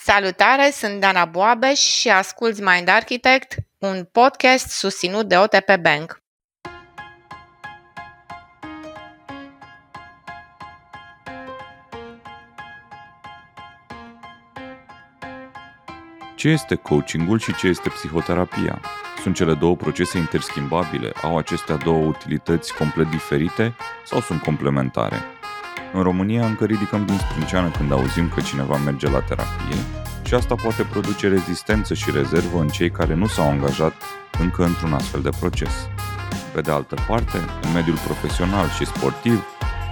Salutare, 0.00 0.70
sunt 0.70 1.00
Dana 1.00 1.24
Boabeș 1.24 1.78
și 1.78 2.08
asculți 2.08 2.62
Mind 2.62 2.88
Architect, 2.88 3.54
un 3.78 4.04
podcast 4.12 4.68
susținut 4.70 5.28
de 5.28 5.36
OTP 5.36 5.76
Bank. 5.80 6.22
Ce 16.36 16.48
este 16.48 16.74
coachingul 16.74 17.38
și 17.38 17.54
ce 17.54 17.66
este 17.66 17.88
psihoterapia? 17.88 18.80
Sunt 19.22 19.34
cele 19.34 19.54
două 19.54 19.76
procese 19.76 20.18
interschimbabile? 20.18 21.12
Au 21.22 21.38
acestea 21.38 21.76
două 21.76 22.06
utilități 22.06 22.74
complet 22.74 23.10
diferite 23.10 23.76
sau 24.04 24.20
sunt 24.20 24.42
complementare? 24.42 25.37
În 25.92 26.02
România 26.02 26.46
încă 26.46 26.64
ridicăm 26.64 27.06
din 27.06 27.18
sprânceană 27.18 27.70
când 27.70 27.92
auzim 27.92 28.28
că 28.34 28.40
cineva 28.40 28.76
merge 28.76 29.10
la 29.10 29.20
terapie 29.20 29.76
și 30.22 30.34
asta 30.34 30.54
poate 30.54 30.82
produce 30.82 31.28
rezistență 31.28 31.94
și 31.94 32.10
rezervă 32.10 32.60
în 32.60 32.68
cei 32.68 32.90
care 32.90 33.14
nu 33.14 33.26
s-au 33.26 33.48
angajat 33.50 33.94
încă 34.38 34.64
într-un 34.64 34.92
astfel 34.92 35.20
de 35.20 35.28
proces. 35.40 35.88
Pe 36.54 36.60
de 36.60 36.70
altă 36.70 36.96
parte, 37.06 37.38
în 37.62 37.72
mediul 37.72 37.96
profesional 37.96 38.68
și 38.68 38.86
sportiv, 38.86 39.44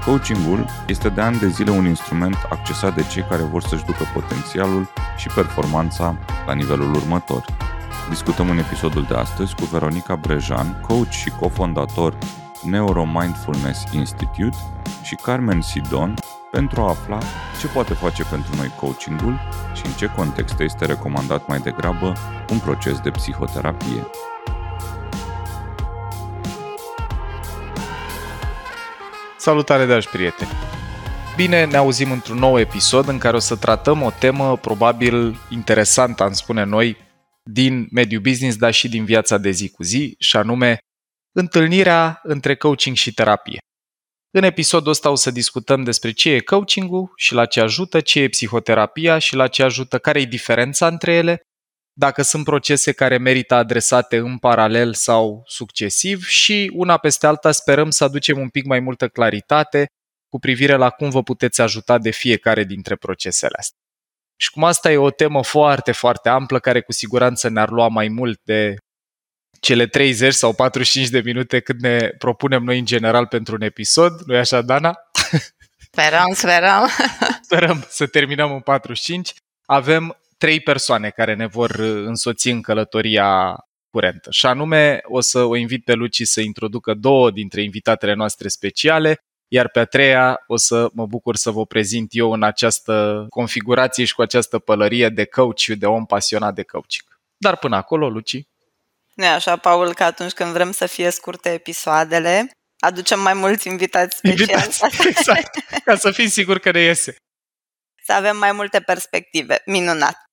coachingul 0.04 0.66
este 0.86 1.08
de 1.08 1.20
ani 1.20 1.38
de 1.38 1.48
zile 1.48 1.70
un 1.70 1.86
instrument 1.86 2.36
accesat 2.50 2.94
de 2.94 3.02
cei 3.02 3.24
care 3.28 3.42
vor 3.42 3.62
să-și 3.62 3.84
ducă 3.84 4.04
potențialul 4.14 4.88
și 5.16 5.28
performanța 5.34 6.18
la 6.46 6.52
nivelul 6.52 6.94
următor. 6.94 7.44
Discutăm 8.08 8.50
în 8.50 8.58
episodul 8.58 9.04
de 9.08 9.14
astăzi 9.14 9.54
cu 9.54 9.64
Veronica 9.64 10.16
Brejan, 10.16 10.80
coach 10.86 11.10
și 11.10 11.30
cofondator 11.30 12.18
Neuromindfulness 12.66 13.84
Institute 13.92 14.56
și 15.02 15.14
Carmen 15.14 15.60
Sidon 15.60 16.14
pentru 16.50 16.80
a 16.80 16.88
afla 16.88 17.18
ce 17.60 17.66
poate 17.66 17.94
face 17.94 18.24
pentru 18.24 18.56
noi 18.56 18.72
coachingul 18.80 19.40
și 19.74 19.86
în 19.86 19.92
ce 19.92 20.06
context 20.06 20.60
este 20.60 20.84
recomandat 20.84 21.46
mai 21.46 21.58
degrabă 21.58 22.12
un 22.50 22.58
proces 22.58 22.98
de 23.00 23.10
psihoterapie. 23.10 24.06
Salutare, 29.38 29.86
dragi 29.86 30.08
prieteni! 30.08 30.50
Bine, 31.36 31.64
ne 31.64 31.76
auzim 31.76 32.10
într-un 32.10 32.38
nou 32.38 32.58
episod 32.58 33.08
în 33.08 33.18
care 33.18 33.36
o 33.36 33.38
să 33.38 33.56
tratăm 33.56 34.02
o 34.02 34.10
temă 34.10 34.56
probabil 34.56 35.38
interesantă, 35.50 36.22
am 36.22 36.32
spune 36.32 36.64
noi, 36.64 36.96
din 37.42 37.88
mediul 37.90 38.20
business, 38.20 38.56
dar 38.56 38.72
și 38.72 38.88
din 38.88 39.04
viața 39.04 39.38
de 39.38 39.50
zi 39.50 39.68
cu 39.68 39.82
zi, 39.82 40.14
și 40.18 40.36
anume 40.36 40.78
întâlnirea 41.36 42.20
între 42.22 42.56
coaching 42.56 42.96
și 42.96 43.14
terapie. 43.14 43.58
În 44.30 44.42
episodul 44.42 44.90
ăsta 44.90 45.10
o 45.10 45.14
să 45.14 45.30
discutăm 45.30 45.82
despre 45.82 46.10
ce 46.12 46.30
e 46.30 46.40
coachingul 46.40 47.12
și 47.16 47.34
la 47.34 47.46
ce 47.46 47.60
ajută, 47.60 48.00
ce 48.00 48.20
e 48.20 48.28
psihoterapia 48.28 49.18
și 49.18 49.34
la 49.34 49.48
ce 49.48 49.62
ajută, 49.62 49.98
care 49.98 50.20
e 50.20 50.24
diferența 50.24 50.86
între 50.86 51.12
ele, 51.12 51.40
dacă 51.98 52.22
sunt 52.22 52.44
procese 52.44 52.92
care 52.92 53.18
merită 53.18 53.54
adresate 53.54 54.16
în 54.16 54.38
paralel 54.38 54.94
sau 54.94 55.42
succesiv 55.46 56.24
și 56.24 56.70
una 56.74 56.96
peste 56.96 57.26
alta 57.26 57.52
sperăm 57.52 57.90
să 57.90 58.04
aducem 58.04 58.38
un 58.38 58.48
pic 58.48 58.64
mai 58.64 58.80
multă 58.80 59.08
claritate 59.08 59.86
cu 60.28 60.38
privire 60.38 60.76
la 60.76 60.90
cum 60.90 61.10
vă 61.10 61.22
puteți 61.22 61.60
ajuta 61.60 61.98
de 61.98 62.10
fiecare 62.10 62.64
dintre 62.64 62.96
procesele 62.96 63.56
astea. 63.58 63.78
Și 64.40 64.50
cum 64.50 64.64
asta 64.64 64.92
e 64.92 64.96
o 64.96 65.10
temă 65.10 65.42
foarte, 65.42 65.92
foarte 65.92 66.28
amplă, 66.28 66.58
care 66.58 66.80
cu 66.80 66.92
siguranță 66.92 67.48
ne-ar 67.48 67.70
lua 67.70 67.88
mai 67.88 68.08
mult 68.08 68.40
de 68.44 68.76
cele 69.66 69.86
30 69.86 70.32
sau 70.32 70.52
45 70.52 71.08
de 71.08 71.20
minute 71.24 71.60
cât 71.60 71.80
ne 71.80 72.08
propunem 72.18 72.62
noi 72.62 72.78
în 72.78 72.84
general 72.84 73.26
pentru 73.26 73.54
un 73.54 73.62
episod, 73.62 74.20
nu-i 74.26 74.38
așa, 74.38 74.62
Dana? 74.62 74.94
Sperăm, 75.90 76.32
sperăm. 76.32 76.88
Sperăm 77.46 77.86
să 77.88 78.06
terminăm 78.06 78.52
în 78.52 78.60
45. 78.60 79.34
Avem 79.64 80.18
trei 80.38 80.60
persoane 80.60 81.08
care 81.08 81.34
ne 81.34 81.46
vor 81.46 81.70
însoți 82.04 82.48
în 82.48 82.60
călătoria 82.60 83.56
curentă. 83.90 84.30
Și 84.30 84.46
anume, 84.46 85.00
o 85.04 85.20
să 85.20 85.42
o 85.42 85.56
invit 85.56 85.84
pe 85.84 85.92
Luci 85.92 86.22
să 86.22 86.40
introducă 86.40 86.94
două 86.94 87.30
dintre 87.30 87.62
invitatele 87.62 88.14
noastre 88.14 88.48
speciale, 88.48 89.24
iar 89.48 89.68
pe 89.68 89.78
a 89.78 89.84
treia 89.84 90.44
o 90.46 90.56
să 90.56 90.88
mă 90.92 91.06
bucur 91.06 91.36
să 91.36 91.50
vă 91.50 91.66
prezint 91.66 92.08
eu 92.10 92.32
în 92.32 92.42
această 92.42 93.26
configurație 93.28 94.04
și 94.04 94.14
cu 94.14 94.22
această 94.22 94.58
pălărie 94.58 95.08
de 95.08 95.24
coach, 95.24 95.64
de 95.64 95.86
om 95.86 96.06
pasionat 96.06 96.54
de 96.54 96.62
coaching. 96.62 97.20
Dar 97.36 97.56
până 97.56 97.76
acolo, 97.76 98.08
Luci. 98.08 98.46
Nu 99.16 99.24
e 99.24 99.28
așa, 99.28 99.56
Paul, 99.56 99.94
că 99.94 100.04
atunci 100.04 100.32
când 100.32 100.52
vrem 100.52 100.72
să 100.72 100.86
fie 100.86 101.10
scurte 101.10 101.52
episoadele, 101.52 102.50
aducem 102.78 103.20
mai 103.20 103.34
mulți 103.34 103.68
invitați 103.68 104.16
speciali. 104.16 104.40
Invitați, 104.40 105.08
exact, 105.08 105.58
ca 105.84 105.96
să 105.96 106.10
fim 106.10 106.28
siguri 106.28 106.60
că 106.60 106.70
ne 106.70 106.80
iese. 106.80 107.16
Să 108.04 108.12
avem 108.12 108.36
mai 108.36 108.52
multe 108.52 108.80
perspective. 108.80 109.62
Minunat! 109.64 110.26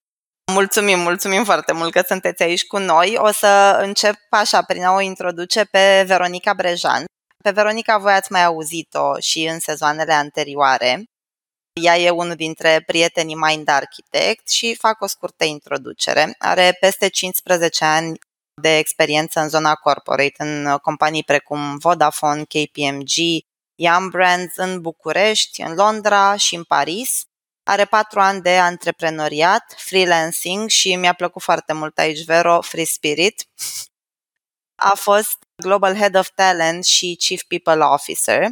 Mulțumim, 0.52 1.00
mulțumim 1.00 1.44
foarte 1.44 1.74
mult 1.74 1.92
că 1.92 2.02
sunteți 2.08 2.44
aici 2.44 2.66
cu 2.66 2.78
noi. 2.78 3.16
O 3.18 3.32
să 3.32 3.80
încep 3.82 4.16
așa 4.30 4.62
prin 4.62 4.84
a 4.84 4.92
o 4.92 5.00
introduce 5.02 5.64
pe 5.64 6.04
Veronica 6.08 6.54
Brejan. 6.54 7.06
Pe 7.44 7.52
Veronica 7.52 7.98
voi 7.98 8.14
ați 8.14 8.32
mai 8.32 8.44
auzit-o 8.44 9.20
și 9.20 9.44
în 9.44 9.60
sezoanele 9.60 10.14
anterioare. 10.14 11.04
Ea 11.82 11.98
e 11.98 12.10
unul 12.10 12.36
dintre 12.36 12.84
prietenii 12.86 13.36
Mind 13.36 13.68
Architect 13.68 14.50
și 14.50 14.76
fac 14.76 15.02
o 15.02 15.08
scurtă 15.08 15.44
introducere. 15.44 16.36
Are 16.38 16.78
peste 16.80 17.08
15 17.08 17.86
ani 17.86 18.18
de 18.62 18.78
experiență 18.78 19.40
în 19.40 19.50
zona 19.50 19.76
corporate, 19.76 20.34
în 20.38 20.78
companii 20.82 21.24
precum 21.24 21.78
Vodafone, 21.78 22.44
KPMG, 22.44 23.12
Yum 23.76 24.10
Brands 24.10 24.56
în 24.56 24.82
București, 24.82 25.62
în 25.62 25.74
Londra 25.74 26.36
și 26.36 26.56
în 26.56 26.64
Paris. 26.64 27.26
Are 27.64 27.86
patru 27.86 28.20
ani 28.20 28.42
de 28.42 28.58
antreprenoriat, 28.58 29.74
freelancing 29.78 30.70
și 30.70 30.96
mi-a 30.96 31.14
plăcut 31.14 31.42
foarte 31.42 31.74
mult 31.74 31.98
aici, 31.98 32.26
Vero, 32.26 32.62
Free 32.62 32.84
Spirit. 32.84 33.48
A 34.76 34.94
fost 34.96 35.38
Global 35.56 35.96
Head 35.96 36.16
of 36.16 36.30
Talent 36.36 36.86
și 36.86 37.18
Chief 37.20 37.42
People 37.48 37.84
Officer 37.86 38.48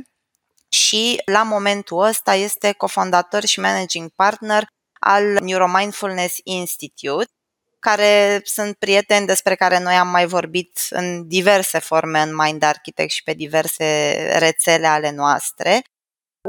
și 0.69 1.21
la 1.25 1.43
momentul 1.43 2.03
ăsta 2.03 2.33
este 2.35 2.71
cofondator 2.71 3.45
și 3.45 3.59
managing 3.59 4.09
partner 4.09 4.67
al 4.99 5.23
Neuromindfulness 5.23 6.37
Institute, 6.43 7.31
care 7.81 8.41
sunt 8.43 8.75
prieteni 8.75 9.25
despre 9.25 9.55
care 9.55 9.79
noi 9.79 9.93
am 9.93 10.07
mai 10.07 10.25
vorbit 10.25 10.79
în 10.89 11.27
diverse 11.27 11.79
forme 11.79 12.21
în 12.21 12.35
Mind 12.35 12.63
Architect 12.63 13.11
și 13.11 13.23
pe 13.23 13.33
diverse 13.33 14.13
rețele 14.37 14.87
ale 14.87 15.11
noastre, 15.11 15.81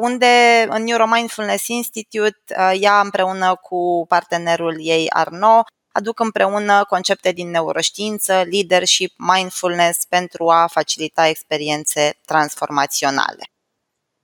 unde 0.00 0.66
în 0.68 0.82
Neuromindfulness 0.82 1.66
Institute, 1.66 2.38
uh, 2.56 2.72
ea 2.80 3.00
împreună 3.00 3.54
cu 3.54 4.04
partenerul 4.08 4.76
ei 4.78 5.10
Arno, 5.10 5.62
aduc 5.92 6.20
împreună 6.20 6.84
concepte 6.84 7.32
din 7.32 7.50
neuroștiință, 7.50 8.42
leadership, 8.50 9.14
mindfulness 9.16 10.04
pentru 10.04 10.50
a 10.50 10.66
facilita 10.66 11.26
experiențe 11.26 12.18
transformaționale. 12.24 13.42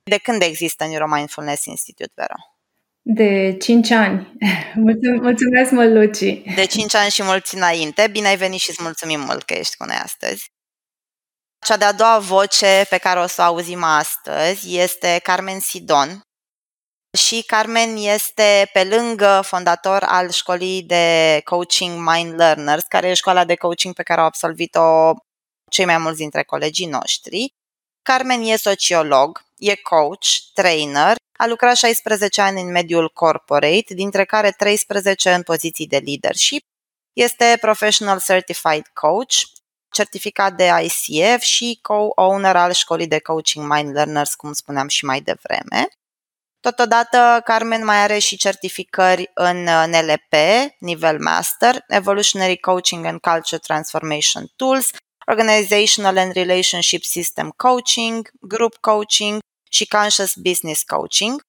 De 0.03 0.17
când 0.17 0.41
există 0.41 0.85
Neuromindfulness 0.85 1.65
Institute, 1.65 2.11
Vero? 2.15 2.48
De 3.11 3.57
5 3.59 3.91
ani. 3.91 4.37
Mulțumesc 5.21 5.71
mult, 5.71 5.93
Luci. 5.93 6.53
De 6.55 6.65
5 6.65 6.95
ani 6.95 7.09
și 7.09 7.23
mulți 7.23 7.55
înainte. 7.55 8.07
Bine 8.07 8.27
ai 8.27 8.37
venit 8.37 8.59
și 8.59 8.69
îți 8.69 8.81
mulțumim 8.81 9.19
mult 9.19 9.43
că 9.43 9.53
ești 9.53 9.77
cu 9.77 9.85
noi 9.85 9.95
astăzi. 9.95 10.51
Cea 11.65 11.77
de-a 11.77 11.91
doua 11.91 12.19
voce 12.19 12.85
pe 12.89 12.97
care 12.97 13.19
o 13.19 13.27
să 13.27 13.41
o 13.41 13.45
auzim 13.45 13.83
astăzi 13.83 14.77
este 14.77 15.19
Carmen 15.23 15.59
Sidon. 15.59 16.21
Și 17.17 17.43
Carmen 17.43 17.95
este 17.97 18.69
pe 18.73 18.83
lângă 18.83 19.41
fondator 19.43 20.03
al 20.03 20.29
școlii 20.29 20.83
de 20.83 21.41
coaching 21.43 22.09
Mind 22.09 22.33
Learners, 22.35 22.83
care 22.83 23.09
e 23.09 23.13
școala 23.13 23.45
de 23.45 23.55
coaching 23.55 23.93
pe 23.93 24.03
care 24.03 24.19
au 24.19 24.25
absolvit-o 24.25 25.13
cei 25.71 25.85
mai 25.85 25.97
mulți 25.97 26.17
dintre 26.17 26.43
colegii 26.43 26.87
noștri. 26.87 27.53
Carmen 28.01 28.41
e 28.41 28.55
sociolog, 28.55 29.43
e 29.59 29.75
coach, 29.75 30.27
trainer 30.53 31.15
a 31.37 31.47
lucrat 31.47 31.75
16 31.75 32.41
ani 32.41 32.61
în 32.61 32.71
mediul 32.71 33.09
corporate, 33.09 33.93
dintre 33.93 34.25
care 34.25 34.51
13 34.51 35.33
în 35.33 35.43
poziții 35.43 35.87
de 35.87 35.97
leadership. 36.05 36.63
Este 37.13 37.57
Professional 37.61 38.19
Certified 38.19 38.87
Coach, 38.93 39.35
certificat 39.91 40.53
de 40.53 40.69
ICF 40.83 41.41
și 41.41 41.79
co-owner 41.81 42.55
al 42.55 42.71
școlii 42.71 43.07
de 43.07 43.19
coaching 43.19 43.73
Mind 43.73 43.93
Learners, 43.93 44.35
cum 44.35 44.53
spuneam 44.53 44.87
și 44.87 45.05
mai 45.05 45.21
devreme. 45.21 45.87
Totodată, 46.59 47.41
Carmen 47.43 47.85
mai 47.85 47.97
are 47.97 48.17
și 48.17 48.37
certificări 48.37 49.31
în 49.33 49.63
NLP, 49.63 50.33
nivel 50.79 51.19
Master, 51.19 51.83
Evolutionary 51.87 52.57
Coaching 52.57 53.05
and 53.05 53.19
Culture 53.19 53.61
Transformation 53.61 54.51
Tools, 54.55 54.89
Organizational 55.29 56.17
and 56.17 56.33
Relationship 56.33 57.03
System 57.03 57.49
Coaching, 57.49 58.29
Group 58.41 58.75
Coaching 58.77 59.39
și 59.71 59.87
Conscious 59.87 60.33
Business 60.35 60.83
Coaching 60.83 61.41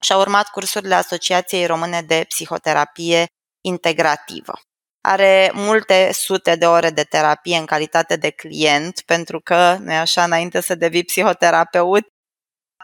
și 0.00 0.12
a 0.12 0.16
urmat 0.16 0.48
cursurile 0.48 0.94
Asociației 0.94 1.66
Române 1.66 2.02
de 2.02 2.24
Psihoterapie 2.28 3.26
Integrativă. 3.64 4.60
Are 5.00 5.50
multe 5.54 6.10
sute 6.12 6.56
de 6.56 6.66
ore 6.66 6.90
de 6.90 7.02
terapie 7.02 7.56
în 7.56 7.66
calitate 7.66 8.16
de 8.16 8.30
client, 8.30 9.00
pentru 9.00 9.40
că, 9.40 9.76
nu 9.80 9.92
așa, 9.92 10.24
înainte 10.24 10.60
să 10.60 10.74
devii 10.74 11.04
psihoterapeut, 11.04 12.06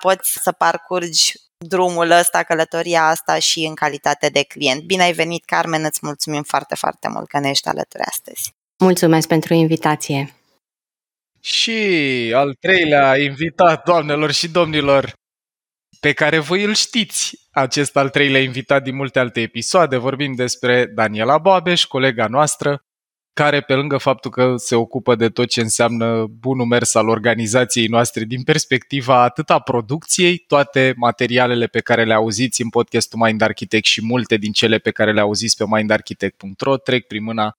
poți 0.00 0.38
să 0.42 0.52
parcurgi 0.52 1.32
drumul 1.66 2.10
ăsta, 2.10 2.42
călătoria 2.42 3.06
asta 3.06 3.38
și 3.38 3.64
în 3.64 3.74
calitate 3.74 4.28
de 4.28 4.42
client. 4.42 4.82
Bine 4.82 5.02
ai 5.02 5.12
venit, 5.12 5.44
Carmen, 5.44 5.84
îți 5.84 5.98
mulțumim 6.02 6.42
foarte, 6.42 6.74
foarte 6.74 7.08
mult 7.08 7.28
că 7.28 7.38
ne 7.38 7.48
ești 7.48 7.68
alături 7.68 8.02
astăzi. 8.02 8.52
Mulțumesc 8.78 9.28
pentru 9.28 9.54
invitație. 9.54 10.34
Și 11.40 11.72
al 12.34 12.54
treilea 12.60 13.18
invitat, 13.18 13.84
doamnelor 13.84 14.32
și 14.32 14.48
domnilor, 14.48 15.12
pe 16.00 16.12
care 16.12 16.38
voi 16.38 16.64
îl 16.64 16.74
știți, 16.74 17.48
acest 17.50 17.96
al 17.96 18.08
treilea 18.08 18.40
invitat 18.40 18.82
din 18.82 18.94
multe 18.94 19.18
alte 19.18 19.40
episoade. 19.40 19.96
Vorbim 19.96 20.34
despre 20.34 20.86
Daniela 20.86 21.38
Boabeș, 21.38 21.84
colega 21.84 22.26
noastră, 22.26 22.84
care 23.32 23.60
pe 23.60 23.74
lângă 23.74 23.96
faptul 23.96 24.30
că 24.30 24.54
se 24.56 24.74
ocupă 24.74 25.14
de 25.14 25.28
tot 25.28 25.48
ce 25.48 25.60
înseamnă 25.60 26.26
bunul 26.26 26.66
mers 26.66 26.94
al 26.94 27.08
organizației 27.08 27.86
noastre 27.86 28.24
din 28.24 28.42
perspectiva 28.42 29.22
atât 29.22 29.50
a 29.50 29.58
producției, 29.58 30.38
toate 30.38 30.92
materialele 30.96 31.66
pe 31.66 31.80
care 31.80 32.04
le 32.04 32.14
auziți 32.14 32.62
în 32.62 32.68
podcastul 32.68 33.18
Mind 33.18 33.40
Architect 33.40 33.84
și 33.84 34.04
multe 34.04 34.36
din 34.36 34.52
cele 34.52 34.78
pe 34.78 34.90
care 34.90 35.12
le 35.12 35.20
auziți 35.20 35.56
pe 35.56 35.64
mindarchitect.ro 35.68 36.76
trec 36.76 37.06
prin 37.06 37.22
mâna 37.22 37.58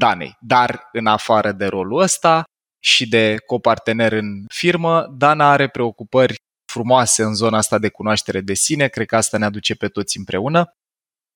Danei. 0.00 0.36
Dar 0.40 0.88
în 0.92 1.06
afară 1.06 1.52
de 1.52 1.66
rolul 1.66 2.00
ăsta 2.00 2.44
și 2.84 3.08
de 3.08 3.36
copartener 3.46 4.12
în 4.12 4.44
firmă, 4.48 5.06
Dana 5.16 5.50
are 5.50 5.68
preocupări 5.68 6.34
frumoase 6.72 7.22
în 7.22 7.34
zona 7.34 7.56
asta 7.56 7.78
de 7.78 7.88
cunoaștere 7.88 8.40
de 8.40 8.54
sine, 8.54 8.88
cred 8.88 9.06
că 9.06 9.16
asta 9.16 9.38
ne 9.38 9.44
aduce 9.44 9.74
pe 9.74 9.88
toți 9.88 10.18
împreună 10.18 10.72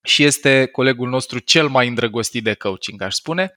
și 0.06 0.24
este 0.24 0.66
colegul 0.66 1.08
nostru 1.08 1.38
cel 1.38 1.68
mai 1.68 1.88
îndrăgostit 1.88 2.42
de 2.44 2.54
coaching, 2.54 3.02
aș 3.02 3.14
spune. 3.14 3.54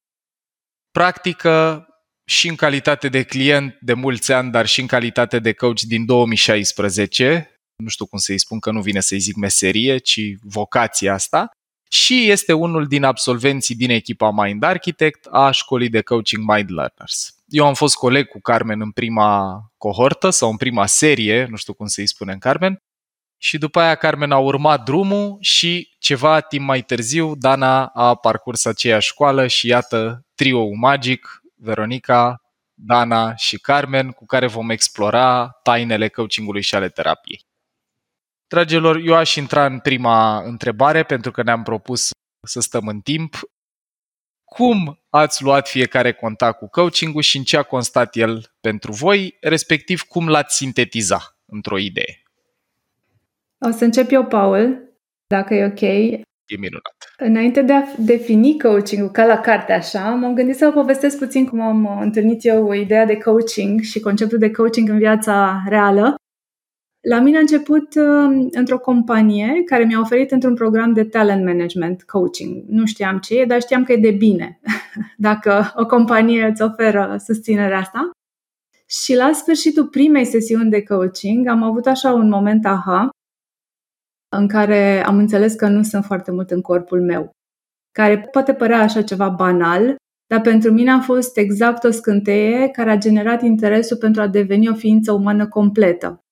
Practică 0.91 1.85
și 2.29 2.47
în 2.47 2.55
calitate 2.55 3.09
de 3.09 3.23
client 3.23 3.77
de 3.81 3.93
mulți 3.93 4.31
ani, 4.31 4.51
dar 4.51 4.65
și 4.65 4.81
în 4.81 4.87
calitate 4.87 5.39
de 5.39 5.53
coach 5.53 5.79
din 5.79 6.05
2016, 6.05 7.55
nu 7.83 7.89
știu 7.89 8.05
cum 8.05 8.19
să-i 8.19 8.37
spun 8.37 8.59
că 8.59 8.71
nu 8.71 8.81
vine 8.81 8.99
să-i 8.99 9.19
zic 9.19 9.35
meserie, 9.35 9.97
ci 9.97 10.19
vocația 10.41 11.13
asta, 11.13 11.51
și 11.91 12.29
este 12.29 12.53
unul 12.53 12.85
din 12.87 13.03
absolvenții 13.03 13.75
din 13.75 13.89
echipa 13.89 14.31
Mind 14.31 14.63
Architect 14.63 15.27
a 15.31 15.51
școlii 15.51 15.89
de 15.89 16.01
coaching 16.01 16.51
Mind 16.53 16.71
Learners. 16.71 17.35
Eu 17.47 17.65
am 17.65 17.73
fost 17.73 17.95
coleg 17.95 18.27
cu 18.27 18.39
Carmen 18.41 18.81
în 18.81 18.91
prima 18.91 19.61
cohortă 19.77 20.29
sau 20.29 20.49
în 20.49 20.57
prima 20.57 20.85
serie, 20.85 21.47
nu 21.49 21.55
știu 21.55 21.73
cum 21.73 21.87
să-i 21.87 22.07
spunem 22.07 22.37
Carmen, 22.37 22.81
și 23.41 23.57
după 23.57 23.79
aia 23.79 23.95
Carmen 23.95 24.31
a 24.31 24.37
urmat 24.37 24.83
drumul 24.83 25.37
și 25.39 25.95
ceva 25.99 26.39
timp 26.39 26.65
mai 26.65 26.81
târziu 26.81 27.35
Dana 27.35 27.85
a 27.85 28.15
parcurs 28.15 28.65
aceeași 28.65 29.07
școală 29.07 29.47
și 29.47 29.67
iată 29.67 30.25
trio 30.35 30.69
magic, 30.73 31.41
Veronica, 31.55 32.41
Dana 32.73 33.35
și 33.35 33.59
Carmen, 33.59 34.09
cu 34.09 34.25
care 34.25 34.47
vom 34.47 34.69
explora 34.69 35.49
tainele 35.63 36.09
coachingului 36.09 36.61
și 36.61 36.75
ale 36.75 36.89
terapiei. 36.89 37.47
Dragilor, 38.49 39.01
eu 39.05 39.15
aș 39.15 39.35
intra 39.35 39.65
în 39.65 39.79
prima 39.79 40.41
întrebare 40.43 41.03
pentru 41.03 41.31
că 41.31 41.43
ne-am 41.43 41.63
propus 41.63 42.09
să 42.47 42.59
stăm 42.59 42.87
în 42.87 42.99
timp. 42.99 43.39
Cum 44.43 44.99
ați 45.09 45.43
luat 45.43 45.67
fiecare 45.67 46.13
contact 46.13 46.57
cu 46.57 46.67
coachingul 46.69 47.21
și 47.21 47.37
în 47.37 47.43
ce 47.43 47.57
a 47.57 47.63
constat 47.63 48.15
el 48.15 48.51
pentru 48.61 48.91
voi, 48.91 49.37
respectiv 49.41 50.01
cum 50.01 50.27
l-ați 50.27 50.55
sintetiza 50.55 51.37
într-o 51.45 51.77
idee? 51.77 52.23
O 53.67 53.71
să 53.71 53.83
încep 53.83 54.11
eu, 54.11 54.25
Paul, 54.25 54.89
dacă 55.27 55.53
e 55.53 55.65
ok. 55.65 55.81
E 55.81 56.57
minunat. 56.57 57.13
Înainte 57.17 57.61
de 57.61 57.73
a 57.73 57.83
defini 57.97 58.59
coaching 58.59 59.11
ca 59.11 59.25
la 59.25 59.39
carte 59.39 59.71
așa, 59.71 60.09
m-am 60.09 60.33
gândit 60.33 60.55
să 60.55 60.65
vă 60.65 60.71
povestesc 60.71 61.17
puțin 61.17 61.45
cum 61.45 61.61
am 61.61 61.99
întâlnit 61.99 62.45
eu 62.45 62.71
ideea 62.71 63.05
de 63.05 63.17
coaching 63.17 63.81
și 63.81 63.99
conceptul 63.99 64.37
de 64.37 64.51
coaching 64.51 64.89
în 64.89 64.97
viața 64.97 65.63
reală. 65.67 66.15
La 67.07 67.19
mine 67.19 67.37
a 67.37 67.39
început 67.39 67.95
uh, 67.95 68.47
într-o 68.51 68.79
companie 68.79 69.63
care 69.65 69.83
mi-a 69.83 69.99
oferit 69.99 70.31
într-un 70.31 70.55
program 70.55 70.93
de 70.93 71.03
talent 71.03 71.45
management 71.45 72.03
coaching. 72.03 72.63
Nu 72.67 72.85
știam 72.85 73.17
ce 73.17 73.39
e, 73.39 73.45
dar 73.45 73.61
știam 73.61 73.83
că 73.83 73.91
e 73.91 73.97
de 73.97 74.11
bine 74.11 74.59
dacă 75.17 75.73
o 75.75 75.85
companie 75.85 76.45
îți 76.45 76.61
oferă 76.61 77.15
susținerea 77.25 77.79
asta. 77.79 78.11
Și 78.85 79.15
la 79.15 79.31
sfârșitul 79.33 79.87
primei 79.87 80.25
sesiuni 80.25 80.69
de 80.69 80.83
coaching 80.83 81.47
am 81.47 81.63
avut 81.63 81.85
așa 81.85 82.13
un 82.13 82.29
moment 82.29 82.65
aha 82.65 83.09
în 84.35 84.47
care 84.47 85.05
am 85.05 85.17
înțeles 85.17 85.53
că 85.53 85.67
nu 85.67 85.83
sunt 85.83 86.05
foarte 86.05 86.31
mult 86.31 86.51
în 86.51 86.61
corpul 86.61 87.01
meu, 87.01 87.31
care 87.91 88.19
poate 88.31 88.53
părea 88.53 88.79
așa 88.79 89.01
ceva 89.01 89.29
banal, 89.29 89.95
dar 90.27 90.41
pentru 90.41 90.71
mine 90.71 90.91
a 90.91 90.99
fost 90.99 91.37
exact 91.37 91.83
o 91.83 91.91
scânteie 91.91 92.67
care 92.67 92.89
a 92.89 92.97
generat 92.97 93.41
interesul 93.41 93.97
pentru 93.97 94.21
a 94.21 94.27
deveni 94.27 94.69
o 94.69 94.73
ființă 94.73 95.11
umană 95.11 95.47
completă. 95.47 96.23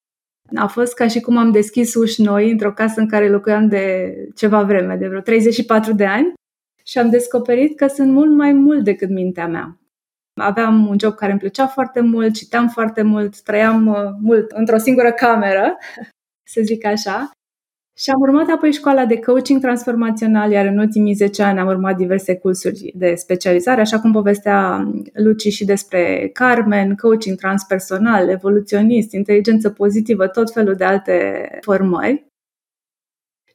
A 0.56 0.68
fost 0.68 0.94
ca 0.94 1.08
și 1.08 1.20
cum 1.20 1.38
am 1.38 1.52
deschis 1.52 1.94
uși 1.96 2.22
noi 2.22 2.52
într-o 2.52 2.74
casă 2.74 3.00
în 3.00 3.08
care 3.08 3.30
locuiam 3.30 3.68
de 3.68 4.14
ceva 4.36 4.64
vreme, 4.64 4.96
de 4.96 5.08
vreo 5.08 5.20
34 5.20 5.94
de 5.94 6.06
ani, 6.06 6.34
și 6.84 6.98
am 6.98 7.10
descoperit 7.10 7.78
că 7.78 7.88
sunt 7.88 8.12
mult 8.12 8.32
mai 8.32 8.54
mult 8.54 8.84
decât 8.84 9.10
mintea 9.10 9.48
mea. 9.48 9.80
Aveam 10.34 10.88
un 10.88 11.00
job 11.00 11.16
care 11.16 11.32
îmi 11.32 11.40
plăcea 11.40 11.68
foarte 11.68 12.00
mult, 12.00 12.34
citeam 12.34 12.68
foarte 12.68 13.02
mult, 13.02 13.42
trăiam 13.42 13.88
uh, 13.88 14.10
mult 14.22 14.52
într-o 14.52 14.78
singură 14.78 15.12
cameră, 15.12 15.78
să 16.54 16.62
zic 16.64 16.86
așa, 16.86 17.32
și 18.00 18.10
am 18.10 18.22
urmat 18.22 18.50
apoi 18.50 18.72
școala 18.72 19.06
de 19.06 19.20
coaching 19.20 19.62
transformațional, 19.62 20.52
iar 20.52 20.66
în 20.66 20.78
ultimii 20.78 21.14
10 21.14 21.44
ani 21.44 21.60
am 21.60 21.68
urmat 21.68 21.96
diverse 21.96 22.36
cursuri 22.38 22.92
de 22.96 23.16
specializare, 23.16 23.82
așa 23.82 24.00
cum 24.00 24.12
povestea 24.12 24.88
Luci 25.14 25.48
și 25.48 25.66
despre 25.66 26.30
Carmen, 26.34 26.96
coaching 26.96 27.38
transpersonal, 27.38 28.30
evoluționist, 28.30 29.12
inteligență 29.12 29.70
pozitivă, 29.70 30.28
tot 30.28 30.52
felul 30.52 30.76
de 30.76 30.84
alte 30.84 31.50
formări. 31.62 32.26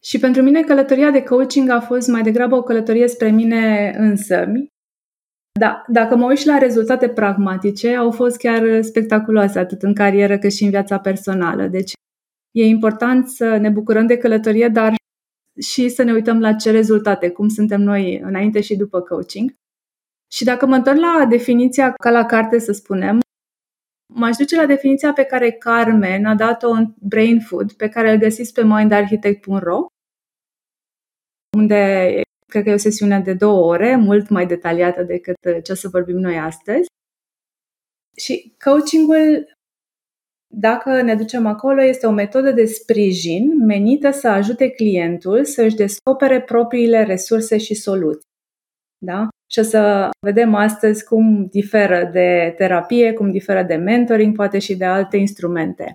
Și 0.00 0.18
pentru 0.18 0.42
mine 0.42 0.62
călătoria 0.62 1.10
de 1.10 1.22
coaching 1.22 1.68
a 1.68 1.80
fost 1.80 2.08
mai 2.08 2.22
degrabă 2.22 2.56
o 2.56 2.62
călătorie 2.62 3.08
spre 3.08 3.30
mine 3.30 3.94
însă. 3.98 4.52
Da, 5.58 5.84
dacă 5.86 6.16
mă 6.16 6.26
uit 6.26 6.38
și 6.38 6.46
la 6.46 6.58
rezultate 6.58 7.08
pragmatice, 7.08 7.94
au 7.94 8.10
fost 8.10 8.36
chiar 8.36 8.82
spectaculoase, 8.82 9.58
atât 9.58 9.82
în 9.82 9.94
carieră 9.94 10.38
cât 10.38 10.52
și 10.52 10.64
în 10.64 10.70
viața 10.70 10.98
personală. 10.98 11.66
Deci 11.66 11.92
E 12.52 12.64
important 12.64 13.28
să 13.28 13.56
ne 13.56 13.70
bucurăm 13.70 14.06
de 14.06 14.18
călătorie, 14.18 14.68
dar 14.68 14.94
și 15.60 15.88
să 15.88 16.02
ne 16.02 16.12
uităm 16.12 16.40
la 16.40 16.54
ce 16.54 16.70
rezultate, 16.70 17.30
cum 17.30 17.48
suntem 17.48 17.80
noi 17.80 18.18
înainte 18.18 18.60
și 18.60 18.76
după 18.76 19.00
coaching. 19.00 19.54
Și 20.32 20.44
dacă 20.44 20.66
mă 20.66 20.74
întorc 20.74 20.98
la 20.98 21.26
definiția 21.28 21.92
ca 21.92 22.10
la 22.10 22.24
carte, 22.24 22.58
să 22.58 22.72
spunem, 22.72 23.20
m-aș 24.14 24.36
duce 24.36 24.56
la 24.56 24.66
definiția 24.66 25.12
pe 25.12 25.24
care 25.24 25.50
Carmen 25.50 26.24
a 26.24 26.34
dat-o 26.34 26.70
în 26.70 26.94
Brain 27.00 27.40
Food, 27.40 27.72
pe 27.72 27.88
care 27.88 28.12
îl 28.12 28.18
găsiți 28.18 28.52
pe 28.52 28.64
mindarchitect.ro, 28.64 29.86
unde 31.56 32.20
cred 32.46 32.62
că 32.62 32.70
e 32.70 32.74
o 32.74 32.76
sesiune 32.76 33.20
de 33.20 33.34
două 33.34 33.72
ore, 33.72 33.96
mult 33.96 34.28
mai 34.28 34.46
detaliată 34.46 35.02
decât 35.02 35.36
ce 35.62 35.72
o 35.72 35.74
să 35.74 35.88
vorbim 35.88 36.16
noi 36.16 36.38
astăzi. 36.38 36.86
Și 38.16 38.54
coachingul 38.64 39.52
dacă 40.54 41.02
ne 41.02 41.14
ducem 41.14 41.46
acolo, 41.46 41.82
este 41.82 42.06
o 42.06 42.10
metodă 42.10 42.50
de 42.50 42.64
sprijin 42.64 43.64
menită 43.66 44.10
să 44.10 44.28
ajute 44.28 44.68
clientul 44.68 45.44
să 45.44 45.62
își 45.62 45.76
descopere 45.76 46.40
propriile 46.40 47.02
resurse 47.02 47.58
și 47.58 47.74
soluții. 47.74 48.30
Da? 49.04 49.28
Și 49.50 49.58
o 49.58 49.62
să 49.62 50.10
vedem 50.26 50.54
astăzi 50.54 51.04
cum 51.04 51.46
diferă 51.46 52.10
de 52.12 52.54
terapie, 52.56 53.12
cum 53.12 53.30
diferă 53.30 53.62
de 53.62 53.74
mentoring, 53.74 54.36
poate 54.36 54.58
și 54.58 54.76
de 54.76 54.84
alte 54.84 55.16
instrumente. 55.16 55.94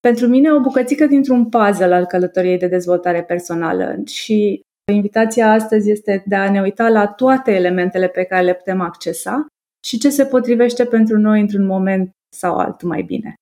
Pentru 0.00 0.26
mine, 0.26 0.52
o 0.52 0.60
bucățică 0.60 1.06
dintr-un 1.06 1.48
puzzle 1.48 1.94
al 1.94 2.06
călătoriei 2.06 2.58
de 2.58 2.66
dezvoltare 2.66 3.22
personală 3.22 4.02
și 4.06 4.60
invitația 4.92 5.52
astăzi 5.52 5.90
este 5.90 6.22
de 6.26 6.34
a 6.34 6.50
ne 6.50 6.60
uita 6.60 6.88
la 6.88 7.06
toate 7.06 7.52
elementele 7.52 8.08
pe 8.08 8.24
care 8.24 8.44
le 8.44 8.54
putem 8.54 8.80
accesa 8.80 9.46
și 9.86 9.98
ce 9.98 10.10
se 10.10 10.24
potrivește 10.24 10.84
pentru 10.84 11.18
noi 11.18 11.40
într-un 11.40 11.66
moment 11.66 12.10
sau 12.36 12.56
altul 12.56 12.88
mai 12.88 13.02
bine. 13.02 13.34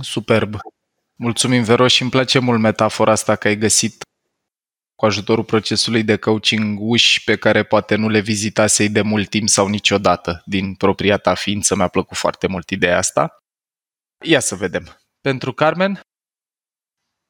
Superb. 0.00 0.56
Mulțumim, 1.14 1.62
Vero, 1.62 1.88
și 1.88 2.02
îmi 2.02 2.10
place 2.10 2.38
mult 2.38 2.60
metafora 2.60 3.12
asta 3.12 3.36
că 3.36 3.48
ai 3.48 3.56
găsit 3.56 4.04
cu 4.94 5.06
ajutorul 5.06 5.44
procesului 5.44 6.02
de 6.02 6.16
coaching 6.16 6.78
uși 6.80 7.24
pe 7.24 7.36
care 7.36 7.62
poate 7.62 7.94
nu 7.94 8.08
le 8.08 8.20
vizitasei 8.20 8.88
de 8.88 9.00
mult 9.00 9.28
timp 9.28 9.48
sau 9.48 9.66
niciodată 9.66 10.42
din 10.46 10.74
propria 10.74 11.16
ta 11.16 11.34
ființă. 11.34 11.76
Mi-a 11.76 11.88
plăcut 11.88 12.16
foarte 12.16 12.46
mult 12.46 12.70
ideea 12.70 12.98
asta. 12.98 13.42
Ia 14.24 14.40
să 14.40 14.54
vedem. 14.54 15.00
Pentru 15.20 15.52
Carmen? 15.52 16.00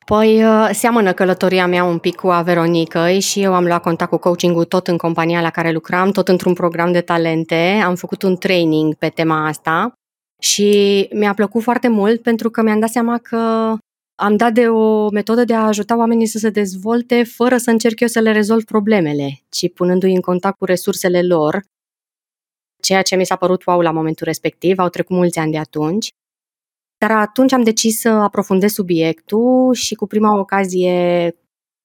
Păi 0.06 0.44
uh, 0.44 0.68
seamănă 0.72 1.12
călătoria 1.12 1.66
mea 1.66 1.84
un 1.84 1.98
pic 1.98 2.16
cu 2.16 2.30
a 2.30 2.42
Veronicăi 2.42 3.20
și 3.20 3.42
eu 3.42 3.54
am 3.54 3.64
luat 3.64 3.82
contact 3.82 4.10
cu 4.10 4.16
coaching 4.16 4.64
tot 4.64 4.86
în 4.86 4.96
compania 4.96 5.40
la 5.40 5.50
care 5.50 5.70
lucram, 5.70 6.10
tot 6.10 6.28
într-un 6.28 6.54
program 6.54 6.92
de 6.92 7.00
talente. 7.00 7.80
Am 7.84 7.94
făcut 7.94 8.22
un 8.22 8.36
training 8.36 8.94
pe 8.94 9.08
tema 9.08 9.46
asta 9.46 9.99
și 10.40 11.08
mi-a 11.12 11.34
plăcut 11.34 11.62
foarte 11.62 11.88
mult 11.88 12.22
pentru 12.22 12.50
că 12.50 12.62
mi-am 12.62 12.80
dat 12.80 12.90
seama 12.90 13.18
că 13.18 13.36
am 14.14 14.36
dat 14.36 14.52
de 14.52 14.68
o 14.68 15.10
metodă 15.10 15.44
de 15.44 15.54
a 15.54 15.66
ajuta 15.66 15.96
oamenii 15.96 16.26
să 16.26 16.38
se 16.38 16.50
dezvolte 16.50 17.22
fără 17.22 17.56
să 17.56 17.70
încerc 17.70 18.00
eu 18.00 18.08
să 18.08 18.20
le 18.20 18.32
rezolv 18.32 18.64
problemele, 18.64 19.40
ci 19.48 19.72
punându-i 19.72 20.14
în 20.14 20.20
contact 20.20 20.58
cu 20.58 20.64
resursele 20.64 21.22
lor, 21.22 21.62
ceea 22.82 23.02
ce 23.02 23.16
mi 23.16 23.26
s-a 23.26 23.36
părut 23.36 23.64
wow 23.64 23.80
la 23.80 23.90
momentul 23.90 24.26
respectiv, 24.26 24.78
au 24.78 24.88
trecut 24.88 25.16
mulți 25.16 25.38
ani 25.38 25.52
de 25.52 25.58
atunci. 25.58 26.10
Dar 26.98 27.10
atunci 27.10 27.52
am 27.52 27.62
decis 27.62 28.00
să 28.00 28.08
aprofundez 28.08 28.72
subiectul 28.72 29.74
și 29.74 29.94
cu 29.94 30.06
prima 30.06 30.38
ocazie, 30.38 31.36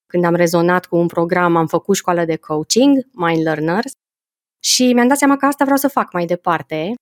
când 0.05 0.25
am 0.25 0.35
rezonat 0.35 0.85
cu 0.85 0.95
un 0.95 1.07
program, 1.07 1.55
am 1.55 1.67
făcut 1.67 1.95
școală 1.95 2.25
de 2.25 2.35
coaching, 2.35 3.07
Mind 3.11 3.43
Learners, 3.43 3.91
și 4.63 4.93
mi-am 4.93 5.07
dat 5.07 5.17
seama 5.17 5.37
că 5.37 5.45
asta 5.45 5.63
vreau 5.63 5.79
să 5.79 5.87
fac 5.87 6.13
mai 6.13 6.25
departe. 6.25 6.93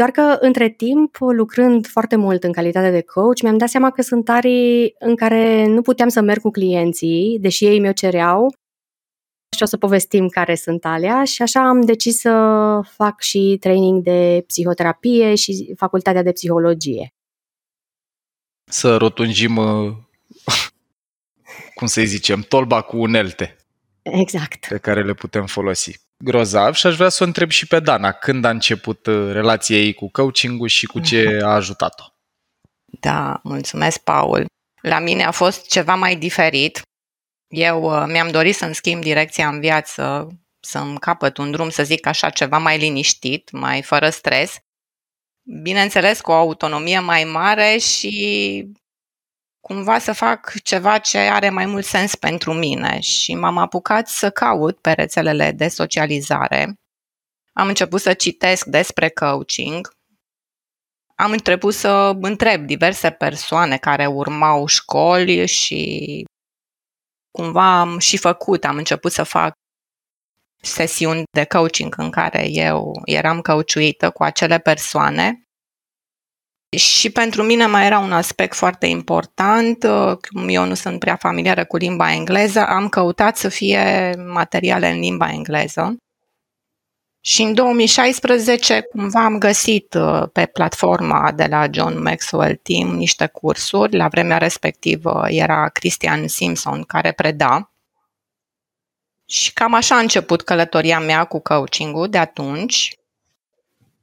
Doar 0.00 0.12
că, 0.12 0.36
între 0.40 0.68
timp, 0.68 1.16
lucrând 1.18 1.86
foarte 1.86 2.16
mult 2.16 2.44
în 2.44 2.52
calitate 2.52 2.90
de 2.90 3.02
coach, 3.02 3.40
mi-am 3.40 3.58
dat 3.58 3.68
seama 3.68 3.90
că 3.90 4.02
sunt 4.02 4.28
arii 4.28 4.94
în 4.98 5.16
care 5.16 5.66
nu 5.66 5.82
puteam 5.82 6.08
să 6.08 6.20
merg 6.20 6.40
cu 6.40 6.50
clienții, 6.50 7.38
deși 7.40 7.64
ei 7.64 7.80
mi-o 7.80 7.92
cereau, 7.92 8.54
și 9.56 9.62
o 9.62 9.66
să 9.66 9.76
povestim 9.76 10.28
care 10.28 10.54
sunt 10.54 10.84
alea 10.84 11.24
și 11.24 11.42
așa 11.42 11.68
am 11.68 11.80
decis 11.80 12.18
să 12.18 12.30
fac 12.84 13.20
și 13.20 13.56
training 13.60 14.02
de 14.02 14.44
psihoterapie 14.46 15.34
și 15.34 15.74
facultatea 15.76 16.22
de 16.22 16.32
psihologie. 16.32 17.14
Să 18.64 18.96
rotunjim, 18.96 19.56
uh, 19.56 19.92
cum 21.76 21.86
să 21.86 22.02
zicem, 22.02 22.40
tolba 22.40 22.82
cu 22.82 22.96
unelte. 22.96 23.56
Exact. 24.02 24.66
Pe 24.68 24.78
care 24.78 25.04
le 25.04 25.14
putem 25.14 25.46
folosi. 25.46 26.09
Grozav 26.24 26.74
și 26.74 26.86
aș 26.86 26.96
vrea 26.96 27.08
să 27.08 27.22
o 27.22 27.26
întreb 27.26 27.50
și 27.50 27.66
pe 27.66 27.80
Dana, 27.80 28.12
când 28.12 28.44
a 28.44 28.50
început 28.50 29.06
uh, 29.06 29.32
relația 29.32 29.76
ei 29.76 29.92
cu 29.92 30.10
coaching 30.10 30.66
și 30.66 30.86
cu 30.86 31.00
ce 31.00 31.40
a 31.42 31.48
ajutat-o? 31.48 32.04
Da, 33.00 33.40
mulțumesc, 33.42 33.98
Paul. 33.98 34.46
La 34.82 34.98
mine 34.98 35.24
a 35.24 35.30
fost 35.30 35.68
ceva 35.68 35.94
mai 35.94 36.16
diferit. 36.16 36.82
Eu 37.48 37.82
uh, 37.82 38.04
mi-am 38.06 38.30
dorit 38.30 38.54
să-mi 38.54 38.74
schimb 38.74 39.02
direcția 39.02 39.48
în 39.48 39.60
viață, 39.60 40.28
să-mi 40.60 40.98
capăt 40.98 41.36
un 41.36 41.50
drum, 41.50 41.68
să 41.68 41.82
zic 41.82 42.06
așa, 42.06 42.30
ceva 42.30 42.58
mai 42.58 42.78
liniștit, 42.78 43.50
mai 43.50 43.82
fără 43.82 44.10
stres. 44.10 44.56
Bineînțeles, 45.62 46.20
cu 46.20 46.30
o 46.30 46.34
autonomie 46.34 46.98
mai 46.98 47.24
mare 47.24 47.76
și 47.78 48.72
cumva 49.60 49.98
să 49.98 50.12
fac 50.12 50.52
ceva 50.62 50.98
ce 50.98 51.18
are 51.18 51.50
mai 51.50 51.66
mult 51.66 51.84
sens 51.84 52.14
pentru 52.14 52.52
mine 52.52 53.00
și 53.00 53.34
m-am 53.34 53.58
apucat 53.58 54.08
să 54.08 54.30
caut 54.30 54.80
pe 54.80 54.92
rețelele 54.92 55.52
de 55.52 55.68
socializare. 55.68 56.74
Am 57.52 57.68
început 57.68 58.00
să 58.00 58.12
citesc 58.12 58.66
despre 58.66 59.08
coaching. 59.08 59.90
Am 61.14 61.32
început 61.32 61.74
să 61.74 62.16
întreb 62.20 62.66
diverse 62.66 63.10
persoane 63.10 63.76
care 63.78 64.06
urmau 64.06 64.66
școli 64.66 65.46
și 65.46 66.24
cumva 67.30 67.80
am 67.80 67.98
și 67.98 68.16
făcut, 68.16 68.64
am 68.64 68.76
început 68.76 69.12
să 69.12 69.22
fac 69.22 69.52
sesiuni 70.62 71.22
de 71.30 71.44
coaching 71.44 71.94
în 71.98 72.10
care 72.10 72.48
eu 72.48 73.00
eram 73.04 73.40
căuciuită 73.40 74.10
cu 74.10 74.22
acele 74.22 74.58
persoane. 74.58 75.44
Și 76.76 77.10
pentru 77.10 77.42
mine 77.42 77.66
mai 77.66 77.86
era 77.86 77.98
un 77.98 78.12
aspect 78.12 78.54
foarte 78.54 78.86
important, 78.86 79.86
cum 80.30 80.48
eu 80.48 80.64
nu 80.64 80.74
sunt 80.74 80.98
prea 80.98 81.16
familiară 81.16 81.64
cu 81.64 81.76
limba 81.76 82.12
engleză, 82.12 82.66
am 82.66 82.88
căutat 82.88 83.36
să 83.36 83.48
fie 83.48 84.14
materiale 84.26 84.90
în 84.90 84.98
limba 84.98 85.30
engleză. 85.30 85.96
Și 87.22 87.42
în 87.42 87.54
2016 87.54 88.80
cumva 88.80 89.24
am 89.24 89.38
găsit 89.38 89.94
uh, 89.94 90.22
pe 90.32 90.46
platforma 90.46 91.32
de 91.32 91.46
la 91.46 91.66
John 91.70 92.02
Maxwell 92.02 92.60
Team 92.62 92.94
niște 92.94 93.26
cursuri. 93.26 93.96
La 93.96 94.08
vremea 94.08 94.38
respectivă 94.38 95.24
era 95.28 95.68
Christian 95.68 96.28
Simpson 96.28 96.82
care 96.82 97.12
preda. 97.12 97.72
Și 99.26 99.52
cam 99.52 99.74
așa 99.74 99.96
a 99.96 100.00
început 100.00 100.42
călătoria 100.42 101.00
mea 101.00 101.24
cu 101.24 101.38
coaching-ul 101.38 102.08
de 102.08 102.18
atunci. 102.18 102.94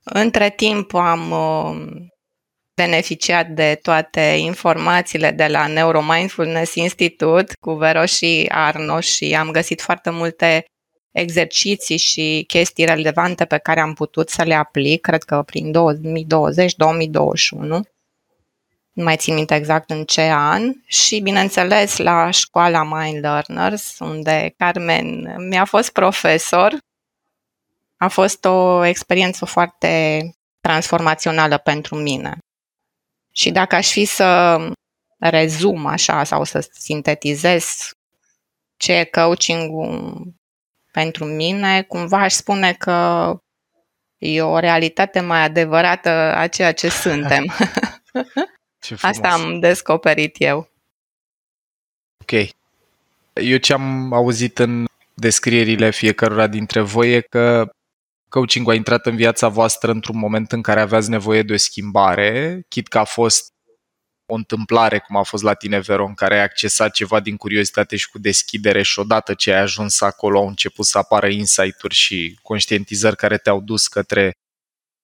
Între 0.04 0.50
timp 0.50 0.94
am 0.94 1.32
uh, 1.32 2.08
beneficiat 2.82 3.48
de 3.48 3.80
toate 3.82 4.22
informațiile 4.40 5.32
de 5.32 5.48
la 5.48 5.68
Neuromindfulness 5.68 6.76
Institute 6.76 7.54
cu 7.60 7.74
Vero 7.74 8.06
și 8.06 8.46
Arno 8.52 9.00
și 9.00 9.36
am 9.40 9.52
găsit 9.52 9.82
foarte 9.82 10.10
multe 10.10 10.66
exerciții 11.12 11.98
și 11.98 12.44
chestii 12.48 12.86
relevante 12.86 13.46
pe 13.46 13.58
care 13.58 13.80
am 13.80 13.94
putut 13.94 14.30
să 14.30 14.44
le 14.44 14.54
aplic, 14.54 15.02
cred 15.02 15.24
că 15.24 15.44
prin 15.46 15.74
2020-2021. 15.74 15.74
Nu 18.92 19.04
mai 19.04 19.16
țin 19.16 19.34
minte 19.34 19.56
exact 19.56 19.90
în 19.90 20.04
ce 20.04 20.22
an 20.22 20.72
și, 20.86 21.20
bineînțeles, 21.20 21.98
la 21.98 22.32
școala 22.32 22.84
Mind 22.84 23.20
Learners, 23.20 24.00
unde 24.00 24.54
Carmen 24.58 25.36
mi-a 25.48 25.66
fost 25.66 25.92
profesor. 25.92 26.78
A 27.98 28.08
fost 28.08 28.46
o 28.46 28.86
experiență 28.86 29.46
foarte 29.46 30.22
transformațională 30.62 31.58
pentru 31.58 31.96
mine. 31.96 32.38
Și 33.38 33.52
dacă 33.52 33.76
aș 33.76 33.92
fi 33.92 34.06
să 34.06 34.60
rezum 35.18 35.86
așa 35.86 36.24
sau 36.24 36.44
să 36.44 36.70
sintetizez 36.72 37.92
ce 38.78 38.94
e 38.94 39.04
coaching 39.04 39.72
pentru 40.92 41.26
mine, 41.26 41.84
cumva 41.84 42.22
aș 42.22 42.34
spune 42.34 42.74
că 42.74 43.30
e 44.18 44.42
o 44.42 44.60
realitate 44.60 45.20
mai 45.20 45.44
adevărată 45.44 46.10
a 46.10 46.48
ceea 46.48 46.74
ce 46.74 46.90
suntem. 47.04 47.54
Ce 48.80 48.96
Asta 49.02 49.30
am 49.30 49.60
descoperit 49.60 50.36
eu. 50.40 50.70
Ok. 52.22 52.50
Eu 53.34 53.58
ce 53.58 53.74
am 53.74 54.14
auzit 54.14 54.60
în 54.60 54.86
descrierile 55.14 55.92
fiecărora 55.92 56.48
dintre 56.48 56.82
voi 56.82 57.14
e 57.14 57.22
că 57.22 57.72
coaching 58.30 58.70
a 58.70 58.74
intrat 58.74 59.06
în 59.06 59.16
viața 59.16 59.48
voastră 59.48 59.92
într-un 59.92 60.18
moment 60.18 60.52
în 60.52 60.62
care 60.62 60.82
aveați 60.82 61.10
nevoie 61.10 61.44
de 61.44 61.54
o 61.54 61.58
schimbare, 61.58 62.66
chit 62.68 62.88
că 62.88 62.98
a 62.98 63.04
fost 63.04 63.52
o 64.26 64.36
întâmplare, 64.36 65.00
cum 65.00 65.16
a 65.16 65.24
fost 65.24 65.44
la 65.44 65.54
tine, 65.54 65.80
Vero, 65.80 66.06
în 66.06 66.14
care 66.14 66.36
ai 66.36 66.44
accesat 66.44 66.92
ceva 66.92 67.20
din 67.20 67.38
curiozitate 67.38 67.96
și 67.96 68.10
cu 68.10 68.20
deschidere 68.20 68.82
și 68.82 69.00
odată 69.00 69.34
ce 69.34 69.54
ai 69.54 69.60
ajuns 69.62 70.02
acolo 70.02 70.40
au 70.40 70.48
început 70.48 70.86
să 70.86 70.98
apară 70.98 71.28
insight-uri 71.28 71.96
și 71.96 72.40
conștientizări 72.42 73.16
care 73.16 73.38
te-au 73.38 73.62
dus 73.62 73.88
către 73.88 74.32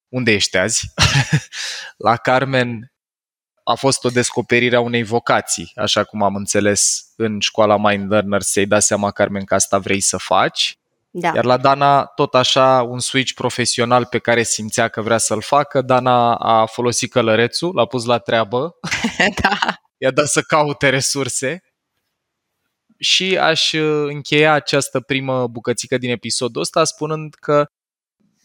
unde 0.10 0.32
ești 0.32 0.58
azi. 0.58 0.94
la 2.08 2.16
Carmen 2.16 2.92
a 3.64 3.74
fost 3.74 4.04
o 4.04 4.10
descoperire 4.10 4.76
a 4.76 4.80
unei 4.80 5.04
vocații, 5.04 5.72
așa 5.76 6.04
cum 6.04 6.24
am 6.24 6.36
înțeles 6.36 7.12
în 7.16 7.40
școala 7.40 7.78
Mind 7.78 8.12
Learner, 8.12 8.42
să-i 8.42 8.66
da 8.66 8.80
seama, 8.80 9.12
Carmen, 9.12 9.44
că 9.44 9.54
asta 9.54 9.78
vrei 9.78 10.00
să 10.00 10.18
faci. 10.18 10.78
Da. 11.16 11.32
Iar 11.36 11.46
la 11.46 11.58
Dana, 11.58 12.06
tot 12.06 12.36
așa, 12.36 12.82
un 12.82 13.00
switch 13.00 13.34
profesional 13.34 14.06
pe 14.06 14.20
care 14.20 14.44
simțea 14.44 14.88
că 14.88 15.02
vrea 15.02 15.18
să-l 15.18 15.42
facă. 15.42 15.82
Dana 15.82 16.36
a 16.36 16.66
folosit 16.66 17.12
călărețul, 17.12 17.74
l-a 17.74 17.86
pus 17.86 18.06
la 18.06 18.18
treabă, 18.18 18.76
da. 19.42 19.58
i-a 19.98 20.12
dat 20.12 20.28
să 20.28 20.42
caute 20.42 20.90
resurse 20.90 21.64
și 23.00 23.38
aș 23.38 23.72
uh, 23.72 24.06
încheia 24.08 24.54
această 24.54 25.00
primă 25.00 25.48
bucățică 25.48 25.98
din 25.98 26.10
episodul 26.10 26.62
ăsta 26.62 26.84
spunând 26.84 27.34
că 27.34 27.66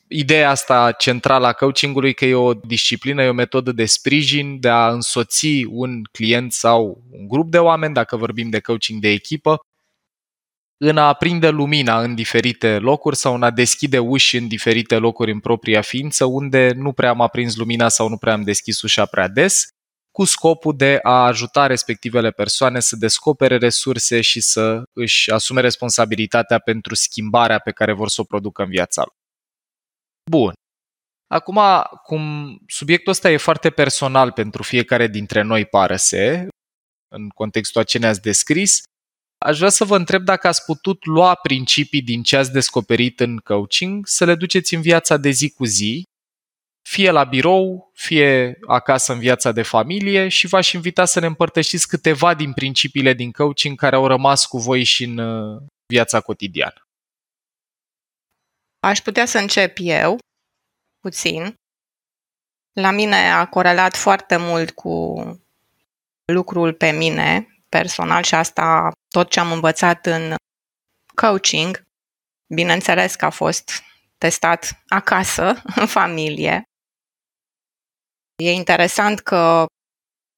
ideea 0.09 0.51
asta 0.51 0.93
centrală 0.93 1.47
a 1.47 1.53
coachingului 1.53 2.15
că 2.15 2.25
e 2.25 2.35
o 2.35 2.55
disciplină, 2.55 3.23
e 3.23 3.29
o 3.29 3.33
metodă 3.33 3.73
de 3.73 3.85
sprijin, 3.85 4.61
de 4.61 4.69
a 4.69 4.91
însoți 4.91 5.65
un 5.69 6.03
client 6.13 6.53
sau 6.53 7.03
un 7.11 7.29
grup 7.29 7.51
de 7.51 7.59
oameni, 7.59 7.95
dacă 7.95 8.17
vorbim 8.17 8.51
de 8.51 8.61
coaching 8.61 9.01
de 9.01 9.09
echipă, 9.09 9.61
în 10.79 10.97
a 10.97 11.09
aprinde 11.09 11.49
lumina 11.49 12.01
în 12.01 12.15
diferite 12.15 12.79
locuri 12.79 13.17
sau 13.17 13.35
în 13.35 13.43
a 13.43 13.51
deschide 13.51 13.99
uși 13.99 14.37
în 14.37 14.49
diferite 14.49 14.97
locuri 14.97 15.31
în 15.31 15.41
propria 15.41 15.81
ființă, 15.81 16.25
unde 16.25 16.73
nu 16.73 16.93
prea 16.93 17.11
am 17.11 17.21
aprins 17.21 17.57
lumina 17.57 17.89
sau 17.89 18.09
nu 18.09 18.17
prea 18.17 18.33
am 18.33 18.43
deschis 18.43 18.83
ușa 18.83 19.07
prea 19.07 19.29
des, 19.29 19.69
cu 20.11 20.25
scopul 20.25 20.77
de 20.77 20.99
a 21.03 21.25
ajuta 21.25 21.67
respectivele 21.67 22.31
persoane 22.31 22.81
să 22.81 22.97
descopere 22.97 23.57
resurse 23.57 24.21
și 24.21 24.41
să 24.41 24.83
își 24.93 25.31
asume 25.31 25.61
responsabilitatea 25.61 26.59
pentru 26.59 26.95
schimbarea 26.95 27.59
pe 27.59 27.71
care 27.71 27.93
vor 27.93 28.09
să 28.09 28.21
o 28.21 28.25
producă 28.25 28.63
în 28.63 28.69
viața 28.69 29.03
lor. 29.03 29.15
Bun. 30.31 30.53
Acum, 31.27 31.61
cum 32.03 32.23
subiectul 32.67 33.13
ăsta 33.13 33.31
e 33.31 33.37
foarte 33.37 33.71
personal 33.71 34.33
pentru 34.33 34.63
fiecare 34.63 35.07
dintre 35.07 35.43
noi, 35.43 35.67
pare 35.67 35.97
să, 35.97 36.47
în 37.09 37.29
contextul 37.29 37.81
a 37.81 37.85
ce 37.85 37.99
ne-ați 37.99 38.21
descris, 38.21 38.83
Aș 39.39 39.59
vrea 39.59 39.69
să 39.69 39.85
vă 39.85 39.97
întreb 39.97 40.23
dacă 40.23 40.47
ați 40.47 40.65
putut 40.65 41.05
lua 41.05 41.35
principii 41.35 42.03
din 42.03 42.23
ce 42.23 42.37
ați 42.37 42.53
descoperit 42.53 43.21
în 43.21 43.37
coaching, 43.37 44.07
să 44.07 44.25
le 44.25 44.35
duceți 44.35 44.75
în 44.75 44.81
viața 44.81 45.17
de 45.17 45.31
zi 45.31 45.51
cu 45.51 45.65
zi, 45.65 46.03
fie 46.89 47.11
la 47.11 47.25
birou, 47.25 47.91
fie 47.95 48.59
acasă 48.67 49.13
în 49.13 49.19
viața 49.19 49.53
de 49.53 49.63
familie 49.63 50.29
și 50.29 50.47
v-aș 50.47 50.73
invita 50.73 51.05
să 51.05 51.21
ne 51.21 51.27
împărtășiți 51.27 51.89
câteva 51.89 52.35
din 52.35 52.53
principiile 52.53 53.13
din 53.13 53.31
coaching 53.31 53.79
care 53.79 53.97
au 53.97 54.07
rămas 54.07 54.47
cu 54.47 54.59
voi 54.59 54.85
și 54.85 55.05
în 55.05 55.19
uh, 55.19 55.63
viața 55.87 56.21
cotidiană. 56.21 56.87
Aș 58.81 59.01
putea 59.01 59.27
să 59.27 59.39
încep 59.39 59.77
eu, 59.81 60.19
puțin. 61.01 61.55
La 62.73 62.91
mine 62.91 63.31
a 63.31 63.47
corelat 63.47 63.97
foarte 63.97 64.37
mult 64.37 64.71
cu 64.71 65.23
lucrul 66.33 66.73
pe 66.73 66.91
mine, 66.91 67.58
personal 67.69 68.23
și 68.23 68.35
asta 68.35 68.93
tot 69.09 69.31
ce 69.31 69.41
am 69.41 69.53
învățat 69.53 70.07
în 70.07 70.35
coaching, 71.15 71.87
bineînțeles 72.55 73.15
că 73.15 73.25
a 73.25 73.31
fost 73.31 73.71
testat 74.19 74.83
acasă, 74.89 75.63
în 75.81 75.87
familie. 75.87 76.63
E 78.37 78.53
interesant 78.53 79.21
că 79.21 79.67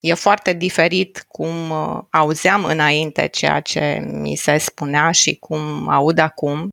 E 0.00 0.14
foarte 0.14 0.52
diferit 0.52 1.24
cum 1.28 1.70
uh, 1.70 2.02
auzeam 2.10 2.64
înainte 2.64 3.26
ceea 3.26 3.60
ce 3.60 3.98
mi 3.98 4.36
se 4.36 4.58
spunea 4.58 5.10
și 5.10 5.36
cum 5.36 5.88
aud 5.88 6.18
acum. 6.18 6.68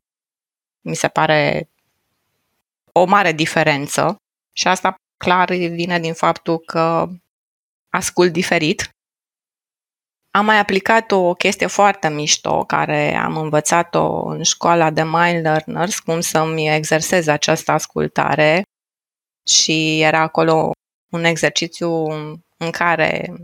Mi 0.80 0.94
se 0.94 1.08
pare 1.08 1.68
o 2.92 3.04
mare 3.04 3.32
diferență 3.32 4.16
și 4.52 4.68
asta 4.68 4.94
clar 5.16 5.48
vine 5.52 6.00
din 6.00 6.14
faptul 6.14 6.58
că 6.58 7.08
ascult 7.88 8.32
diferit. 8.32 8.90
Am 10.38 10.44
mai 10.44 10.58
aplicat 10.58 11.10
o 11.10 11.34
chestie 11.34 11.66
foarte 11.66 12.08
mișto 12.08 12.64
care 12.64 13.14
am 13.14 13.36
învățat-o 13.36 14.26
în 14.26 14.42
școala 14.42 14.90
de 14.90 15.02
Mind 15.02 15.42
Learners, 15.42 15.98
cum 15.98 16.20
să-mi 16.20 16.74
exersez 16.74 17.26
această 17.26 17.72
ascultare 17.72 18.62
și 19.46 20.00
era 20.00 20.20
acolo 20.20 20.70
un 21.10 21.24
exercițiu 21.24 22.04
în 22.56 22.70
care 22.70 23.34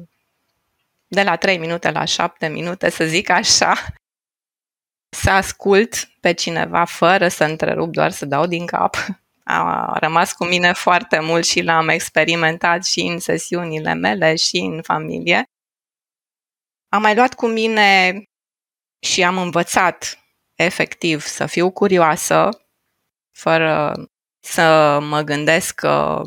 de 1.07 1.23
la 1.23 1.37
3 1.37 1.59
minute 1.59 1.91
la 1.91 2.05
7 2.05 2.47
minute, 2.47 2.91
să 2.91 3.05
zic 3.05 3.31
așa, 3.31 3.75
să 5.09 5.31
ascult 5.31 6.09
pe 6.21 6.33
cineva 6.33 6.85
fără 6.85 7.29
să 7.29 7.45
întrerup, 7.45 7.93
doar 7.93 8.11
să 8.11 8.27
dau 8.27 8.47
din 8.47 8.67
cap. 8.67 8.97
A 9.45 9.97
rămas 9.99 10.33
cu 10.33 10.45
mine 10.45 10.73
foarte 10.73 11.19
mult 11.21 11.45
și 11.45 11.63
l-am 11.63 11.89
experimentat 11.89 12.85
și 12.85 13.01
în 13.01 13.19
sesiunile 13.19 13.95
mele 13.95 14.35
și 14.35 14.57
în 14.57 14.83
familie. 14.83 15.49
Am 16.95 17.03
mai 17.03 17.15
luat 17.15 17.35
cu 17.35 17.47
mine 17.47 18.23
și 18.99 19.23
am 19.23 19.39
învățat 19.39 20.19
efectiv 20.55 21.21
să 21.21 21.47
fiu 21.47 21.71
curioasă, 21.71 22.49
fără 23.37 23.95
să 24.41 24.99
mă 25.03 25.21
gândesc 25.21 25.75
că 25.75 26.23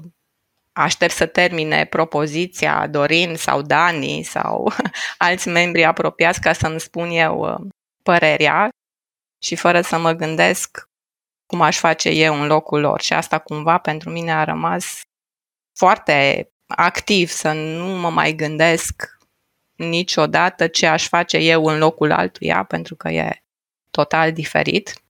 aștept 0.72 1.14
să 1.14 1.26
termine 1.26 1.86
propoziția 1.86 2.88
Dorin 2.88 3.36
sau 3.36 3.62
Dani 3.62 4.24
sau 4.24 4.72
alți 5.18 5.48
membri 5.48 5.84
apropiați 5.84 6.42
ca 6.42 6.54
să-mi 6.54 6.80
spun 6.80 7.10
eu 7.10 7.40
uh, 7.40 7.68
părerea 8.04 8.70
și 9.42 9.56
fără 9.56 9.82
să 9.82 9.98
mă 9.98 10.12
gândesc 10.12 10.90
cum 11.46 11.62
aș 11.62 11.78
face 11.78 12.10
eu 12.10 12.42
în 12.42 12.48
locul 12.48 12.80
lor. 12.80 13.02
Și 13.02 13.14
asta 13.14 13.40
cumva 13.40 13.78
pentru 13.78 14.10
mine 14.10 14.34
a 14.34 14.44
rămas 14.44 15.02
foarte 15.78 16.50
activ, 16.66 17.30
să 17.30 17.52
nu 17.52 17.86
mă 17.86 18.10
mai 18.10 18.34
gândesc 18.34 19.17
niciodată 19.78 20.68
ce 20.68 20.86
aș 20.88 21.08
face 21.08 21.38
eu 21.38 21.66
în 21.66 21.78
locul 21.78 22.12
altuia, 22.12 22.64
pentru 22.64 22.96
că 22.96 23.10
e 23.10 23.44
total 23.92 24.34
diferit. 24.34 25.02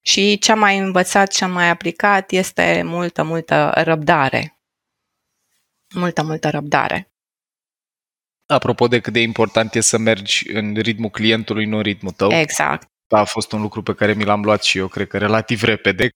Și 0.00 0.38
ce 0.38 0.52
am 0.52 0.58
mai 0.58 0.78
învățat, 0.78 1.32
ce 1.32 1.44
am 1.44 1.50
mai 1.50 1.68
aplicat 1.68 2.30
este 2.30 2.82
multă, 2.84 3.22
multă 3.22 3.72
răbdare. 3.74 4.58
Multă, 5.94 6.22
multă 6.22 6.50
răbdare. 6.50 7.08
Apropo 8.46 8.88
de 8.88 9.00
cât 9.00 9.12
de 9.12 9.20
important 9.20 9.74
e 9.74 9.80
să 9.80 9.98
mergi 9.98 10.50
în 10.50 10.74
ritmul 10.74 11.10
clientului, 11.10 11.64
nu 11.64 11.76
în 11.76 11.82
ritmul 11.82 12.12
tău. 12.12 12.32
Exact. 12.32 12.88
A 13.08 13.24
fost 13.24 13.52
un 13.52 13.60
lucru 13.60 13.82
pe 13.82 13.94
care 13.94 14.12
mi 14.12 14.24
l-am 14.24 14.42
luat 14.42 14.62
și 14.62 14.78
eu, 14.78 14.88
cred 14.88 15.08
că 15.08 15.18
relativ 15.18 15.62
repede. 15.62 16.08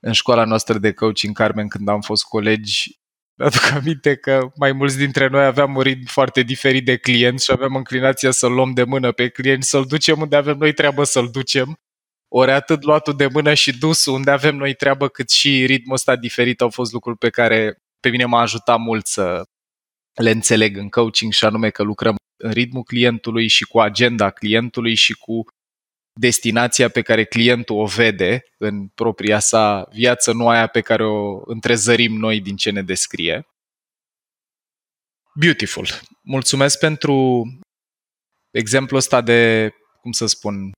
În 0.00 0.12
școala 0.12 0.44
noastră 0.44 0.78
de 0.78 0.92
coaching, 0.92 1.36
Carmen, 1.36 1.68
când 1.68 1.88
am 1.88 2.00
fost 2.00 2.24
colegi, 2.24 2.98
aduc 3.36 3.70
aminte 3.74 4.16
că 4.16 4.48
mai 4.56 4.72
mulți 4.72 4.96
dintre 4.96 5.28
noi 5.28 5.44
aveam 5.44 5.76
un 5.76 5.82
ritm 5.82 6.06
foarte 6.06 6.42
diferit 6.42 6.84
de 6.84 6.96
client 6.96 7.40
și 7.40 7.50
aveam 7.50 7.76
înclinația 7.76 8.30
să-l 8.30 8.52
luăm 8.52 8.72
de 8.72 8.84
mână 8.84 9.12
pe 9.12 9.28
client, 9.28 9.62
să-l 9.62 9.84
ducem 9.84 10.20
unde 10.20 10.36
avem 10.36 10.56
noi 10.56 10.72
treabă 10.72 11.04
să-l 11.04 11.28
ducem. 11.30 11.78
Ori 12.28 12.50
atât 12.50 12.82
luatul 12.82 13.16
de 13.16 13.26
mână 13.26 13.54
și 13.54 13.78
dus 13.78 14.06
unde 14.06 14.30
avem 14.30 14.56
noi 14.56 14.74
treabă, 14.74 15.08
cât 15.08 15.30
și 15.30 15.66
ritmul 15.66 15.94
ăsta 15.94 16.16
diferit 16.16 16.60
au 16.60 16.70
fost 16.70 16.92
lucruri 16.92 17.18
pe 17.18 17.30
care 17.30 17.78
pe 18.00 18.08
mine 18.08 18.24
m-a 18.24 18.40
ajutat 18.40 18.78
mult 18.78 19.06
să 19.06 19.42
le 20.14 20.30
înțeleg 20.30 20.76
în 20.76 20.88
coaching 20.88 21.32
și 21.32 21.44
anume 21.44 21.70
că 21.70 21.82
lucrăm 21.82 22.16
în 22.36 22.50
ritmul 22.50 22.82
clientului 22.82 23.48
și 23.48 23.64
cu 23.64 23.80
agenda 23.80 24.30
clientului 24.30 24.94
și 24.94 25.12
cu 25.12 25.44
destinația 26.20 26.88
pe 26.88 27.02
care 27.02 27.24
clientul 27.24 27.76
o 27.76 27.86
vede 27.86 28.44
în 28.58 28.88
propria 28.88 29.38
sa 29.38 29.88
viață, 29.92 30.32
nu 30.32 30.48
aia 30.48 30.66
pe 30.66 30.80
care 30.80 31.04
o 31.04 31.40
întrezărim 31.44 32.16
noi 32.16 32.40
din 32.40 32.56
ce 32.56 32.70
ne 32.70 32.82
descrie. 32.82 33.46
Beautiful. 35.34 35.86
Mulțumesc 36.22 36.78
pentru 36.78 37.44
exemplul 38.50 38.98
ăsta 38.98 39.20
de, 39.20 39.72
cum 40.00 40.12
să 40.12 40.26
spun, 40.26 40.72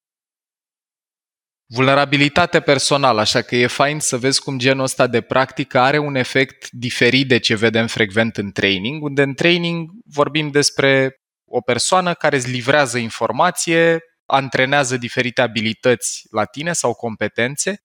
vulnerabilitate 1.67 2.61
personală, 2.61 3.21
așa 3.21 3.43
că 3.43 3.57
e 3.57 3.67
fain 3.67 4.01
să 4.01 4.19
vezi 4.19 4.41
cum 4.41 4.59
genul 4.59 4.85
ăsta 4.85 5.07
de 5.07 5.21
practică 5.21 5.79
are 5.79 5.99
un 5.99 6.15
efect 6.15 6.71
diferit 6.71 7.29
de 7.29 7.39
ce 7.39 7.57
vedem 7.57 7.87
frecvent 7.87 8.37
în 8.37 8.53
training, 8.53 9.03
unde 9.03 9.23
în 9.23 9.35
training 9.35 9.91
vorbim 10.05 10.51
despre 10.51 11.17
o 11.49 11.61
persoană 11.61 12.15
care 12.15 12.37
îți 12.37 12.51
livrează 12.51 12.99
informație, 12.99 14.01
antrenează 14.27 14.97
diferite 14.97 15.41
abilități 15.41 16.27
la 16.31 16.45
tine 16.45 16.73
sau 16.73 16.95
competențe, 16.95 17.77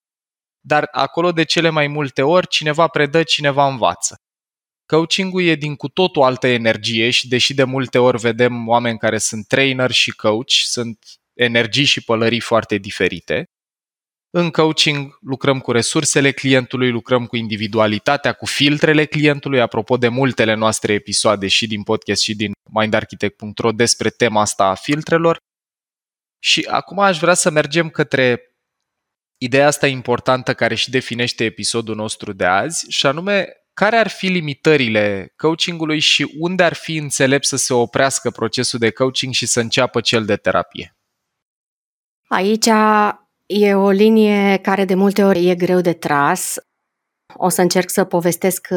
dar 0.59 0.87
acolo 0.91 1.31
de 1.31 1.43
cele 1.43 1.69
mai 1.69 1.87
multe 1.87 2.21
ori 2.21 2.47
cineva 2.47 2.87
predă, 2.87 3.23
cineva 3.23 3.67
învață. 3.67 4.15
Coaching-ul 4.85 5.43
e 5.43 5.55
din 5.55 5.75
cu 5.75 5.87
totul 5.87 6.23
altă 6.23 6.47
energie 6.47 7.09
și 7.09 7.27
deși 7.27 7.53
de 7.53 7.63
multe 7.63 7.97
ori 7.97 8.19
vedem 8.19 8.67
oameni 8.67 8.97
care 8.97 9.17
sunt 9.17 9.47
trainer 9.47 9.91
și 9.91 10.11
coach, 10.11 10.51
sunt 10.51 10.99
energii 11.33 11.85
și 11.85 12.03
pălării 12.03 12.39
foarte 12.39 12.77
diferite. 12.77 13.45
În 14.33 14.49
coaching 14.49 15.17
lucrăm 15.21 15.59
cu 15.59 15.71
resursele 15.71 16.31
clientului, 16.31 16.91
lucrăm 16.91 17.25
cu 17.25 17.35
individualitatea, 17.35 18.33
cu 18.33 18.45
filtrele 18.45 19.05
clientului, 19.05 19.61
apropo 19.61 19.97
de 19.97 20.07
multele 20.07 20.53
noastre 20.53 20.93
episoade 20.93 21.47
și 21.47 21.67
din 21.67 21.83
podcast 21.83 22.21
și 22.21 22.35
din 22.35 22.51
mindarchitect.ro 22.71 23.71
despre 23.71 24.09
tema 24.09 24.41
asta 24.41 24.65
a 24.65 24.75
filtrelor. 24.75 25.37
Și 26.43 26.67
acum 26.69 26.99
aș 26.99 27.19
vrea 27.19 27.33
să 27.33 27.49
mergem 27.49 27.89
către 27.89 28.55
ideea 29.37 29.67
asta 29.67 29.87
importantă 29.87 30.53
care 30.53 30.75
și 30.75 30.89
definește 30.89 31.43
episodul 31.43 31.95
nostru 31.95 32.33
de 32.33 32.45
azi, 32.45 32.85
și 32.89 33.05
anume 33.05 33.65
care 33.73 33.95
ar 33.95 34.07
fi 34.07 34.27
limitările 34.27 35.33
coachingului 35.37 35.99
și 35.99 36.35
unde 36.39 36.63
ar 36.63 36.73
fi 36.73 36.95
înțelept 36.95 37.45
să 37.45 37.55
se 37.55 37.73
oprească 37.73 38.31
procesul 38.31 38.79
de 38.79 38.91
coaching 38.91 39.33
și 39.33 39.45
să 39.45 39.59
înceapă 39.59 40.01
cel 40.01 40.25
de 40.25 40.35
terapie? 40.35 40.95
Aici 42.27 42.69
e 43.45 43.73
o 43.73 43.89
linie 43.89 44.57
care 44.57 44.85
de 44.85 44.95
multe 44.95 45.23
ori 45.23 45.47
e 45.47 45.55
greu 45.55 45.81
de 45.81 45.93
tras. 45.93 46.55
O 47.33 47.49
să 47.49 47.61
încerc 47.61 47.89
să 47.89 48.03
povestesc 48.03 48.67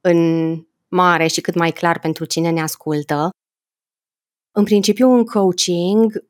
în 0.00 0.60
mare 0.88 1.26
și 1.26 1.40
cât 1.40 1.54
mai 1.54 1.70
clar 1.70 1.98
pentru 1.98 2.24
cine 2.24 2.50
ne 2.50 2.60
ascultă. 2.60 3.30
În 4.56 4.64
principiu, 4.64 5.10
în 5.10 5.24
coaching, 5.24 6.24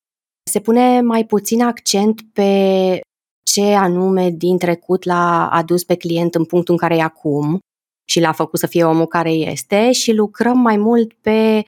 se 0.50 0.60
pune 0.60 1.00
mai 1.00 1.26
puțin 1.26 1.62
accent 1.62 2.20
pe 2.32 3.00
ce 3.44 3.62
anume 3.62 4.30
din 4.30 4.58
trecut 4.58 5.04
l-a 5.04 5.48
adus 5.50 5.84
pe 5.84 5.96
client 5.96 6.34
în 6.34 6.44
punctul 6.44 6.74
în 6.74 6.80
care 6.80 6.96
e 6.96 7.02
acum 7.02 7.58
și 8.08 8.20
l-a 8.20 8.32
făcut 8.32 8.58
să 8.58 8.66
fie 8.66 8.84
omul 8.84 9.06
care 9.06 9.30
este 9.30 9.92
și 9.92 10.12
lucrăm 10.12 10.58
mai 10.58 10.76
mult 10.76 11.12
pe 11.12 11.64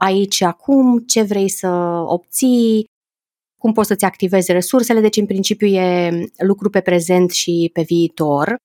aici 0.00 0.34
și 0.34 0.44
acum, 0.44 0.98
ce 0.98 1.22
vrei 1.22 1.48
să 1.48 1.68
obții, 2.06 2.84
cum 3.60 3.72
poți 3.72 3.88
să-ți 3.88 4.04
activezi 4.04 4.52
resursele, 4.52 5.00
deci 5.00 5.16
în 5.16 5.26
principiu 5.26 5.66
e 5.66 6.10
lucru 6.38 6.70
pe 6.70 6.80
prezent 6.80 7.30
și 7.30 7.70
pe 7.72 7.82
viitor. 7.82 8.56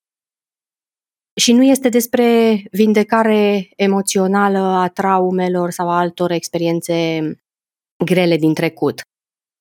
Și 1.36 1.54
nu 1.54 1.64
este 1.64 1.90
despre 1.90 2.56
vindecare 2.72 3.70
emoțională 3.76 4.58
a 4.58 4.88
traumelor 4.88 5.72
sau 5.72 5.90
a 5.90 5.98
altor 5.98 6.32
experiențe 6.32 7.32
grele 8.06 8.38
din 8.38 8.54
trecut. 8.54 9.02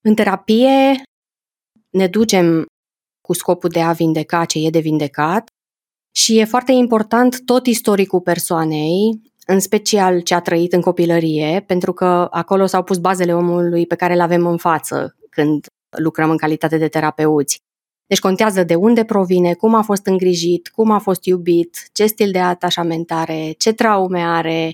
În 0.04 0.14
terapie 0.14 1.02
ne 1.90 2.06
ducem 2.06 2.66
cu 3.20 3.32
scopul 3.32 3.70
de 3.70 3.80
a 3.80 3.92
vindeca 3.92 4.44
ce 4.44 4.58
e 4.66 4.70
de 4.70 4.78
vindecat 4.78 5.48
și 6.16 6.38
e 6.38 6.44
foarte 6.44 6.72
important 6.72 7.44
tot 7.44 7.66
istoricul 7.66 8.20
persoanei, 8.20 9.20
în 9.46 9.60
special 9.60 10.20
ce 10.20 10.34
a 10.34 10.40
trăit 10.40 10.72
în 10.72 10.80
copilărie, 10.80 11.64
pentru 11.66 11.92
că 11.92 12.28
acolo 12.30 12.66
s-au 12.66 12.82
pus 12.82 12.98
bazele 12.98 13.34
omului 13.34 13.86
pe 13.86 13.94
care 13.94 14.14
îl 14.14 14.20
avem 14.20 14.46
în 14.46 14.56
față 14.56 15.16
când 15.30 15.66
lucrăm 15.98 16.30
în 16.30 16.36
calitate 16.36 16.78
de 16.78 16.88
terapeuți. 16.88 17.58
Deci 18.06 18.20
contează 18.20 18.64
de 18.64 18.74
unde 18.74 19.04
provine, 19.04 19.54
cum 19.54 19.74
a 19.74 19.82
fost 19.82 20.06
îngrijit, 20.06 20.68
cum 20.68 20.90
a 20.90 20.98
fost 20.98 21.24
iubit, 21.24 21.88
ce 21.92 22.06
stil 22.06 22.30
de 22.30 22.38
atașamentare, 22.38 23.54
ce 23.58 23.72
traume 23.72 24.20
are, 24.20 24.72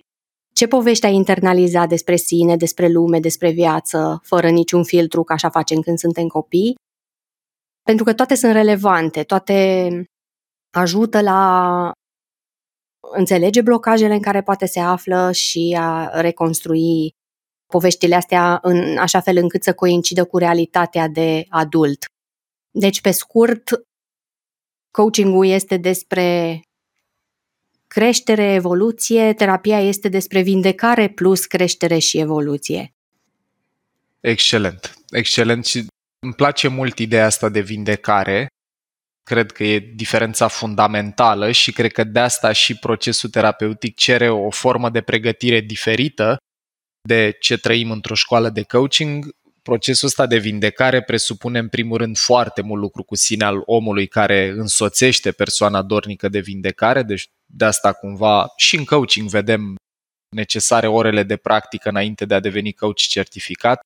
ce 0.58 0.66
povești 0.66 1.06
ai 1.06 1.14
internalizat 1.14 1.88
despre 1.88 2.16
sine, 2.16 2.56
despre 2.56 2.88
lume, 2.88 3.20
despre 3.20 3.50
viață, 3.50 4.20
fără 4.24 4.48
niciun 4.48 4.84
filtru, 4.84 5.22
ca 5.22 5.34
așa 5.34 5.50
facem 5.50 5.80
când 5.80 5.98
suntem 5.98 6.26
copii? 6.26 6.74
Pentru 7.82 8.04
că 8.04 8.14
toate 8.14 8.34
sunt 8.34 8.52
relevante, 8.52 9.22
toate 9.22 9.88
ajută 10.70 11.20
la 11.20 11.92
înțelege 13.12 13.60
blocajele 13.62 14.14
în 14.14 14.22
care 14.22 14.42
poate 14.42 14.66
se 14.66 14.80
află 14.80 15.32
și 15.32 15.76
a 15.80 16.20
reconstrui 16.20 17.10
poveștile 17.66 18.14
astea 18.14 18.58
în 18.62 18.96
așa 18.96 19.20
fel 19.20 19.36
încât 19.36 19.62
să 19.62 19.74
coincidă 19.74 20.24
cu 20.24 20.38
realitatea 20.38 21.08
de 21.08 21.46
adult. 21.48 22.04
Deci, 22.70 23.00
pe 23.00 23.10
scurt, 23.10 23.70
coaching-ul 24.90 25.46
este 25.46 25.76
despre 25.76 26.60
creștere, 27.88 28.52
evoluție, 28.52 29.32
terapia 29.32 29.80
este 29.80 30.08
despre 30.08 30.42
vindecare 30.42 31.08
plus 31.08 31.46
creștere 31.46 31.98
și 31.98 32.18
evoluție. 32.18 32.92
Excelent, 34.20 34.98
excelent 35.10 35.66
și 35.66 35.86
îmi 36.18 36.34
place 36.34 36.68
mult 36.68 36.98
ideea 36.98 37.24
asta 37.24 37.48
de 37.48 37.60
vindecare. 37.60 38.46
Cred 39.22 39.52
că 39.52 39.64
e 39.64 39.78
diferența 39.78 40.48
fundamentală 40.48 41.52
și 41.52 41.72
cred 41.72 41.92
că 41.92 42.04
de 42.04 42.18
asta 42.18 42.52
și 42.52 42.78
procesul 42.78 43.30
terapeutic 43.30 43.96
cere 43.96 44.28
o 44.28 44.50
formă 44.50 44.90
de 44.90 45.00
pregătire 45.00 45.60
diferită 45.60 46.36
de 47.08 47.36
ce 47.40 47.58
trăim 47.58 47.90
într-o 47.90 48.14
școală 48.14 48.50
de 48.50 48.62
coaching. 48.62 49.28
Procesul 49.62 50.08
ăsta 50.08 50.26
de 50.26 50.38
vindecare 50.38 51.02
presupune 51.02 51.58
în 51.58 51.68
primul 51.68 51.96
rând 51.98 52.18
foarte 52.18 52.62
mult 52.62 52.80
lucru 52.80 53.02
cu 53.02 53.14
sine 53.14 53.44
al 53.44 53.62
omului 53.64 54.06
care 54.06 54.48
însoțește 54.48 55.32
persoana 55.32 55.82
dornică 55.82 56.28
de 56.28 56.40
vindecare, 56.40 57.02
deci 57.02 57.26
de 57.52 57.64
asta 57.64 57.92
cumva 57.92 58.52
și 58.56 58.76
în 58.76 58.84
coaching 58.84 59.28
vedem 59.28 59.74
necesare 60.36 60.86
orele 60.86 61.22
de 61.22 61.36
practică 61.36 61.88
înainte 61.88 62.24
de 62.24 62.34
a 62.34 62.40
deveni 62.40 62.72
coach 62.72 62.96
certificat 62.96 63.80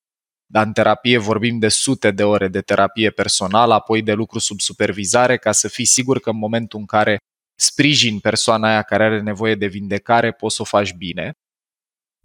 dar 0.52 0.66
în 0.66 0.72
terapie 0.72 1.18
vorbim 1.18 1.58
de 1.58 1.68
sute 1.68 2.10
de 2.10 2.24
ore 2.24 2.48
de 2.48 2.60
terapie 2.60 3.10
personală, 3.10 3.74
apoi 3.74 4.02
de 4.02 4.12
lucru 4.12 4.38
sub 4.38 4.60
supervizare, 4.60 5.36
ca 5.36 5.52
să 5.52 5.68
fii 5.68 5.84
sigur 5.84 6.20
că 6.20 6.30
în 6.30 6.36
momentul 6.36 6.78
în 6.78 6.86
care 6.86 7.18
sprijin 7.60 8.18
persoana 8.18 8.68
aia 8.68 8.82
care 8.82 9.04
are 9.04 9.20
nevoie 9.20 9.54
de 9.54 9.66
vindecare, 9.66 10.32
poți 10.32 10.54
să 10.54 10.62
o 10.62 10.64
faci 10.64 10.92
bine. 10.92 11.32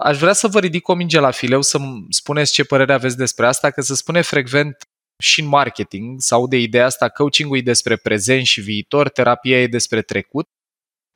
Aș 0.03 0.17
vrea 0.17 0.33
să 0.33 0.47
vă 0.47 0.59
ridic 0.59 0.87
o 0.87 0.93
minge 0.93 1.19
la 1.19 1.31
fileu 1.31 1.61
să-mi 1.61 2.05
spuneți 2.09 2.53
ce 2.53 2.63
părere 2.63 2.93
aveți 2.93 3.17
despre 3.17 3.47
asta, 3.47 3.71
că 3.71 3.81
se 3.81 3.95
spune 3.95 4.21
frecvent 4.21 4.81
și 5.23 5.41
în 5.41 5.47
marketing 5.47 6.21
sau 6.21 6.47
de 6.47 6.57
ideea 6.57 6.85
asta, 6.85 7.09
coaching-ul 7.09 7.57
e 7.57 7.61
despre 7.61 7.95
prezent 7.95 8.45
și 8.45 8.61
viitor, 8.61 9.09
terapia 9.09 9.61
e 9.61 9.67
despre 9.67 10.01
trecut. 10.01 10.45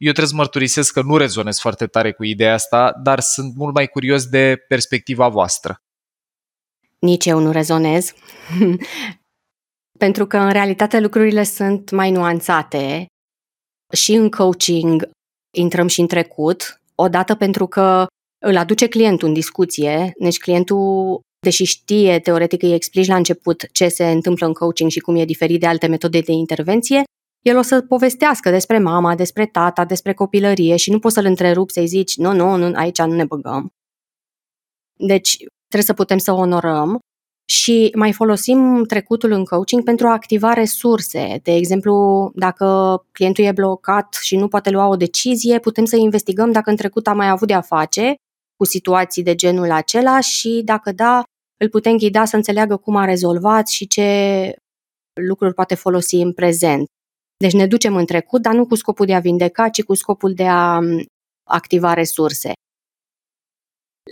Eu 0.01 0.11
trebuie 0.11 0.27
să 0.27 0.35
mărturisesc 0.35 0.93
că 0.93 1.01
nu 1.01 1.17
rezonez 1.17 1.59
foarte 1.59 1.87
tare 1.87 2.11
cu 2.11 2.23
ideea 2.23 2.53
asta, 2.53 2.99
dar 3.03 3.19
sunt 3.19 3.55
mult 3.55 3.73
mai 3.73 3.87
curios 3.87 4.25
de 4.25 4.55
perspectiva 4.67 5.27
voastră. 5.27 5.81
Nici 6.99 7.25
eu 7.25 7.39
nu 7.39 7.51
rezonez, 7.51 8.13
pentru 10.03 10.25
că 10.25 10.37
în 10.37 10.51
realitate 10.51 10.99
lucrurile 10.99 11.43
sunt 11.43 11.91
mai 11.91 12.11
nuanțate. 12.11 13.05
Și 13.93 14.13
în 14.13 14.29
coaching 14.29 15.09
intrăm 15.57 15.87
și 15.87 15.99
în 15.99 16.07
trecut, 16.07 16.81
odată 16.95 17.35
pentru 17.35 17.67
că 17.67 18.07
îl 18.45 18.57
aduce 18.57 18.87
clientul 18.87 19.27
în 19.27 19.33
discuție, 19.33 20.11
deci 20.19 20.37
clientul, 20.37 21.19
deși 21.39 21.63
știe, 21.63 22.19
teoretic 22.19 22.63
îi 22.63 22.73
explici 22.73 23.07
la 23.07 23.15
început 23.15 23.71
ce 23.71 23.87
se 23.87 24.11
întâmplă 24.11 24.45
în 24.45 24.53
coaching 24.53 24.89
și 24.89 24.99
cum 24.99 25.15
e 25.15 25.25
diferit 25.25 25.59
de 25.59 25.67
alte 25.67 25.87
metode 25.87 26.19
de 26.19 26.31
intervenție, 26.31 27.03
el 27.41 27.57
o 27.57 27.61
să 27.61 27.81
povestească 27.81 28.49
despre 28.49 28.79
mama, 28.79 29.15
despre 29.15 29.45
tata, 29.45 29.85
despre 29.85 30.13
copilărie 30.13 30.75
și 30.75 30.91
nu 30.91 30.99
poți 30.99 31.13
să-l 31.13 31.25
întrerupi 31.25 31.73
să-i 31.73 31.87
zici, 31.87 32.17
nu, 32.17 32.33
nu, 32.33 32.55
nu, 32.55 32.71
aici 32.75 33.01
nu 33.01 33.13
ne 33.13 33.25
băgăm. 33.25 33.73
Deci 34.99 35.37
trebuie 35.67 35.83
să 35.83 35.93
putem 35.93 36.17
să 36.17 36.31
onorăm 36.31 36.99
și 37.45 37.91
mai 37.95 38.13
folosim 38.13 38.83
trecutul 38.87 39.31
în 39.31 39.45
coaching 39.45 39.83
pentru 39.83 40.07
a 40.07 40.11
activa 40.11 40.53
resurse. 40.53 41.39
De 41.43 41.51
exemplu, 41.55 42.31
dacă 42.35 42.97
clientul 43.11 43.43
e 43.43 43.51
blocat 43.51 44.17
și 44.21 44.35
nu 44.35 44.47
poate 44.47 44.69
lua 44.69 44.87
o 44.87 44.95
decizie, 44.95 45.59
putem 45.59 45.85
să 45.85 45.95
investigăm 45.95 46.51
dacă 46.51 46.69
în 46.69 46.75
trecut 46.75 47.07
a 47.07 47.13
mai 47.13 47.29
avut 47.29 47.47
de-a 47.47 47.61
face 47.61 48.15
cu 48.55 48.65
situații 48.65 49.23
de 49.23 49.35
genul 49.35 49.71
acela 49.71 50.19
și 50.19 50.61
dacă 50.65 50.91
da, 50.91 51.23
îl 51.57 51.69
putem 51.69 51.97
ghida 51.97 52.25
să 52.25 52.35
înțeleagă 52.35 52.77
cum 52.77 52.95
a 52.95 53.05
rezolvat 53.05 53.67
și 53.67 53.87
ce 53.87 54.53
lucruri 55.21 55.53
poate 55.53 55.75
folosi 55.75 56.15
în 56.15 56.33
prezent. 56.33 56.87
Deci 57.41 57.53
ne 57.53 57.67
ducem 57.67 57.95
în 57.95 58.05
trecut, 58.05 58.41
dar 58.41 58.53
nu 58.53 58.65
cu 58.65 58.75
scopul 58.75 59.05
de 59.05 59.15
a 59.15 59.19
vindeca, 59.19 59.69
ci 59.69 59.83
cu 59.83 59.93
scopul 59.93 60.33
de 60.33 60.47
a 60.47 60.79
activa 61.49 61.93
resurse. 61.93 62.51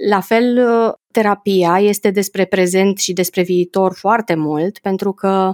La 0.10 0.20
fel, 0.20 0.58
uh, 0.58 0.94
terapia 1.14 1.80
este 1.80 2.12
despre 2.12 2.46
prezent 2.46 2.98
și 2.98 3.14
despre 3.14 3.42
viitor 3.42 3.94
foarte 3.94 4.36
mult, 4.36 4.80
pentru 4.80 5.14
că 5.14 5.54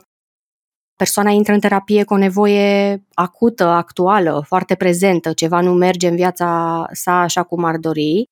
persoana 0.95 1.29
intră 1.29 1.53
în 1.53 1.59
terapie 1.59 2.03
cu 2.03 2.13
o 2.13 2.17
nevoie 2.17 3.03
acută, 3.13 3.63
actuală, 3.63 4.43
foarte 4.47 4.75
prezentă, 4.75 5.33
ceva 5.33 5.61
nu 5.61 5.73
merge 5.73 6.07
în 6.07 6.15
viața 6.15 6.85
sa 6.91 7.21
așa 7.21 7.43
cum 7.43 7.63
ar 7.63 7.77
dori, 7.77 8.23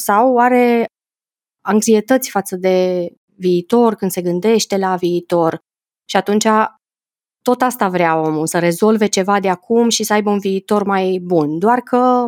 sau 0.00 0.38
are 0.38 0.84
anxietăți 1.64 2.30
față 2.30 2.56
de 2.56 3.08
viitor, 3.36 3.94
când 3.94 4.10
se 4.10 4.22
gândește 4.22 4.76
la 4.76 4.96
viitor. 4.96 5.58
Și 6.08 6.16
atunci 6.16 6.46
tot 7.42 7.62
asta 7.62 7.88
vrea 7.88 8.16
omul, 8.16 8.46
să 8.46 8.58
rezolve 8.58 9.06
ceva 9.06 9.40
de 9.40 9.48
acum 9.48 9.88
și 9.88 10.02
să 10.02 10.12
aibă 10.12 10.30
un 10.30 10.38
viitor 10.38 10.82
mai 10.82 11.18
bun. 11.22 11.58
Doar 11.58 11.80
că 11.80 12.24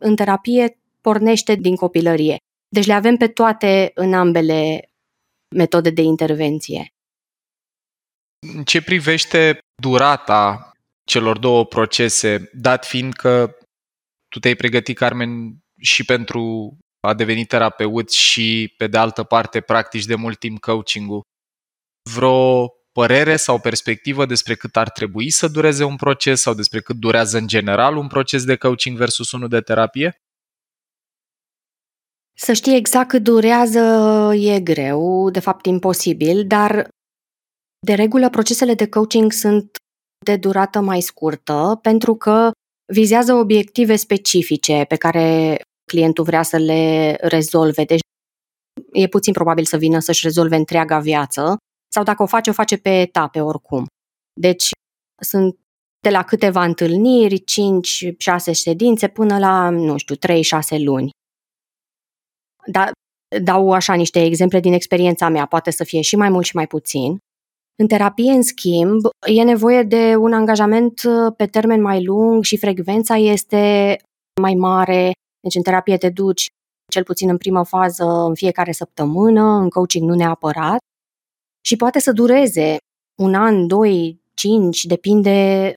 în 0.00 0.16
terapie 0.16 0.78
pornește 1.00 1.54
din 1.54 1.76
copilărie. 1.76 2.36
Deci 2.68 2.86
le 2.86 2.92
avem 2.92 3.16
pe 3.16 3.28
toate 3.28 3.90
în 3.94 4.14
ambele 4.14 4.88
metode 5.56 5.90
de 5.90 6.02
intervenție. 6.02 6.88
În 8.56 8.64
ce 8.64 8.82
privește 8.82 9.58
durata 9.82 10.72
celor 11.04 11.38
două 11.38 11.66
procese, 11.66 12.50
dat 12.52 12.86
fiind 12.86 13.12
că 13.12 13.56
tu 14.28 14.38
te-ai 14.38 14.54
pregătit, 14.54 14.96
Carmen, 14.96 15.56
și 15.80 16.04
pentru 16.04 16.76
a 17.00 17.14
deveni 17.14 17.44
terapeut 17.44 18.10
și, 18.10 18.74
pe 18.76 18.86
de 18.86 18.98
altă 18.98 19.22
parte, 19.22 19.60
practici 19.60 20.04
de 20.04 20.14
mult 20.14 20.38
timp 20.38 20.60
coaching-ul, 20.60 21.22
vreo 22.10 22.72
părere 22.92 23.36
sau 23.36 23.60
perspectivă 23.60 24.26
despre 24.26 24.54
cât 24.54 24.76
ar 24.76 24.90
trebui 24.90 25.30
să 25.30 25.48
dureze 25.48 25.84
un 25.84 25.96
proces 25.96 26.40
sau 26.40 26.54
despre 26.54 26.80
cât 26.80 26.96
durează 26.96 27.38
în 27.38 27.46
general 27.46 27.96
un 27.96 28.06
proces 28.06 28.44
de 28.44 28.56
coaching 28.56 28.96
versus 28.96 29.32
unul 29.32 29.48
de 29.48 29.60
terapie? 29.60 30.16
Să 32.38 32.52
știi 32.52 32.76
exact 32.76 33.08
cât 33.08 33.22
durează 33.22 33.80
e 34.34 34.60
greu, 34.60 35.30
de 35.30 35.40
fapt 35.40 35.66
imposibil, 35.66 36.46
dar 36.46 36.88
de 37.86 37.94
regulă 37.94 38.30
procesele 38.30 38.74
de 38.74 38.88
coaching 38.88 39.32
sunt 39.32 39.76
de 40.24 40.36
durată 40.36 40.80
mai 40.80 41.00
scurtă 41.00 41.78
pentru 41.82 42.14
că 42.14 42.50
vizează 42.92 43.34
obiective 43.34 43.96
specifice 43.96 44.84
pe 44.88 44.96
care 44.96 45.56
clientul 45.90 46.24
vrea 46.24 46.42
să 46.42 46.56
le 46.56 47.16
rezolve. 47.20 47.84
Deci 47.84 48.00
e 48.92 49.06
puțin 49.06 49.32
probabil 49.32 49.64
să 49.64 49.76
vină 49.76 49.98
să-și 49.98 50.22
rezolve 50.22 50.56
întreaga 50.56 50.98
viață 50.98 51.56
sau 51.94 52.02
dacă 52.02 52.22
o 52.22 52.26
face, 52.26 52.50
o 52.50 52.52
face 52.52 52.76
pe 52.76 53.00
etape 53.00 53.40
oricum. 53.40 53.86
Deci 54.40 54.70
sunt 55.22 55.58
de 56.00 56.10
la 56.10 56.22
câteva 56.22 56.64
întâlniri, 56.64 57.40
5-6 57.40 57.44
ședințe, 58.52 59.08
până 59.08 59.38
la, 59.38 59.68
nu 59.68 59.96
știu, 59.96 60.14
3-6 60.14 60.18
luni. 60.78 61.10
Da, 62.66 62.90
dau 63.42 63.72
așa 63.72 63.94
niște 63.94 64.24
exemple 64.24 64.60
din 64.60 64.72
experiența 64.72 65.28
mea, 65.28 65.46
poate 65.46 65.70
să 65.70 65.84
fie 65.84 66.00
și 66.00 66.16
mai 66.16 66.28
mult 66.28 66.44
și 66.44 66.56
mai 66.56 66.66
puțin. 66.66 67.18
În 67.82 67.86
terapie, 67.86 68.30
în 68.30 68.42
schimb, 68.42 69.00
e 69.26 69.42
nevoie 69.42 69.82
de 69.82 70.16
un 70.16 70.32
angajament 70.32 71.02
uh, 71.02 71.34
pe 71.36 71.46
termen 71.46 71.80
mai 71.80 72.04
lung 72.04 72.44
și 72.44 72.58
frecvența 72.58 73.16
este 73.16 73.96
mai 74.40 74.54
mare. 74.54 75.12
Deci 75.40 75.54
în 75.54 75.62
terapie 75.62 75.96
te 75.96 76.10
duci 76.10 76.46
cel 76.92 77.04
puțin 77.04 77.28
în 77.28 77.36
primă 77.36 77.64
fază 77.64 78.04
în 78.04 78.34
fiecare 78.34 78.72
săptămână, 78.72 79.42
în 79.42 79.68
coaching 79.68 80.08
nu 80.08 80.14
neapărat. 80.14 80.78
Și 81.64 81.76
poate 81.76 81.98
să 81.98 82.12
dureze 82.12 82.76
un 83.22 83.34
an, 83.34 83.66
doi, 83.66 84.20
cinci, 84.34 84.84
depinde 84.84 85.72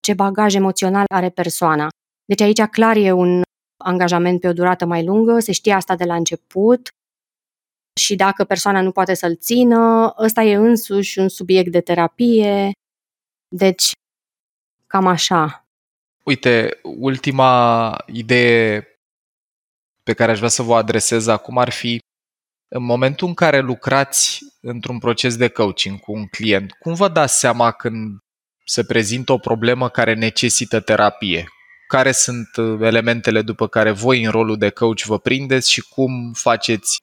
ce 0.00 0.14
bagaj 0.14 0.54
emoțional 0.54 1.04
are 1.14 1.30
persoana. 1.30 1.88
Deci 2.24 2.40
aici 2.40 2.62
clar 2.62 2.96
e 2.96 3.12
un 3.12 3.42
angajament 3.84 4.40
pe 4.40 4.48
o 4.48 4.52
durată 4.52 4.84
mai 4.84 5.04
lungă, 5.04 5.38
se 5.38 5.52
știe 5.52 5.72
asta 5.72 5.96
de 5.96 6.04
la 6.04 6.14
început 6.14 6.88
și 8.00 8.16
dacă 8.16 8.44
persoana 8.44 8.80
nu 8.80 8.92
poate 8.92 9.14
să-l 9.14 9.36
țină, 9.36 10.14
ăsta 10.18 10.42
e 10.42 10.54
însuși 10.54 11.18
un 11.18 11.28
subiect 11.28 11.72
de 11.72 11.80
terapie. 11.80 12.72
Deci, 13.48 13.92
cam 14.86 15.06
așa. 15.06 15.66
Uite, 16.24 16.80
ultima 16.82 17.96
idee 18.06 18.86
pe 20.02 20.14
care 20.14 20.30
aș 20.30 20.36
vrea 20.36 20.48
să 20.48 20.62
vă 20.62 20.74
adresez 20.74 21.26
acum 21.26 21.58
ar 21.58 21.70
fi 21.70 21.98
în 22.68 22.84
momentul 22.84 23.28
în 23.28 23.34
care 23.34 23.60
lucrați 23.60 24.38
într-un 24.60 24.98
proces 24.98 25.36
de 25.36 25.48
coaching 25.48 26.00
cu 26.00 26.12
un 26.12 26.26
client, 26.26 26.72
cum 26.72 26.94
vă 26.94 27.08
dați 27.08 27.38
seama 27.38 27.70
când 27.70 28.18
se 28.64 28.84
prezintă 28.84 29.32
o 29.32 29.38
problemă 29.38 29.88
care 29.88 30.14
necesită 30.14 30.80
terapie? 30.80 31.46
care 31.86 32.12
sunt 32.12 32.48
uh, 32.56 32.78
elementele 32.80 33.42
după 33.42 33.66
care 33.66 33.90
voi 33.90 34.24
în 34.24 34.30
rolul 34.30 34.56
de 34.56 34.70
coach 34.70 35.00
vă 35.00 35.18
prindeți 35.18 35.70
și 35.72 35.88
cum 35.88 36.32
faceți 36.32 37.00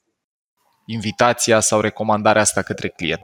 invitația 0.86 1.60
sau 1.60 1.80
recomandarea 1.80 2.41
asta 2.41 2.62
către 2.62 2.88
client. 2.88 3.21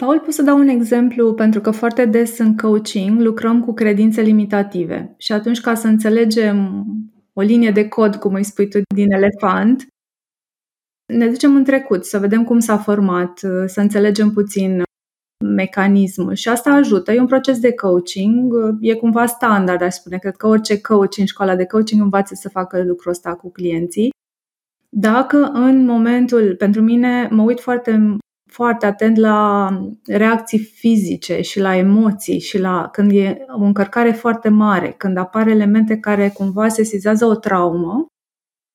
Paul, 0.00 0.20
pot 0.20 0.32
să 0.32 0.42
dau 0.42 0.58
un 0.58 0.68
exemplu 0.68 1.34
pentru 1.34 1.60
că 1.60 1.70
foarte 1.70 2.04
des 2.04 2.38
în 2.38 2.56
coaching 2.56 3.20
lucrăm 3.20 3.60
cu 3.60 3.74
credințe 3.74 4.20
limitative 4.20 5.14
și 5.18 5.32
atunci 5.32 5.60
ca 5.60 5.74
să 5.74 5.86
înțelegem 5.86 6.84
o 7.32 7.40
linie 7.40 7.70
de 7.70 7.88
cod, 7.88 8.16
cum 8.16 8.34
îi 8.34 8.44
spui 8.44 8.68
tu, 8.68 8.78
din 8.94 9.12
elefant, 9.12 9.86
ne 11.12 11.28
ducem 11.28 11.56
în 11.56 11.64
trecut, 11.64 12.04
să 12.04 12.18
vedem 12.18 12.44
cum 12.44 12.58
s-a 12.58 12.78
format, 12.78 13.38
să 13.66 13.80
înțelegem 13.80 14.30
puțin 14.30 14.82
mecanismul 15.44 16.34
și 16.34 16.48
asta 16.48 16.70
ajută. 16.70 17.12
E 17.12 17.20
un 17.20 17.26
proces 17.26 17.58
de 17.58 17.74
coaching, 17.74 18.54
e 18.80 18.94
cumva 18.94 19.26
standard, 19.26 19.82
aș 19.82 19.94
spune. 19.94 20.18
Cred 20.18 20.36
că 20.36 20.46
orice 20.46 20.80
coach 20.80 21.16
în 21.16 21.24
școala 21.24 21.56
de 21.56 21.66
coaching 21.66 22.02
învață 22.02 22.34
să 22.34 22.48
facă 22.48 22.82
lucrul 22.82 23.10
ăsta 23.10 23.34
cu 23.34 23.50
clienții. 23.50 24.10
Dacă 24.88 25.36
în 25.52 25.84
momentul, 25.84 26.54
pentru 26.56 26.82
mine, 26.82 27.28
mă 27.30 27.42
uit 27.42 27.60
foarte, 27.60 28.16
foarte 28.50 28.86
atent 28.86 29.16
la 29.16 29.68
reacții 30.06 30.58
fizice 30.58 31.40
și 31.40 31.60
la 31.60 31.76
emoții 31.76 32.38
și 32.38 32.58
la 32.58 32.88
când 32.92 33.10
e 33.12 33.44
o 33.48 33.62
încărcare 33.62 34.12
foarte 34.12 34.48
mare, 34.48 34.94
când 34.96 35.16
apar 35.16 35.46
elemente 35.46 35.96
care 35.96 36.28
cumva 36.28 36.68
sesizează 36.68 37.24
o 37.26 37.34
traumă, 37.34 38.06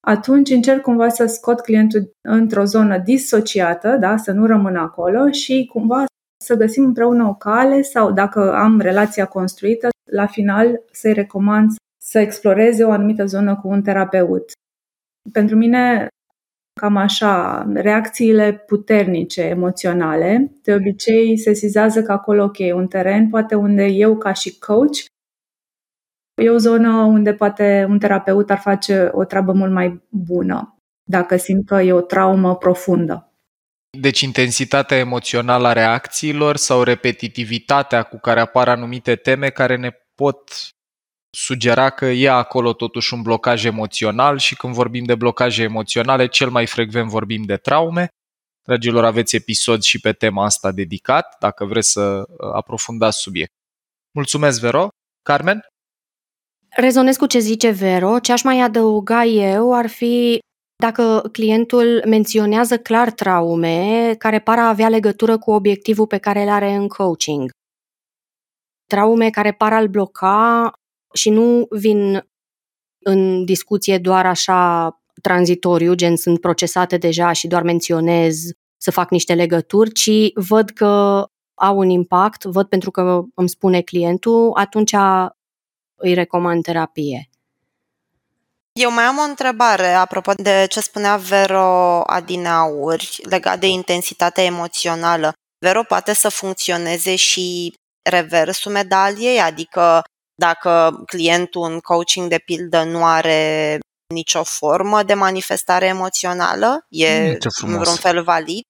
atunci 0.08 0.50
încerc 0.50 0.82
cumva 0.82 1.10
să 1.10 1.26
scot 1.26 1.60
clientul 1.60 2.12
într-o 2.22 2.64
zonă 2.64 2.98
disociată, 2.98 3.98
da? 4.00 4.18
să 4.18 4.32
nu 4.32 4.46
rămână 4.46 4.80
acolo 4.80 5.32
și 5.32 5.70
cumva 5.72 6.06
să 6.44 6.56
găsim 6.56 6.84
împreună 6.84 7.28
o 7.28 7.34
cale 7.34 7.82
sau 7.82 8.12
dacă 8.12 8.54
am 8.54 8.80
relația 8.80 9.26
construită, 9.26 9.90
la 10.12 10.26
final 10.26 10.82
să-i 10.92 11.14
recomand 11.14 11.70
să 12.02 12.20
exploreze 12.20 12.84
o 12.84 12.92
anumită 12.92 13.26
zonă 13.26 13.56
cu 13.56 13.68
un 13.68 13.82
terapeut. 13.82 14.52
Pentru 15.32 15.56
mine, 15.56 16.08
cam 16.80 16.96
așa, 16.96 17.64
reacțiile 17.74 18.54
puternice, 18.54 19.42
emoționale, 19.42 20.52
de 20.64 20.74
obicei 20.74 21.38
se 21.38 21.54
sizează 21.54 22.02
că 22.02 22.12
acolo, 22.12 22.44
ok, 22.44 22.58
un 22.74 22.88
teren, 22.88 23.30
poate 23.30 23.56
unde 23.56 23.86
eu 23.86 24.18
ca 24.18 24.34
și 24.34 24.60
coach 24.60 24.98
E 26.40 26.50
o 26.50 26.58
zonă 26.58 26.92
unde 26.92 27.34
poate 27.34 27.86
un 27.90 28.00
terapeut 28.00 28.50
ar 28.50 28.60
face 28.60 29.10
o 29.12 29.24
treabă 29.24 29.54
mult 29.54 29.72
mai 29.72 30.02
bună, 30.10 30.78
dacă 31.04 31.38
simt 31.38 31.68
că 31.68 31.82
e 31.82 31.94
o 31.94 32.02
traumă 32.02 32.56
profundă. 32.56 33.34
Deci 33.98 34.22
intensitatea 34.22 34.98
emoțională 34.98 35.68
a 35.68 35.74
reacțiilor 35.74 36.56
sau 36.56 36.84
repetitivitatea 36.84 38.04
cu 38.04 38.20
care 38.20 38.40
apar 38.40 38.70
anumite 38.70 39.16
teme 39.16 39.50
care 39.50 39.76
ne 39.76 39.92
pot 40.16 40.52
sugera 41.30 41.90
că 41.90 42.06
e 42.06 42.30
acolo 42.30 42.74
totuși 42.74 43.14
un 43.14 43.22
blocaj 43.22 43.66
emoțional 43.66 44.38
și 44.38 44.56
când 44.56 44.74
vorbim 44.74 45.04
de 45.04 45.16
blocaje 45.16 45.64
emoționale, 45.64 46.28
cel 46.28 46.50
mai 46.50 46.66
frecvent 46.66 47.10
vorbim 47.10 47.44
de 47.44 47.58
traume. 47.58 48.08
Dragilor, 48.68 49.06
aveți 49.06 49.36
episod 49.36 49.82
și 49.82 50.00
pe 50.00 50.14
tema 50.14 50.46
asta 50.46 50.72
dedicat, 50.72 51.36
dacă 51.40 51.66
vreți 51.66 51.92
să 51.92 52.02
uh, 52.02 52.26
aprofundați 52.54 53.18
subiect. 53.18 53.52
Mulțumesc, 54.12 54.60
Vero. 54.60 54.88
Carmen? 55.22 55.62
Rezonez 56.76 57.18
cu 57.18 57.26
ce 57.26 57.40
zice 57.40 57.70
Vero. 57.70 58.20
Ce 58.20 58.32
aș 58.32 58.44
mai 58.44 58.60
adăuga 58.60 59.24
eu 59.24 59.74
ar 59.74 59.88
fi 59.88 60.40
dacă 60.76 61.30
clientul 61.32 62.04
menționează 62.06 62.78
clar 62.78 63.12
traume 63.12 64.16
care 64.18 64.40
par 64.40 64.60
a 64.60 64.68
avea 64.68 64.90
legătură 64.90 65.38
cu 65.38 65.52
obiectivul 65.52 66.08
pe 66.08 66.18
care 66.18 66.42
îl 66.42 66.50
are 66.50 66.72
în 66.74 66.88
coaching. 66.88 67.50
Traume 68.86 69.30
care 69.30 69.52
par 69.52 69.74
a-l 69.74 69.88
bloca 69.88 70.72
și 71.14 71.30
nu 71.30 71.68
vin 71.70 72.28
în 73.00 73.46
discuție 73.46 73.98
doar 73.98 74.26
așa 74.26 74.92
tranzitoriu, 75.22 75.94
gen 75.94 76.16
sunt 76.16 76.40
procesate 76.40 76.98
deja 76.98 77.32
și 77.32 77.48
doar 77.48 77.64
menționez 77.64 78.36
să 78.78 78.92
fac 78.92 79.10
niște 79.12 79.34
legături, 79.34 79.92
ci 79.92 80.32
văd 80.34 80.70
că 80.70 81.26
au 81.54 81.78
un 81.78 81.90
impact, 81.90 82.44
văd 82.44 82.68
pentru 82.68 82.92
că 82.92 83.22
îmi 83.34 83.50
spune 83.50 83.82
clientul, 83.82 84.52
atunci 84.54 84.94
îi 86.00 86.14
recomand 86.14 86.64
terapie. 86.64 87.30
Eu 88.72 88.92
mai 88.92 89.04
am 89.04 89.18
o 89.18 89.22
întrebare 89.22 89.88
apropo 89.88 90.32
de 90.34 90.66
ce 90.70 90.80
spunea 90.80 91.16
Vero 91.18 92.02
Adinauri 92.02 93.20
legat 93.24 93.60
de 93.60 93.68
intensitatea 93.68 94.44
emoțională. 94.44 95.34
Vero 95.60 95.84
poate 95.84 96.14
să 96.14 96.30
funcționeze 96.30 97.16
și 97.16 97.74
reversul 98.10 98.72
medaliei, 98.72 99.40
adică 99.40 100.04
dacă 100.36 101.04
clientul 101.06 101.72
în 101.72 101.80
coaching 101.80 102.30
de 102.30 102.38
pildă 102.38 102.84
nu 102.84 103.06
are 103.06 103.78
nicio 104.14 104.44
formă 104.44 105.04
de 105.04 105.14
manifestare 105.14 105.86
emoțională, 105.86 106.86
e 106.90 107.38
în 107.62 107.78
vreun 107.78 107.96
fel 107.96 108.24
valid? 108.24 108.64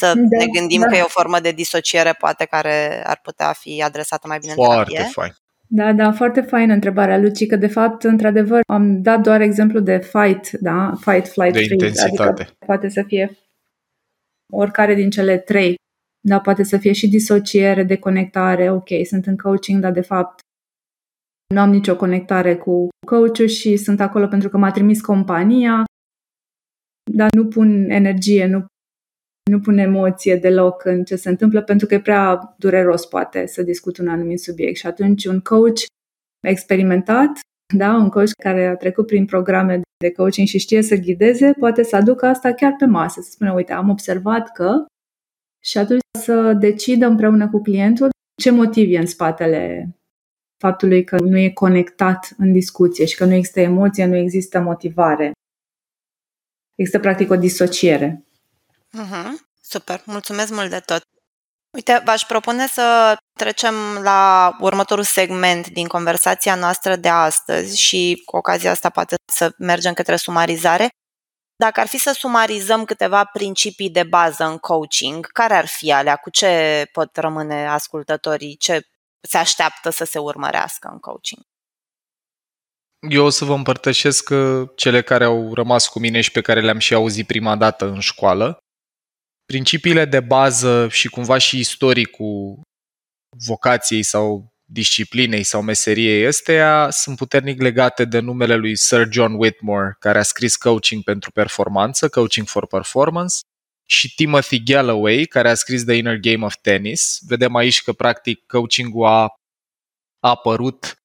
Să 0.00 0.06
da, 0.06 0.36
ne 0.38 0.46
gândim 0.46 0.80
da. 0.80 0.86
că 0.86 0.96
e 0.96 1.02
o 1.02 1.08
formă 1.08 1.40
de 1.40 1.50
disociere 1.50 2.12
poate 2.12 2.44
care 2.44 3.06
ar 3.06 3.20
putea 3.22 3.52
fi 3.52 3.82
adresată 3.82 4.26
mai 4.26 4.38
bine 4.38 4.52
Foarte 4.52 4.78
în 4.78 4.84
terapie? 4.84 5.12
fain. 5.12 5.34
Da, 5.68 5.92
da, 5.92 6.12
foarte 6.12 6.40
faină 6.40 6.72
întrebarea, 6.72 7.18
Luci, 7.18 7.46
că 7.46 7.56
de 7.56 7.66
fapt, 7.66 8.02
într-adevăr, 8.02 8.60
am 8.68 9.02
dat 9.02 9.20
doar 9.20 9.40
exemplu 9.40 9.80
de 9.80 9.98
fight, 9.98 10.50
da, 10.50 10.92
fight, 11.00 11.28
flight, 11.28 11.52
de 11.52 11.58
freeze, 11.64 11.72
intensitate. 11.72 12.42
adică 12.42 12.56
poate 12.66 12.88
să 12.88 13.02
fie 13.06 13.36
oricare 14.52 14.94
din 14.94 15.10
cele 15.10 15.38
trei, 15.38 15.74
da, 16.20 16.40
poate 16.40 16.62
să 16.62 16.76
fie 16.76 16.92
și 16.92 17.08
disociere, 17.08 17.82
deconectare, 17.82 18.70
ok, 18.70 18.88
sunt 19.04 19.26
în 19.26 19.36
coaching, 19.36 19.80
dar 19.80 19.92
de 19.92 20.00
fapt 20.00 20.40
nu 21.54 21.60
am 21.60 21.70
nicio 21.70 21.96
conectare 21.96 22.56
cu 22.56 22.88
coachul 23.06 23.46
și 23.46 23.76
sunt 23.76 24.00
acolo 24.00 24.26
pentru 24.26 24.48
că 24.48 24.56
m-a 24.56 24.70
trimis 24.70 25.00
compania, 25.00 25.84
dar 27.12 27.28
nu 27.32 27.48
pun 27.48 27.90
energie, 27.90 28.46
nu 28.46 28.66
nu 29.50 29.60
pun 29.60 29.78
emoție 29.78 30.36
deloc 30.36 30.84
în 30.84 31.04
ce 31.04 31.16
se 31.16 31.28
întâmplă 31.28 31.62
pentru 31.62 31.86
că 31.86 31.94
e 31.94 32.00
prea 32.00 32.54
dureros 32.58 33.06
poate 33.06 33.46
să 33.46 33.62
discut 33.62 33.98
un 33.98 34.08
anumit 34.08 34.40
subiect 34.40 34.76
și 34.76 34.86
atunci 34.86 35.24
un 35.24 35.40
coach 35.40 35.80
experimentat, 36.46 37.30
da, 37.74 37.94
un 37.94 38.08
coach 38.08 38.30
care 38.42 38.66
a 38.66 38.76
trecut 38.76 39.06
prin 39.06 39.24
programe 39.24 39.80
de 39.98 40.12
coaching 40.12 40.46
și 40.46 40.58
știe 40.58 40.82
să 40.82 40.96
ghideze, 40.96 41.52
poate 41.58 41.82
să 41.82 41.96
aducă 41.96 42.26
asta 42.26 42.52
chiar 42.52 42.74
pe 42.78 42.84
masă, 42.84 43.20
să 43.20 43.30
spună, 43.30 43.52
uite, 43.52 43.72
am 43.72 43.88
observat 43.88 44.52
că 44.52 44.84
și 45.64 45.78
atunci 45.78 46.00
să 46.18 46.52
decidă 46.52 47.06
împreună 47.06 47.50
cu 47.50 47.60
clientul 47.60 48.08
ce 48.42 48.50
motiv 48.50 48.94
e 48.94 48.98
în 48.98 49.06
spatele 49.06 49.90
faptului 50.58 51.04
că 51.04 51.18
nu 51.20 51.38
e 51.38 51.50
conectat 51.50 52.34
în 52.38 52.52
discuție 52.52 53.04
și 53.04 53.16
că 53.16 53.24
nu 53.24 53.32
există 53.32 53.60
emoție, 53.60 54.06
nu 54.06 54.16
există 54.16 54.60
motivare. 54.60 55.32
Există 56.74 57.00
practic 57.00 57.30
o 57.30 57.36
disociere. 57.36 58.26
Uh-huh. 58.96 59.30
Super, 59.62 60.02
mulțumesc 60.04 60.52
mult 60.52 60.70
de 60.70 60.80
tot. 60.80 61.02
Uite, 61.76 62.02
v-aș 62.04 62.22
propune 62.22 62.66
să 62.66 63.16
trecem 63.38 63.74
la 64.02 64.52
următorul 64.60 65.04
segment 65.04 65.68
din 65.68 65.86
conversația 65.86 66.54
noastră 66.54 66.96
de 66.96 67.08
astăzi 67.08 67.80
și 67.80 68.22
cu 68.24 68.36
ocazia 68.36 68.70
asta 68.70 68.90
poate 68.90 69.14
să 69.32 69.54
mergem 69.58 69.92
către 69.92 70.16
sumarizare. 70.16 70.88
Dacă 71.56 71.80
ar 71.80 71.86
fi 71.86 71.98
să 71.98 72.12
sumarizăm 72.12 72.84
câteva 72.84 73.24
principii 73.24 73.90
de 73.90 74.02
bază 74.02 74.44
în 74.44 74.58
coaching, 74.58 75.26
care 75.26 75.54
ar 75.54 75.66
fi 75.66 75.92
alea? 75.92 76.16
Cu 76.16 76.30
ce 76.30 76.84
pot 76.92 77.16
rămâne 77.16 77.68
ascultătorii? 77.68 78.56
Ce 78.56 78.80
se 79.20 79.38
așteaptă 79.38 79.90
să 79.90 80.04
se 80.04 80.18
urmărească 80.18 80.88
în 80.92 80.98
coaching? 80.98 81.42
Eu 83.08 83.24
o 83.24 83.28
să 83.28 83.44
vă 83.44 83.54
împărtășesc 83.54 84.30
uh, 84.30 84.68
cele 84.76 85.02
care 85.02 85.24
au 85.24 85.54
rămas 85.54 85.88
cu 85.88 85.98
mine 85.98 86.20
și 86.20 86.30
pe 86.30 86.40
care 86.40 86.60
le-am 86.60 86.78
și 86.78 86.94
auzit 86.94 87.26
prima 87.26 87.56
dată 87.56 87.84
în 87.84 88.00
școală 88.00 88.58
principiile 89.46 90.04
de 90.04 90.20
bază 90.20 90.88
și 90.88 91.08
cumva 91.08 91.38
și 91.38 91.58
istoricul 91.58 92.60
vocației 93.46 94.02
sau 94.02 94.54
disciplinei 94.68 95.42
sau 95.42 95.62
meseriei 95.62 96.26
ăsteia 96.26 96.90
sunt 96.90 97.16
puternic 97.16 97.60
legate 97.60 98.04
de 98.04 98.18
numele 98.18 98.54
lui 98.54 98.76
Sir 98.76 99.08
John 99.10 99.34
Whitmore, 99.34 99.96
care 99.98 100.18
a 100.18 100.22
scris 100.22 100.56
Coaching 100.56 101.02
pentru 101.02 101.30
Performanță, 101.30 102.08
Coaching 102.08 102.46
for 102.46 102.66
Performance, 102.66 103.36
și 103.88 104.14
Timothy 104.14 104.62
Galloway, 104.62 105.24
care 105.24 105.50
a 105.50 105.54
scris 105.54 105.84
The 105.84 105.94
Inner 105.94 106.16
Game 106.16 106.44
of 106.44 106.54
Tennis. 106.60 107.18
Vedem 107.26 107.54
aici 107.54 107.82
că, 107.82 107.92
practic, 107.92 108.46
coaching-ul 108.46 109.06
a, 109.06 109.22
a 109.22 109.28
apărut 110.20 111.02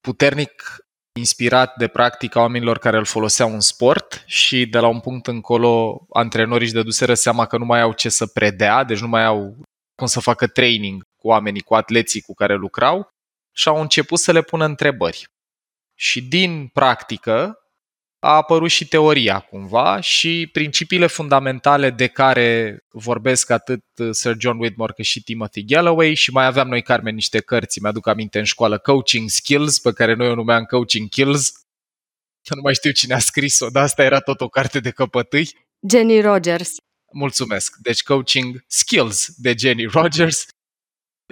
puternic 0.00 0.81
inspirat 1.18 1.76
de 1.76 1.88
practica 1.88 2.40
oamenilor 2.40 2.78
care 2.78 2.96
îl 2.96 3.04
foloseau 3.04 3.52
în 3.52 3.60
sport 3.60 4.22
și 4.26 4.66
de 4.66 4.78
la 4.78 4.86
un 4.86 5.00
punct 5.00 5.26
încolo 5.26 6.06
antrenorii 6.12 6.64
își 6.64 6.74
dăduseră 6.74 7.14
seama 7.14 7.46
că 7.46 7.56
nu 7.56 7.64
mai 7.64 7.80
au 7.80 7.92
ce 7.92 8.08
să 8.08 8.26
predea, 8.26 8.84
deci 8.84 9.00
nu 9.00 9.08
mai 9.08 9.24
au 9.24 9.56
cum 9.94 10.06
să 10.06 10.20
facă 10.20 10.46
training 10.46 11.02
cu 11.16 11.28
oamenii, 11.28 11.60
cu 11.60 11.74
atleții 11.74 12.20
cu 12.20 12.34
care 12.34 12.54
lucrau 12.54 13.08
și 13.54 13.68
au 13.68 13.80
început 13.80 14.18
să 14.18 14.32
le 14.32 14.42
pună 14.42 14.64
întrebări. 14.64 15.24
Și 15.94 16.22
din 16.22 16.66
practică 16.72 17.56
a 18.24 18.34
apărut 18.34 18.70
și 18.70 18.88
teoria 18.88 19.40
cumva 19.40 20.00
și 20.00 20.48
principiile 20.52 21.06
fundamentale 21.06 21.90
de 21.90 22.06
care 22.06 22.78
vorbesc 22.90 23.50
atât 23.50 23.84
Sir 24.10 24.36
John 24.38 24.58
Whitmore 24.58 24.92
cât 24.92 25.04
și 25.04 25.22
Timothy 25.22 25.64
Galloway 25.64 26.14
și 26.14 26.30
mai 26.30 26.46
aveam 26.46 26.68
noi, 26.68 26.82
Carmen, 26.82 27.14
niște 27.14 27.40
cărți, 27.40 27.80
mi-aduc 27.80 28.06
aminte 28.06 28.38
în 28.38 28.44
școală, 28.44 28.78
Coaching 28.78 29.28
Skills, 29.28 29.78
pe 29.78 29.92
care 29.92 30.14
noi 30.14 30.28
o 30.28 30.34
numeam 30.34 30.64
Coaching 30.64 31.08
Kills, 31.08 31.52
că 32.42 32.54
nu 32.54 32.60
mai 32.60 32.74
știu 32.74 32.90
cine 32.90 33.14
a 33.14 33.18
scris-o, 33.18 33.68
dar 33.68 33.82
asta 33.82 34.02
era 34.02 34.20
tot 34.20 34.40
o 34.40 34.48
carte 34.48 34.80
de 34.80 34.90
căpătâi. 34.90 35.50
Jenny 35.88 36.20
Rogers. 36.20 36.74
Mulțumesc. 37.12 37.76
Deci 37.76 38.02
Coaching 38.02 38.64
Skills 38.66 39.28
de 39.36 39.54
Jenny 39.58 39.84
Rogers 39.84 40.46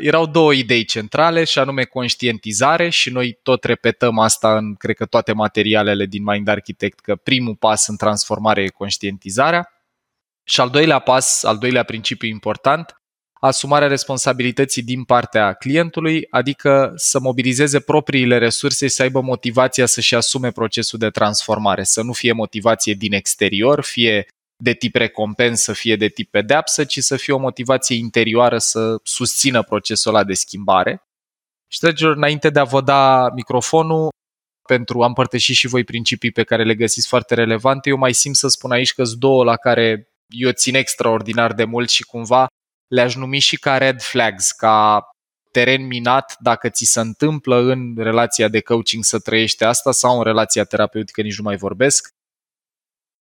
erau 0.00 0.26
două 0.26 0.52
idei 0.52 0.84
centrale 0.84 1.44
și 1.44 1.58
anume 1.58 1.84
conștientizare 1.84 2.88
și 2.88 3.10
noi 3.10 3.38
tot 3.42 3.64
repetăm 3.64 4.18
asta 4.18 4.56
în, 4.56 4.74
cred 4.74 4.96
că, 4.96 5.06
toate 5.06 5.32
materialele 5.32 6.06
din 6.06 6.22
Mind 6.22 6.48
Architect, 6.48 7.00
că 7.00 7.16
primul 7.16 7.54
pas 7.54 7.86
în 7.86 7.96
transformare 7.96 8.62
e 8.62 8.68
conștientizarea. 8.68 9.68
Și 10.44 10.60
al 10.60 10.70
doilea 10.70 10.98
pas, 10.98 11.42
al 11.42 11.58
doilea 11.58 11.82
principiu 11.82 12.28
important, 12.28 13.00
asumarea 13.40 13.88
responsabilității 13.88 14.82
din 14.82 15.04
partea 15.04 15.52
clientului, 15.52 16.26
adică 16.30 16.92
să 16.96 17.20
mobilizeze 17.20 17.80
propriile 17.80 18.38
resurse 18.38 18.86
și 18.86 18.94
să 18.94 19.02
aibă 19.02 19.20
motivația 19.20 19.86
să-și 19.86 20.14
asume 20.14 20.50
procesul 20.50 20.98
de 20.98 21.10
transformare, 21.10 21.82
să 21.82 22.02
nu 22.02 22.12
fie 22.12 22.32
motivație 22.32 22.94
din 22.94 23.12
exterior, 23.12 23.84
fie 23.84 24.26
de 24.62 24.72
tip 24.72 24.94
recompensă, 24.94 25.72
fie 25.72 25.96
de 25.96 26.08
tip 26.08 26.30
pedeapsă, 26.30 26.84
ci 26.84 26.98
să 26.98 27.16
fie 27.16 27.32
o 27.32 27.38
motivație 27.38 27.96
interioară 27.96 28.58
să 28.58 28.96
susțină 29.02 29.62
procesul 29.62 30.14
ăla 30.14 30.24
de 30.24 30.34
schimbare. 30.34 31.02
Și, 31.66 31.80
dragilor, 31.80 32.16
înainte 32.16 32.50
de 32.50 32.58
a 32.58 32.64
vă 32.64 32.80
da 32.80 33.30
microfonul, 33.34 34.08
pentru 34.68 35.02
a 35.02 35.06
împărtăși 35.06 35.52
și 35.52 35.66
voi 35.66 35.84
principii 35.84 36.32
pe 36.32 36.44
care 36.44 36.64
le 36.64 36.74
găsiți 36.74 37.08
foarte 37.08 37.34
relevante, 37.34 37.88
eu 37.88 37.96
mai 37.96 38.14
simt 38.14 38.36
să 38.36 38.48
spun 38.48 38.70
aici 38.70 38.94
că 38.94 39.04
sunt 39.04 39.18
două 39.18 39.44
la 39.44 39.56
care 39.56 40.08
eu 40.28 40.50
țin 40.50 40.74
extraordinar 40.74 41.52
de 41.52 41.64
mult 41.64 41.88
și 41.88 42.02
cumva 42.02 42.46
le-aș 42.86 43.14
numi 43.14 43.38
și 43.38 43.56
ca 43.56 43.78
red 43.78 44.00
flags, 44.00 44.50
ca 44.50 45.02
teren 45.50 45.86
minat 45.86 46.36
dacă 46.38 46.68
ți 46.68 46.84
se 46.84 47.00
întâmplă 47.00 47.56
în 47.56 47.94
relația 47.96 48.48
de 48.48 48.60
coaching 48.60 49.04
să 49.04 49.18
trăiești 49.18 49.64
asta 49.64 49.92
sau 49.92 50.16
în 50.16 50.24
relația 50.24 50.64
terapeutică, 50.64 51.22
nici 51.22 51.36
nu 51.36 51.42
mai 51.42 51.56
vorbesc. 51.56 52.08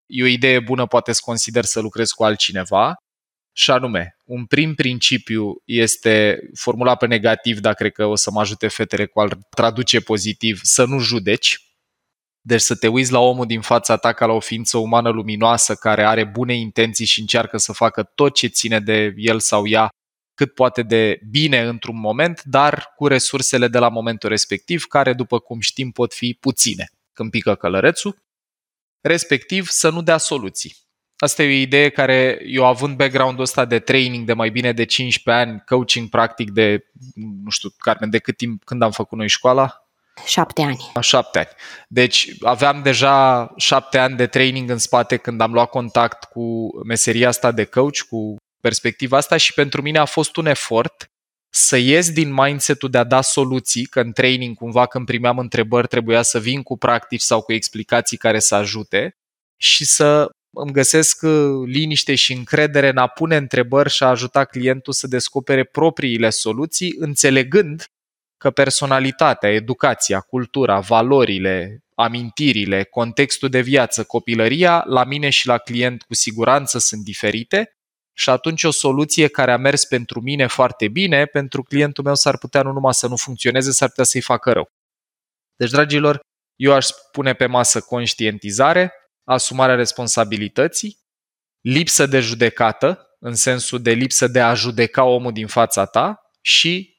E 0.10 0.24
o 0.24 0.26
idee 0.26 0.60
bună, 0.60 0.86
poate 0.86 1.12
să 1.12 1.22
consider 1.24 1.64
să 1.64 1.80
lucrez 1.80 2.10
cu 2.12 2.24
altcineva. 2.24 2.96
Și 3.56 3.72
anume, 3.72 4.18
un 4.26 4.46
prim 4.46 4.76
principiu 4.76 5.56
este 5.66 6.40
formulat 6.56 6.98
pe 6.98 7.08
negativ, 7.08 7.60
dar 7.60 7.74
cred 7.74 7.92
că 7.92 8.06
o 8.06 8.16
să 8.16 8.32
mă 8.32 8.40
ajute 8.40 8.68
fetele 8.68 9.06
cu 9.06 9.20
al 9.20 9.38
traduce 9.50 10.02
pozitiv, 10.02 10.60
să 10.64 10.86
nu 10.86 11.00
judeci. 11.00 11.64
Deci 12.42 12.62
să 12.62 12.76
te 12.76 12.88
uiți 12.88 13.12
la 13.12 13.20
omul 13.20 13.46
din 13.46 13.62
fața 13.62 13.98
ta 13.98 14.14
ca 14.14 14.26
la 14.26 14.34
o 14.34 14.40
ființă 14.40 14.78
umană 14.78 15.10
luminoasă 15.10 15.76
care 15.76 16.06
are 16.06 16.24
bune 16.24 16.56
intenții 16.56 17.06
și 17.06 17.20
încearcă 17.20 17.58
să 17.58 17.74
facă 17.74 18.04
tot 18.04 18.34
ce 18.34 18.48
ține 18.48 18.80
de 18.80 19.14
el 19.18 19.40
sau 19.40 19.68
ea 19.68 19.90
cât 20.34 20.54
poate 20.54 20.82
de 20.82 21.20
bine 21.30 21.62
într-un 21.62 22.00
moment, 22.00 22.44
dar 22.44 22.94
cu 22.96 23.08
resursele 23.08 23.68
de 23.68 23.78
la 23.78 23.90
momentul 23.90 24.30
respectiv, 24.30 24.84
care, 24.84 25.14
după 25.14 25.40
cum 25.40 25.60
știm, 25.60 25.92
pot 25.92 26.14
fi 26.14 26.38
puține. 26.40 26.86
Când 27.14 27.32
pică 27.32 27.56
călărețul, 27.56 28.18
respectiv 29.02 29.68
să 29.68 29.90
nu 29.90 30.02
dea 30.02 30.18
soluții. 30.18 30.76
Asta 31.18 31.44
e 31.44 31.48
o 31.48 31.62
idee 31.62 31.90
care 31.90 32.40
eu 32.46 32.66
având 32.66 32.98
background-ul 32.98 33.44
ăsta 33.44 33.66
de 33.66 33.80
training 33.80 34.26
de 34.26 34.34
mai 34.34 34.50
bine 34.50 34.72
de 34.72 34.86
15 34.86 35.44
ani, 35.44 35.64
coaching 35.66 36.10
practic 36.10 36.52
de, 36.52 36.86
nu 37.44 37.50
știu, 37.50 37.70
Carmen, 37.78 38.10
de 38.10 38.20
cât 38.20 38.38
timp, 38.38 38.64
când 38.64 38.82
am 38.82 38.92
făcut 38.92 39.18
noi 39.18 39.28
școala? 39.28 39.90
Șapte 40.26 40.62
ani. 40.62 40.92
A 40.94 41.00
șapte 41.00 41.40
ani. 41.40 41.48
Deci 41.88 42.30
aveam 42.42 42.82
deja 42.82 43.48
șapte 43.58 43.98
ani 43.98 44.16
de 44.16 44.28
training 44.28 44.70
în 44.70 44.78
spate 44.78 45.18
când 45.18 45.42
am 45.42 45.54
luat 45.54 45.70
contact 45.70 46.24
cu 46.24 46.70
meseria 46.86 47.28
asta 47.28 47.52
de 47.52 47.64
coach, 47.64 48.00
cu 48.10 48.36
perspectiva 48.62 49.18
asta 49.18 49.38
și 49.38 49.54
pentru 49.54 49.82
mine 49.82 49.98
a 49.98 50.06
fost 50.06 50.36
un 50.36 50.46
efort 50.46 51.12
să 51.50 51.78
ies 51.78 52.12
din 52.12 52.34
mindset-ul 52.34 52.90
de 52.90 52.98
a 52.98 53.04
da 53.04 53.22
soluții, 53.22 53.86
că 53.86 54.00
în 54.00 54.12
training 54.12 54.56
cumva 54.56 54.86
când 54.86 55.06
primeam 55.06 55.38
întrebări 55.38 55.88
trebuia 55.88 56.22
să 56.22 56.40
vin 56.40 56.62
cu 56.64 56.78
practici 56.78 57.22
sau 57.22 57.42
cu 57.42 57.54
explicații 57.54 58.18
care 58.18 58.40
să 58.40 58.56
ajute 58.56 59.18
și 59.58 59.86
să 59.86 60.30
îmi 60.52 60.72
găsesc 60.72 61.22
uh, 61.22 61.32
liniște 61.66 62.16
și 62.16 62.34
încredere 62.34 62.90
în 62.90 62.98
a 62.98 63.08
pune 63.08 63.36
întrebări 63.36 63.90
și 63.90 64.04
a 64.04 64.08
ajuta 64.08 64.46
clientul 64.46 64.94
să 64.94 65.08
descopere 65.08 65.64
propriile 65.64 66.30
soluții, 66.30 66.96
înțelegând 66.98 67.86
că 68.38 68.52
personalitatea, 68.52 69.50
educația, 69.50 70.20
cultura, 70.20 70.80
valorile, 70.80 71.84
amintirile, 71.96 72.84
contextul 72.84 73.50
de 73.50 73.62
viață, 73.62 74.04
copilăria, 74.04 74.84
la 74.88 75.04
mine 75.04 75.30
și 75.30 75.48
la 75.48 75.58
client 75.58 76.02
cu 76.02 76.14
siguranță 76.14 76.80
sunt 76.80 77.04
diferite 77.04 77.79
și 78.20 78.30
atunci 78.30 78.64
o 78.64 78.72
soluție 78.72 79.28
care 79.28 79.52
a 79.52 79.58
mers 79.58 79.86
pentru 79.86 80.22
mine 80.22 80.48
foarte 80.48 80.88
bine, 80.88 81.26
pentru 81.26 81.64
clientul 81.64 82.04
meu 82.04 82.16
s-ar 82.16 82.38
putea 82.38 82.62
nu 82.62 82.72
numai 82.72 82.94
să 82.94 83.08
nu 83.08 83.16
funcționeze, 83.16 83.72
s-ar 83.72 83.90
putea 83.90 84.04
să-i 84.04 84.22
facă 84.22 84.52
rău. 84.52 84.70
Deci, 85.56 85.70
dragilor, 85.70 86.20
eu 86.56 86.74
aș 86.74 86.88
pune 87.12 87.34
pe 87.34 87.46
masă 87.46 87.82
conștientizare, 87.82 88.94
asumarea 89.24 89.76
responsabilității, 89.76 90.98
lipsă 91.62 92.06
de 92.06 92.20
judecată, 92.20 93.16
în 93.20 93.36
sensul 93.36 93.82
de 93.82 93.92
lipsă 93.92 94.28
de 94.28 94.42
a 94.42 94.54
judeca 94.54 95.04
omul 95.04 95.32
din 95.32 95.48
fața 95.48 95.86
ta 95.86 96.22
și 96.42 96.98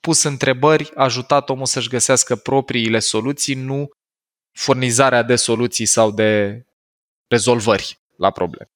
pus 0.00 0.22
întrebări, 0.22 0.90
ajutat 0.94 1.48
omul 1.48 1.66
să-și 1.66 1.88
găsească 1.88 2.36
propriile 2.36 2.98
soluții, 2.98 3.54
nu 3.54 3.88
furnizarea 4.52 5.22
de 5.22 5.36
soluții 5.36 5.86
sau 5.86 6.10
de 6.10 6.62
rezolvări 7.26 7.98
la 8.16 8.30
probleme. 8.30 8.70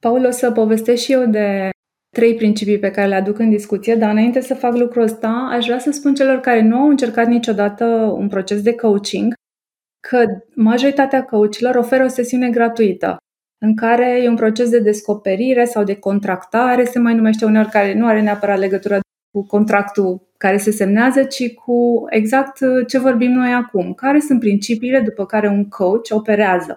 Paul, 0.00 0.24
o 0.24 0.30
să 0.30 0.50
povestesc 0.52 1.02
și 1.02 1.12
eu 1.12 1.26
de 1.26 1.68
trei 2.16 2.34
principii 2.34 2.78
pe 2.78 2.90
care 2.90 3.08
le 3.08 3.14
aduc 3.14 3.38
în 3.38 3.50
discuție, 3.50 3.94
dar 3.94 4.10
înainte 4.10 4.40
să 4.40 4.54
fac 4.54 4.76
lucrul 4.76 5.02
ăsta, 5.02 5.48
aș 5.52 5.64
vrea 5.64 5.78
să 5.78 5.90
spun 5.90 6.14
celor 6.14 6.40
care 6.40 6.62
nu 6.62 6.76
au 6.76 6.88
încercat 6.88 7.26
niciodată 7.26 7.84
un 8.16 8.28
proces 8.28 8.62
de 8.62 8.74
coaching 8.74 9.32
că 10.08 10.24
majoritatea 10.54 11.24
coachilor 11.24 11.74
oferă 11.74 12.04
o 12.04 12.08
sesiune 12.08 12.50
gratuită 12.50 13.16
în 13.58 13.76
care 13.76 14.22
e 14.22 14.28
un 14.28 14.36
proces 14.36 14.70
de 14.70 14.78
descoperire 14.78 15.64
sau 15.64 15.84
de 15.84 15.94
contractare, 15.94 16.84
se 16.84 16.98
mai 16.98 17.14
numește 17.14 17.44
uneori, 17.44 17.68
care 17.68 17.94
nu 17.94 18.06
are 18.06 18.20
neapărat 18.20 18.58
legătură 18.58 19.00
cu 19.32 19.46
contractul 19.46 20.28
care 20.36 20.56
se 20.56 20.70
semnează, 20.70 21.22
ci 21.24 21.54
cu 21.54 22.04
exact 22.08 22.58
ce 22.86 22.98
vorbim 22.98 23.30
noi 23.30 23.52
acum. 23.52 23.92
Care 23.92 24.20
sunt 24.20 24.40
principiile 24.40 25.00
după 25.00 25.26
care 25.26 25.48
un 25.48 25.68
coach 25.68 26.08
operează? 26.10 26.76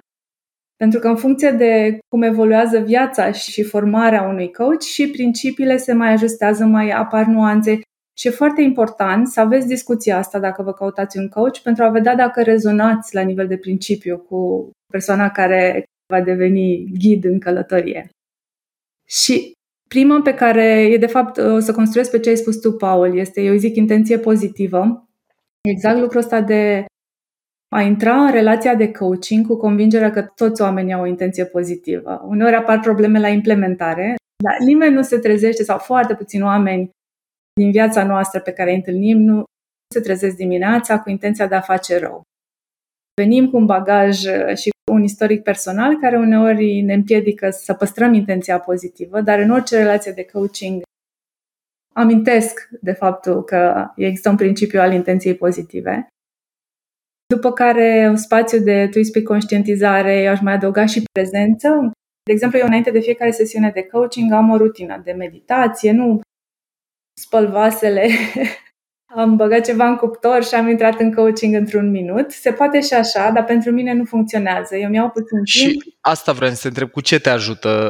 Pentru 0.84 1.02
că 1.02 1.08
în 1.08 1.16
funcție 1.16 1.52
de 1.52 1.98
cum 2.08 2.22
evoluează 2.22 2.80
viața 2.80 3.32
și 3.32 3.64
formarea 3.64 4.22
unui 4.22 4.52
coach 4.52 4.82
și 4.82 5.10
principiile 5.10 5.78
se 5.78 5.94
mai 5.94 6.12
ajustează, 6.12 6.66
mai 6.66 6.90
apar 6.90 7.26
nuanțe 7.26 7.80
și 8.18 8.28
e 8.28 8.32
foarte 8.32 8.62
important 8.62 9.28
să 9.28 9.40
aveți 9.40 9.68
discuția 9.68 10.18
asta 10.18 10.40
dacă 10.40 10.64
vă 10.64 10.74
căutați 10.74 11.18
un 11.18 11.30
coach 11.30 11.58
pentru 11.58 11.84
a 11.84 11.90
vedea 11.90 12.16
dacă 12.16 12.42
rezonați 12.42 13.16
la 13.16 13.22
nivel 13.22 13.48
de 13.48 13.58
principiu 13.58 14.18
cu 14.18 14.70
persoana 14.92 15.30
care 15.30 15.84
va 16.14 16.22
deveni 16.22 16.86
ghid 17.00 17.24
în 17.24 17.40
călătorie. 17.40 18.10
Și 19.08 19.52
prima 19.90 20.22
pe 20.22 20.34
care 20.34 20.82
e 20.82 20.98
de 20.98 21.08
fapt 21.08 21.38
o 21.38 21.60
să 21.60 21.74
construiesc 21.74 22.12
pe 22.12 22.20
ce 22.20 22.30
ai 22.30 22.36
spus 22.36 22.60
tu, 22.60 22.72
Paul, 22.72 23.18
este, 23.18 23.42
eu 23.42 23.56
zic, 23.56 23.76
intenție 23.76 24.18
pozitivă. 24.18 25.08
Exact 25.70 26.00
lucrul 26.00 26.20
ăsta 26.20 26.42
de 26.42 26.86
a 27.74 27.82
intra 27.82 28.16
în 28.16 28.32
relația 28.32 28.76
de 28.76 28.92
coaching 28.92 29.48
cu 29.48 29.58
convingerea 29.58 30.12
că 30.12 30.22
toți 30.22 30.62
oamenii 30.62 30.94
au 30.94 31.02
o 31.02 31.06
intenție 31.06 31.46
pozitivă. 31.46 32.26
Uneori 32.28 32.56
apar 32.56 32.80
probleme 32.80 33.20
la 33.20 33.28
implementare, 33.28 34.16
dar 34.44 34.58
nimeni 34.60 34.94
nu 34.94 35.02
se 35.02 35.18
trezește 35.18 35.64
sau 35.64 35.78
foarte 35.78 36.16
puțini 36.16 36.44
oameni 36.44 36.90
din 37.54 37.72
viața 37.72 38.04
noastră 38.04 38.40
pe 38.40 38.52
care 38.52 38.70
îi 38.70 38.76
întâlnim 38.76 39.18
nu 39.18 39.44
se 39.94 40.00
trezesc 40.00 40.36
dimineața 40.36 41.00
cu 41.00 41.10
intenția 41.10 41.48
de 41.48 41.56
a 41.56 41.62
face 41.62 42.00
rău. 42.00 42.22
Venim 43.22 43.50
cu 43.50 43.58
un 43.58 43.66
bagaj 43.66 44.20
și 44.56 44.70
cu 44.70 44.94
un 44.94 45.04
istoric 45.04 45.44
personal 45.44 46.00
care 46.00 46.18
uneori 46.18 46.82
ne 46.82 46.94
împiedică 46.94 47.50
să 47.50 47.74
păstrăm 47.74 48.14
intenția 48.14 48.60
pozitivă, 48.60 49.22
dar 49.22 49.40
în 49.40 49.50
orice 49.50 49.78
relație 49.78 50.12
de 50.12 50.26
coaching 50.26 50.82
amintesc 51.96 52.70
de 52.82 52.92
faptul 52.92 53.44
că 53.44 53.88
există 53.96 54.30
un 54.30 54.36
principiu 54.36 54.80
al 54.80 54.94
intenției 54.94 55.36
pozitive 55.36 56.08
după 57.28 57.52
care 57.52 58.06
un 58.10 58.16
spațiu 58.16 58.60
de 58.60 58.88
twist 58.92 59.12
pe 59.12 59.22
conștientizare, 59.22 60.22
eu 60.22 60.32
aș 60.32 60.40
mai 60.42 60.54
adăuga 60.54 60.86
și 60.86 61.04
prezență. 61.12 61.92
De 62.24 62.32
exemplu, 62.32 62.58
eu 62.58 62.66
înainte 62.66 62.92
de 62.92 63.00
fiecare 63.00 63.32
sesiune 63.32 63.72
de 63.74 63.84
coaching 63.84 64.32
am 64.32 64.50
o 64.50 64.58
rutină 64.58 65.02
de 65.04 65.12
meditație, 65.12 65.92
nu 65.92 66.22
spăl 67.22 67.48
vasele, 67.48 68.08
am 69.16 69.36
băgat 69.36 69.66
ceva 69.66 69.88
în 69.88 69.96
cuptor 69.96 70.44
și 70.44 70.54
am 70.54 70.70
intrat 70.70 71.00
în 71.00 71.14
coaching 71.14 71.56
într-un 71.56 71.92
minut. 71.92 72.32
Se 72.32 72.52
poate 72.52 72.82
și 72.82 72.94
așa, 72.94 73.32
dar 73.32 73.44
pentru 73.44 73.72
mine 73.72 73.94
nu 73.94 74.04
funcționează. 74.04 74.76
Eu 74.76 74.90
mi-au 74.90 75.10
puțin 75.10 75.44
și 75.44 75.68
timp. 75.68 75.82
Și 75.82 75.96
asta 76.02 76.32
vreau 76.32 76.52
să 76.52 76.62
te 76.62 76.68
întreb, 76.68 76.90
cu 76.90 77.02
ce 77.02 77.20
te 77.20 77.30
ajută 77.30 77.90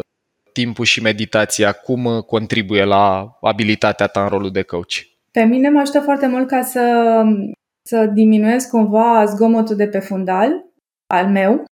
timpul 0.53 0.85
și 0.85 1.01
meditația? 1.01 1.71
Cum 1.71 2.21
contribuie 2.21 2.83
la 2.83 3.37
abilitatea 3.41 4.07
ta 4.07 4.23
în 4.23 4.27
rolul 4.27 4.51
de 4.51 4.61
coach? 4.61 4.93
Pe 5.31 5.43
mine 5.43 5.69
mă 5.69 5.79
ajută 5.79 5.99
foarte 5.99 6.27
mult 6.27 6.47
ca 6.47 6.61
să 6.61 6.81
să 7.87 8.05
diminuez 8.05 8.63
cumva 8.63 9.25
zgomotul 9.25 9.75
de 9.75 9.87
pe 9.87 9.99
fundal 9.99 10.65
al 11.13 11.27
meu, 11.27 11.63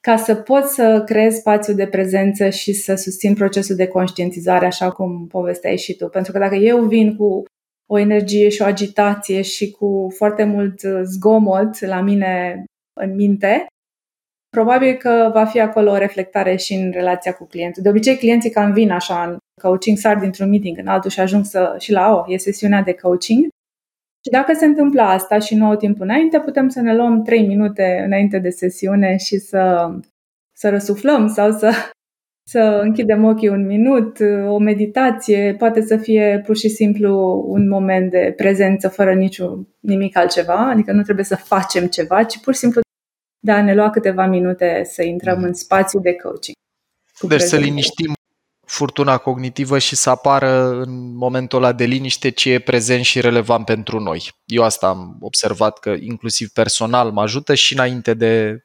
ca 0.00 0.16
să 0.16 0.34
pot 0.34 0.64
să 0.64 1.02
creez 1.06 1.34
spațiu 1.34 1.74
de 1.74 1.86
prezență 1.86 2.48
și 2.48 2.72
să 2.72 2.94
susțin 2.94 3.34
procesul 3.34 3.76
de 3.76 3.86
conștientizare, 3.86 4.66
așa 4.66 4.90
cum 4.90 5.26
povesteai 5.26 5.78
și 5.78 5.96
tu. 5.96 6.08
Pentru 6.08 6.32
că 6.32 6.38
dacă 6.38 6.54
eu 6.54 6.84
vin 6.84 7.16
cu 7.16 7.44
o 7.90 7.98
energie 7.98 8.48
și 8.48 8.62
o 8.62 8.64
agitație 8.64 9.42
și 9.42 9.70
cu 9.70 10.12
foarte 10.16 10.44
mult 10.44 10.80
zgomot 11.02 11.80
la 11.80 12.00
mine 12.00 12.64
în 13.00 13.14
minte, 13.14 13.66
probabil 14.48 14.94
că 14.94 15.30
va 15.32 15.44
fi 15.44 15.60
acolo 15.60 15.90
o 15.90 15.96
reflectare 15.96 16.56
și 16.56 16.74
în 16.74 16.90
relația 16.90 17.32
cu 17.32 17.44
clientul. 17.44 17.82
De 17.82 17.88
obicei, 17.88 18.16
clienții 18.16 18.50
cam 18.50 18.72
vin 18.72 18.90
așa 18.90 19.24
în 19.24 19.36
coaching, 19.62 19.98
sar 19.98 20.18
dintr-un 20.18 20.48
meeting 20.48 20.78
în 20.78 20.86
altul 20.86 21.10
și 21.10 21.20
ajung 21.20 21.44
să, 21.44 21.76
și 21.78 21.92
la 21.92 22.14
o, 22.14 22.32
e 22.32 22.36
sesiunea 22.36 22.82
de 22.82 22.94
coaching 22.94 23.48
și 24.26 24.32
dacă 24.32 24.52
se 24.52 24.64
întâmplă 24.64 25.02
asta 25.02 25.38
și 25.38 25.54
nu 25.54 25.66
au 25.66 25.76
timp 25.76 26.00
înainte, 26.00 26.40
putem 26.40 26.68
să 26.68 26.80
ne 26.80 26.94
luăm 26.94 27.22
3 27.22 27.46
minute 27.46 28.02
înainte 28.04 28.38
de 28.38 28.48
sesiune 28.48 29.16
și 29.16 29.38
să, 29.38 29.90
să 30.52 30.68
răsuflăm 30.68 31.28
sau 31.28 31.52
să 31.52 31.70
să 32.48 32.80
închidem 32.82 33.24
ochii 33.24 33.48
un 33.48 33.66
minut, 33.66 34.18
o 34.46 34.58
meditație, 34.58 35.54
poate 35.58 35.80
să 35.80 35.96
fie 35.96 36.42
pur 36.46 36.56
și 36.56 36.68
simplu 36.68 37.42
un 37.46 37.68
moment 37.68 38.10
de 38.10 38.32
prezență 38.36 38.88
fără 38.88 39.14
niciun 39.14 39.68
nimic 39.80 40.16
altceva, 40.16 40.70
adică 40.70 40.92
nu 40.92 41.02
trebuie 41.02 41.24
să 41.24 41.36
facem 41.36 41.86
ceva, 41.86 42.22
ci 42.22 42.40
pur 42.40 42.52
și 42.52 42.58
simplu 42.58 42.80
de 43.38 43.52
a 43.52 43.62
ne 43.62 43.74
lua 43.74 43.90
câteva 43.90 44.26
minute 44.26 44.82
să 44.84 45.02
intrăm 45.02 45.42
în 45.42 45.52
spațiu 45.52 46.00
de 46.00 46.14
coaching. 46.14 46.56
Deci 47.20 47.28
prezență. 47.28 47.56
să 47.56 47.62
liniștim 47.62 48.12
furtuna 48.66 49.18
cognitivă 49.18 49.78
și 49.78 49.96
să 49.96 50.10
apară 50.10 50.70
în 50.70 51.16
momentul 51.16 51.58
ăla 51.58 51.72
de 51.72 51.84
liniște 51.84 52.30
ce 52.30 52.50
e 52.50 52.58
prezent 52.58 53.04
și 53.04 53.20
relevant 53.20 53.64
pentru 53.64 54.00
noi. 54.00 54.32
Eu 54.44 54.62
asta 54.62 54.88
am 54.88 55.16
observat 55.20 55.78
că 55.78 55.90
inclusiv 55.90 56.48
personal 56.48 57.10
mă 57.10 57.20
ajută 57.20 57.54
și 57.54 57.72
înainte 57.72 58.14
de 58.14 58.64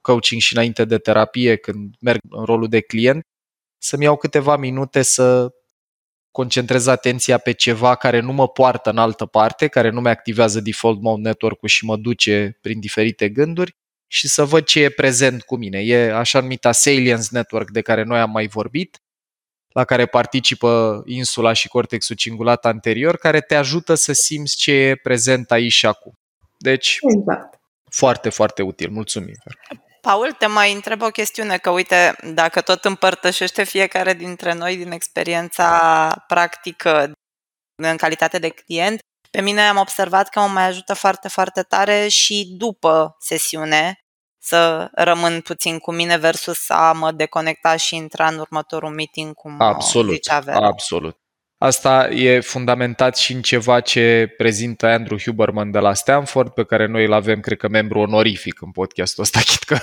coaching 0.00 0.40
și 0.40 0.54
înainte 0.54 0.84
de 0.84 0.98
terapie, 0.98 1.56
când 1.56 1.94
merg 2.00 2.20
în 2.30 2.44
rolul 2.44 2.68
de 2.68 2.80
client, 2.80 3.26
să-mi 3.78 4.04
iau 4.04 4.16
câteva 4.16 4.56
minute 4.56 5.02
să 5.02 5.54
concentrez 6.30 6.86
atenția 6.86 7.38
pe 7.38 7.52
ceva 7.52 7.94
care 7.94 8.20
nu 8.20 8.32
mă 8.32 8.48
poartă 8.48 8.90
în 8.90 8.98
altă 8.98 9.26
parte, 9.26 9.68
care 9.68 9.90
nu 9.90 10.00
mi 10.00 10.08
activează 10.08 10.60
default 10.60 11.00
mode 11.00 11.20
network-ul 11.20 11.68
și 11.68 11.84
mă 11.84 11.96
duce 11.96 12.58
prin 12.60 12.80
diferite 12.80 13.28
gânduri 13.28 13.76
și 14.06 14.28
să 14.28 14.44
văd 14.44 14.64
ce 14.64 14.82
e 14.82 14.88
prezent 14.88 15.42
cu 15.42 15.56
mine. 15.56 15.78
E 15.78 16.12
așa 16.12 16.40
numita 16.40 16.72
Salience 16.72 17.28
Network 17.30 17.70
de 17.70 17.80
care 17.80 18.02
noi 18.02 18.18
am 18.18 18.30
mai 18.30 18.46
vorbit, 18.46 19.00
la 19.76 19.84
care 19.84 20.06
participă 20.06 21.02
insula 21.06 21.52
și 21.52 21.68
cortexul 21.68 22.16
cingulat 22.16 22.64
anterior, 22.64 23.16
care 23.16 23.40
te 23.40 23.54
ajută 23.54 23.94
să 23.94 24.12
simți 24.12 24.56
ce 24.56 24.72
e 24.72 24.94
prezent 24.94 25.50
aici 25.50 25.72
și 25.72 25.86
acum. 25.86 26.12
Deci, 26.58 26.98
exact. 27.16 27.60
foarte, 27.90 28.28
foarte 28.28 28.62
util. 28.62 28.90
Mulțumim. 28.90 29.34
Paul, 30.00 30.32
te 30.32 30.46
mai 30.46 30.72
întreb 30.72 31.02
o 31.02 31.08
chestiune, 31.08 31.58
că 31.58 31.70
uite, 31.70 32.16
dacă 32.34 32.60
tot 32.60 32.84
împărtășește 32.84 33.64
fiecare 33.64 34.14
dintre 34.14 34.54
noi 34.54 34.76
din 34.76 34.90
experiența 34.90 36.24
practică 36.26 37.12
în 37.82 37.96
calitate 37.96 38.38
de 38.38 38.48
client, 38.48 38.98
pe 39.30 39.40
mine 39.40 39.60
am 39.60 39.76
observat 39.76 40.28
că 40.28 40.40
mă 40.40 40.46
mai 40.46 40.66
ajută 40.66 40.94
foarte, 40.94 41.28
foarte 41.28 41.62
tare 41.62 42.08
și 42.08 42.54
după 42.58 43.16
sesiune 43.18 43.98
să 44.46 44.88
rămân 44.92 45.40
puțin 45.40 45.78
cu 45.78 45.92
mine 45.92 46.16
versus 46.16 46.70
a 46.70 46.92
mă 46.92 47.12
deconecta 47.12 47.76
și 47.76 47.96
intra 47.96 48.26
în 48.26 48.38
următorul 48.38 48.90
meeting 48.90 49.34
cum 49.34 49.60
absolut, 49.60 50.12
zicea 50.12 50.38
Vera. 50.38 50.66
Absolut. 50.66 51.16
Asta 51.58 52.08
e 52.08 52.40
fundamentat 52.40 53.16
și 53.16 53.32
în 53.32 53.42
ceva 53.42 53.80
ce 53.80 54.34
prezintă 54.36 54.86
Andrew 54.86 55.18
Huberman 55.18 55.70
de 55.70 55.78
la 55.78 55.94
Stanford, 55.94 56.52
pe 56.52 56.64
care 56.64 56.86
noi 56.86 57.04
îl 57.04 57.12
avem, 57.12 57.40
cred 57.40 57.58
că, 57.58 57.68
membru 57.68 57.98
onorific 57.98 58.60
în 58.60 58.70
podcastul 58.70 59.22
ăsta, 59.22 59.40
chit 59.50 59.62
că 59.62 59.78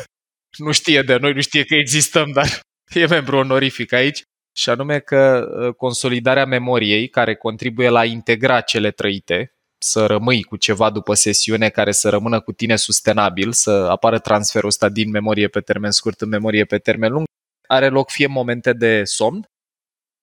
nu 0.58 0.72
știe 0.72 1.02
de 1.02 1.18
noi, 1.18 1.34
nu 1.34 1.42
știe 1.42 1.64
că 1.64 1.76
existăm, 1.76 2.32
dar 2.32 2.60
e 2.94 3.06
membru 3.06 3.38
onorific 3.38 3.94
aici, 3.94 4.22
și 4.56 4.70
anume 4.70 5.00
că 5.00 5.46
uh, 5.60 5.74
consolidarea 5.76 6.46
memoriei, 6.46 7.08
care 7.08 7.36
contribuie 7.36 7.90
la 7.90 8.06
integra 8.06 8.62
cele 8.62 8.92
trăite, 8.92 9.54
să 9.84 10.06
rămâi 10.06 10.44
cu 10.44 10.56
ceva 10.56 10.90
după 10.90 11.14
sesiune 11.14 11.70
care 11.70 11.92
să 11.92 12.10
rămână 12.10 12.42
cu 12.42 12.52
tine 12.52 12.76
sustenabil, 12.76 13.52
să 13.52 13.70
apară 13.72 14.20
transferul 14.20 14.70
ăsta 14.70 14.90
din 14.90 15.10
memorie 15.10 15.48
pe 15.48 15.62
termen 15.62 15.92
scurt 15.92 16.22
în 16.22 16.30
memorie 16.30 16.66
pe 16.66 16.78
termen 16.78 17.12
lung, 17.12 17.26
are 17.68 17.90
loc 17.90 18.10
fie 18.10 18.26
în 18.26 18.32
momente 18.32 18.74
de 18.74 19.04
somn, 19.04 19.46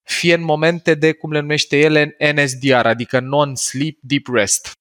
fie 0.03 0.33
în 0.33 0.43
momente 0.43 0.93
de, 0.93 1.13
cum 1.13 1.31
le 1.31 1.39
numește 1.39 1.79
ele, 1.79 2.15
NSDR, 2.33 2.85
adică 2.85 3.19
Non-Sleep 3.19 3.97
Deep 4.01 4.27
Rest, 4.33 4.71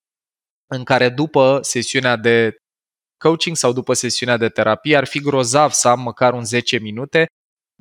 în 0.67 0.85
care 0.85 1.09
după 1.09 1.59
sesiunea 1.63 2.17
de 2.17 2.57
coaching 3.25 3.57
sau 3.57 3.73
după 3.73 3.93
sesiunea 3.93 4.37
de 4.37 4.49
terapie 4.49 4.97
ar 4.97 5.07
fi 5.07 5.21
grozav 5.21 5.71
să 5.71 5.89
am 5.89 6.01
măcar 6.01 6.33
un 6.33 6.45
10 6.45 6.79
minute 6.79 7.27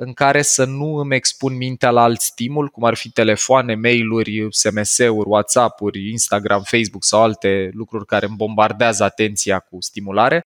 în 0.02 0.14
care 0.14 0.42
să 0.42 0.66
nu 0.66 0.96
îmi 0.96 1.16
expun 1.16 1.56
mintea 1.56 1.92
la 1.92 2.02
alt 2.02 2.22
stimul, 2.22 2.68
cum 2.68 2.84
ar 2.84 2.96
fi 2.96 3.12
telefoane, 3.12 3.76
mail-uri, 3.76 4.48
SMS-uri, 4.50 5.30
WhatsApp-uri, 5.30 6.10
Instagram, 6.10 6.62
Facebook 6.64 7.04
sau 7.04 7.24
alte 7.24 7.70
lucruri 7.74 8.06
care 8.06 8.26
îmi 8.26 8.36
bombardează 8.36 9.04
atenția 9.04 9.60
cu 9.60 9.78
stimulare 9.82 10.42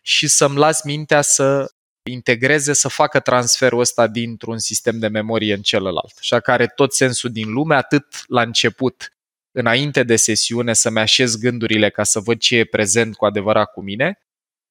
și 0.00 0.28
să-mi 0.28 0.56
las 0.56 0.82
mintea 0.82 1.20
să 1.20 1.70
integreze, 2.10 2.72
să 2.72 2.88
facă 2.88 3.20
transferul 3.20 3.80
ăsta 3.80 4.06
dintr-un 4.06 4.58
sistem 4.58 4.98
de 4.98 5.08
memorie 5.08 5.54
în 5.54 5.62
celălalt. 5.62 6.14
Așa 6.18 6.40
că 6.40 6.50
are 6.50 6.66
tot 6.66 6.92
sensul 6.92 7.30
din 7.30 7.52
lume, 7.52 7.74
atât 7.74 8.06
la 8.26 8.42
început, 8.42 9.12
înainte 9.52 10.02
de 10.02 10.16
sesiune, 10.16 10.72
să-mi 10.72 11.00
așez 11.00 11.36
gândurile 11.36 11.90
ca 11.90 12.04
să 12.04 12.20
văd 12.20 12.38
ce 12.38 12.56
e 12.56 12.64
prezent 12.64 13.16
cu 13.16 13.24
adevărat 13.24 13.72
cu 13.72 13.82
mine, 13.82 14.18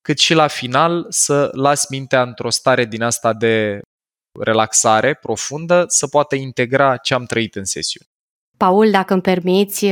cât 0.02 0.18
și 0.18 0.34
la 0.34 0.48
final 0.48 1.06
să 1.10 1.50
las 1.54 1.90
mintea 1.90 2.22
într-o 2.22 2.50
stare 2.50 2.86
din 2.86 3.02
asta 3.02 3.34
de 3.34 3.80
relaxare 4.40 5.14
profundă 5.14 5.84
să 5.88 6.08
poată 6.08 6.36
integra 6.36 6.98
ce 6.98 7.14
am 7.14 7.26
trăit 7.26 7.56
în 7.56 7.66
sesiune. 7.66 8.08
Paul, 8.58 8.92
dacă 8.92 9.14
îmi 9.14 9.22
permiți, 9.22 9.86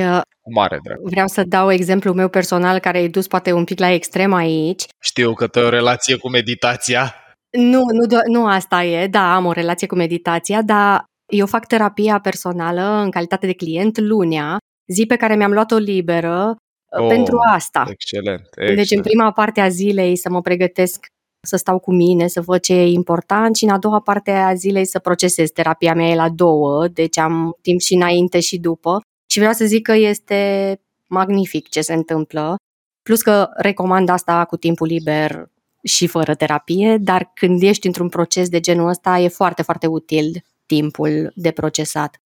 cu 0.43 0.53
mare 0.53 0.79
drag. 0.83 0.99
Vreau 1.01 1.27
să 1.27 1.43
dau 1.43 1.71
exemplul 1.71 2.13
meu 2.13 2.29
personal 2.29 2.79
care 2.79 3.01
e 3.01 3.07
dus 3.07 3.27
poate 3.27 3.51
un 3.51 3.63
pic 3.63 3.79
la 3.79 3.91
extrem 3.91 4.33
aici. 4.33 4.83
Știu 4.99 5.33
că 5.33 5.47
tu 5.47 5.59
ai 5.59 5.65
o 5.65 5.69
relație 5.69 6.15
cu 6.15 6.29
meditația. 6.29 7.15
Nu, 7.49 7.81
nu, 7.91 8.19
nu 8.31 8.47
asta 8.47 8.83
e, 8.83 9.07
da, 9.07 9.35
am 9.35 9.45
o 9.45 9.51
relație 9.51 9.87
cu 9.87 9.95
meditația, 9.95 10.61
dar 10.61 11.03
eu 11.31 11.45
fac 11.45 11.67
terapia 11.67 12.19
personală 12.19 12.81
în 12.81 13.11
calitate 13.11 13.45
de 13.45 13.53
client 13.53 13.97
lunea, 13.97 14.57
zi 14.93 15.05
pe 15.05 15.15
care 15.15 15.35
mi-am 15.35 15.51
luat-o 15.51 15.77
liberă 15.77 16.55
oh, 16.99 17.07
pentru 17.07 17.37
asta. 17.53 17.85
Excelent, 17.89 18.45
excelent. 18.45 18.75
Deci 18.75 18.91
în 18.91 19.01
prima 19.01 19.31
parte 19.31 19.61
a 19.61 19.69
zilei 19.69 20.15
să 20.15 20.29
mă 20.29 20.41
pregătesc 20.41 21.05
să 21.45 21.55
stau 21.55 21.79
cu 21.79 21.93
mine, 21.93 22.27
să 22.27 22.41
văd 22.41 22.61
ce 22.61 22.73
e 22.73 22.85
important 22.85 23.55
și 23.55 23.63
în 23.63 23.69
a 23.69 23.77
doua 23.77 23.99
parte 23.99 24.31
a 24.31 24.53
zilei 24.53 24.85
să 24.85 24.99
procesez. 24.99 25.49
Terapia 25.49 25.93
mea 25.93 26.07
e 26.07 26.15
la 26.15 26.29
două, 26.29 26.87
deci 26.87 27.17
am 27.17 27.57
timp 27.61 27.79
și 27.79 27.93
înainte 27.93 28.39
și 28.39 28.57
după. 28.57 29.01
Și 29.27 29.37
vreau 29.37 29.53
să 29.53 29.65
zic 29.65 29.81
că 29.81 29.93
este 29.93 30.79
magnific 31.07 31.69
ce 31.69 31.81
se 31.81 31.93
întâmplă. 31.93 32.55
Plus 33.03 33.21
că 33.21 33.49
recomand 33.53 34.09
asta 34.09 34.45
cu 34.45 34.57
timpul 34.57 34.87
liber 34.87 35.51
și 35.83 36.07
fără 36.07 36.35
terapie, 36.35 36.97
dar 36.97 37.31
când 37.33 37.61
ești 37.61 37.87
într-un 37.87 38.09
proces 38.09 38.49
de 38.49 38.59
genul 38.59 38.87
ăsta 38.87 39.17
e 39.17 39.27
foarte, 39.27 39.61
foarte 39.61 39.87
util 39.87 40.43
timpul 40.65 41.31
de 41.35 41.51
procesat. 41.51 42.21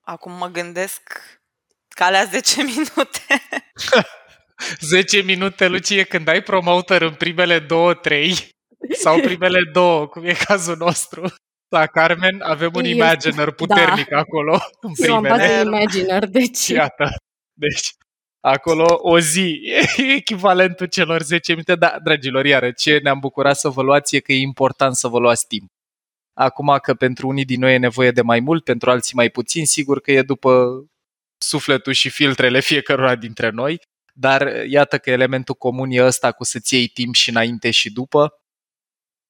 Acum 0.00 0.32
mă 0.32 0.46
gândesc 0.46 1.02
că 1.88 2.04
alea 2.04 2.24
10 2.24 2.62
minute 2.62 3.20
10 4.80 5.22
minute, 5.22 5.68
Lucie, 5.68 6.02
când 6.02 6.28
ai 6.28 6.42
promoter 6.42 7.02
în 7.02 7.14
primele 7.14 7.58
două, 7.58 7.94
trei 7.94 8.34
sau 8.92 9.20
primele 9.20 9.70
două, 9.72 10.06
cum 10.06 10.24
e 10.24 10.32
cazul 10.32 10.76
nostru. 10.76 11.34
Da, 11.68 11.86
Carmen, 11.86 12.40
avem 12.40 12.70
un 12.74 12.84
imaginer 12.84 13.50
puternic 13.50 14.08
da. 14.08 14.18
acolo 14.18 14.60
în 14.80 14.92
primele. 14.92 15.44
Eu 15.44 15.60
am 15.60 15.66
imaginer, 15.66 16.26
deci... 16.26 16.66
Iată, 16.66 17.16
deci 17.52 17.90
acolo 18.40 18.98
o 19.02 19.18
zi 19.18 19.60
e 19.96 20.02
echivalentul 20.02 20.86
celor 20.86 21.22
10 21.22 21.52
minute, 21.52 21.74
dar, 21.74 21.98
dragilor, 22.02 22.44
iară, 22.44 22.70
ce 22.70 22.98
ne-am 23.02 23.18
bucurat 23.18 23.56
să 23.56 23.68
vă 23.68 23.82
luați 23.82 24.16
e 24.16 24.20
că 24.20 24.32
e 24.32 24.40
important 24.40 24.94
să 24.94 25.08
vă 25.08 25.18
luați 25.18 25.46
timp. 25.46 25.70
Acum 26.34 26.78
că 26.82 26.94
pentru 26.94 27.28
unii 27.28 27.44
din 27.44 27.60
noi 27.60 27.74
e 27.74 27.78
nevoie 27.78 28.10
de 28.10 28.22
mai 28.22 28.40
mult, 28.40 28.64
pentru 28.64 28.90
alții 28.90 29.16
mai 29.16 29.30
puțin, 29.30 29.66
sigur 29.66 30.00
că 30.00 30.12
e 30.12 30.22
după 30.22 30.84
sufletul 31.38 31.92
și 31.92 32.08
filtrele 32.08 32.60
fiecărora 32.60 33.14
dintre 33.14 33.50
noi, 33.50 33.80
dar 34.12 34.64
iată 34.66 34.98
că 34.98 35.10
elementul 35.10 35.54
comun 35.54 35.90
e 35.90 36.04
ăsta 36.04 36.32
cu 36.32 36.44
să-ți 36.44 36.74
iei 36.74 36.88
timp 36.88 37.14
și 37.14 37.30
înainte 37.30 37.70
și 37.70 37.92
după. 37.92 38.42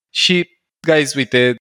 Și, 0.09 0.47
guys, 0.87 1.13
uite, 1.13 1.55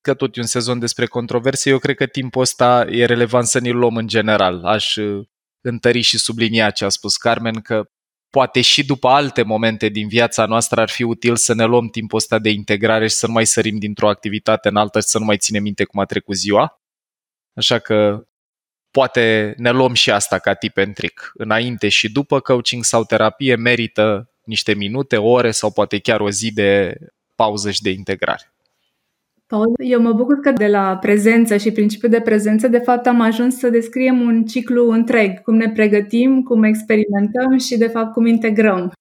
că 0.00 0.14
tot 0.14 0.36
e 0.36 0.40
un 0.40 0.46
sezon 0.46 0.78
despre 0.78 1.06
controverse, 1.06 1.70
eu 1.70 1.78
cred 1.78 1.96
că 1.96 2.06
timpul 2.06 2.42
ăsta 2.42 2.86
e 2.90 3.04
relevant 3.04 3.46
să 3.46 3.60
ne 3.60 3.70
luăm 3.70 3.96
în 3.96 4.06
general. 4.06 4.64
Aș 4.64 4.96
uh, 4.96 5.26
întări 5.60 6.00
și 6.00 6.18
sublinia 6.18 6.70
ce 6.70 6.84
a 6.84 6.88
spus 6.88 7.16
Carmen, 7.16 7.60
că 7.60 7.84
poate 8.30 8.60
și 8.60 8.86
după 8.86 9.08
alte 9.08 9.42
momente 9.42 9.88
din 9.88 10.08
viața 10.08 10.46
noastră 10.46 10.80
ar 10.80 10.88
fi 10.88 11.02
util 11.02 11.36
să 11.36 11.54
ne 11.54 11.64
luăm 11.64 11.88
timpul 11.88 12.18
ăsta 12.18 12.38
de 12.38 12.50
integrare 12.50 13.08
și 13.08 13.14
să 13.14 13.26
nu 13.26 13.32
mai 13.32 13.46
sărim 13.46 13.78
dintr-o 13.78 14.08
activitate 14.08 14.68
în 14.68 14.76
alta 14.76 15.00
și 15.00 15.06
să 15.06 15.18
nu 15.18 15.24
mai 15.24 15.36
ținem 15.36 15.62
minte 15.62 15.84
cum 15.84 16.00
a 16.00 16.04
trecut 16.04 16.36
ziua. 16.36 16.82
Așa 17.54 17.78
că 17.78 18.26
poate 18.90 19.54
ne 19.56 19.70
luăm 19.70 19.92
și 19.92 20.10
asta 20.10 20.38
ca 20.38 20.54
tip 20.54 20.78
and 20.78 20.94
trick. 20.94 21.30
Înainte 21.34 21.88
și 21.88 22.12
după 22.12 22.40
coaching 22.40 22.84
sau 22.84 23.04
terapie 23.04 23.56
merită 23.56 24.30
niște 24.44 24.74
minute, 24.74 25.16
ore 25.16 25.50
sau 25.50 25.70
poate 25.70 25.98
chiar 25.98 26.20
o 26.20 26.30
zi 26.30 26.52
de 26.52 26.96
pauză 27.34 27.70
și 27.70 27.82
de 27.82 27.90
integrare. 27.90 28.52
Paul, 29.46 29.74
eu 29.76 30.00
mă 30.00 30.12
bucur 30.12 30.40
că 30.40 30.50
de 30.50 30.66
la 30.66 30.96
prezență 30.96 31.56
și 31.56 31.70
principiul 31.70 32.10
de 32.10 32.20
prezență, 32.20 32.68
de 32.68 32.78
fapt, 32.78 33.06
am 33.06 33.20
ajuns 33.20 33.58
să 33.58 33.68
descriem 33.68 34.20
un 34.20 34.44
ciclu 34.44 34.90
întreg, 34.90 35.42
cum 35.42 35.54
ne 35.54 35.70
pregătim, 35.70 36.42
cum 36.42 36.62
experimentăm 36.62 37.58
și, 37.58 37.76
de 37.76 37.86
fapt, 37.86 38.12
cum 38.12 38.26
integrăm. 38.26 38.92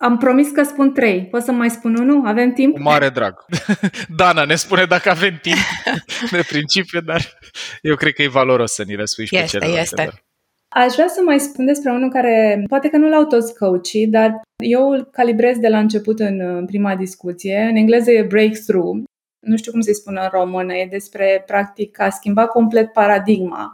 Am 0.00 0.18
promis 0.18 0.50
că 0.50 0.62
spun 0.62 0.92
trei. 0.92 1.26
Pot 1.26 1.42
să 1.42 1.52
mai 1.52 1.70
spun 1.70 1.96
unul? 1.96 2.26
Avem 2.26 2.52
timp? 2.52 2.74
Cu 2.74 2.82
mare 2.82 3.08
drag. 3.08 3.44
Dana 4.16 4.44
ne 4.44 4.54
spune 4.54 4.84
dacă 4.84 5.10
avem 5.10 5.38
timp 5.42 5.56
de 6.30 6.44
principiu, 6.48 7.00
dar 7.00 7.38
eu 7.82 7.96
cred 7.96 8.12
că 8.12 8.22
e 8.22 8.28
valoros 8.28 8.72
să 8.72 8.82
ni 8.86 8.94
răspui 8.94 9.26
și 9.26 9.36
este, 9.36 9.58
pe 9.58 9.64
celelalte. 9.64 9.82
Este, 9.82 10.02
este. 10.02 10.22
Aș 10.68 10.92
vrea 10.92 11.08
să 11.08 11.20
mai 11.24 11.40
spun 11.40 11.66
despre 11.66 11.90
unul 11.90 12.10
care, 12.10 12.64
poate 12.68 12.88
că 12.88 12.96
nu 12.96 13.08
l-au 13.08 13.24
toți 13.26 13.54
coachii, 13.58 14.06
dar 14.06 14.40
eu 14.64 14.90
îl 14.90 15.04
calibrez 15.04 15.56
de 15.58 15.68
la 15.68 15.78
început 15.78 16.20
în, 16.20 16.40
în 16.40 16.66
prima 16.66 16.96
discuție. 16.96 17.60
În 17.60 17.76
engleză 17.76 18.10
e 18.10 18.22
breakthrough. 18.22 19.04
nu 19.46 19.56
știu 19.56 19.72
cum 19.72 19.80
să-i 19.80 19.94
spun 19.94 20.18
în 20.20 20.28
română, 20.30 20.74
e 20.74 20.86
despre, 20.86 21.42
practic, 21.46 22.00
a 22.00 22.10
schimba 22.10 22.46
complet 22.46 22.92
paradigma. 22.92 23.72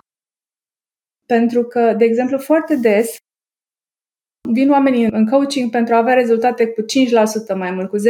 Pentru 1.27 1.63
că, 1.63 1.95
de 1.99 2.05
exemplu, 2.05 2.39
foarte 2.39 2.77
des 2.77 3.17
vin 4.53 4.71
oamenii 4.71 5.05
în 5.05 5.27
coaching 5.27 5.71
pentru 5.71 5.95
a 5.95 5.99
avea 5.99 6.15
rezultate 6.15 6.67
cu 6.67 6.81
5% 6.83 7.57
mai 7.57 7.71
mult, 7.71 7.89
cu 7.89 7.97
10% 7.99 8.01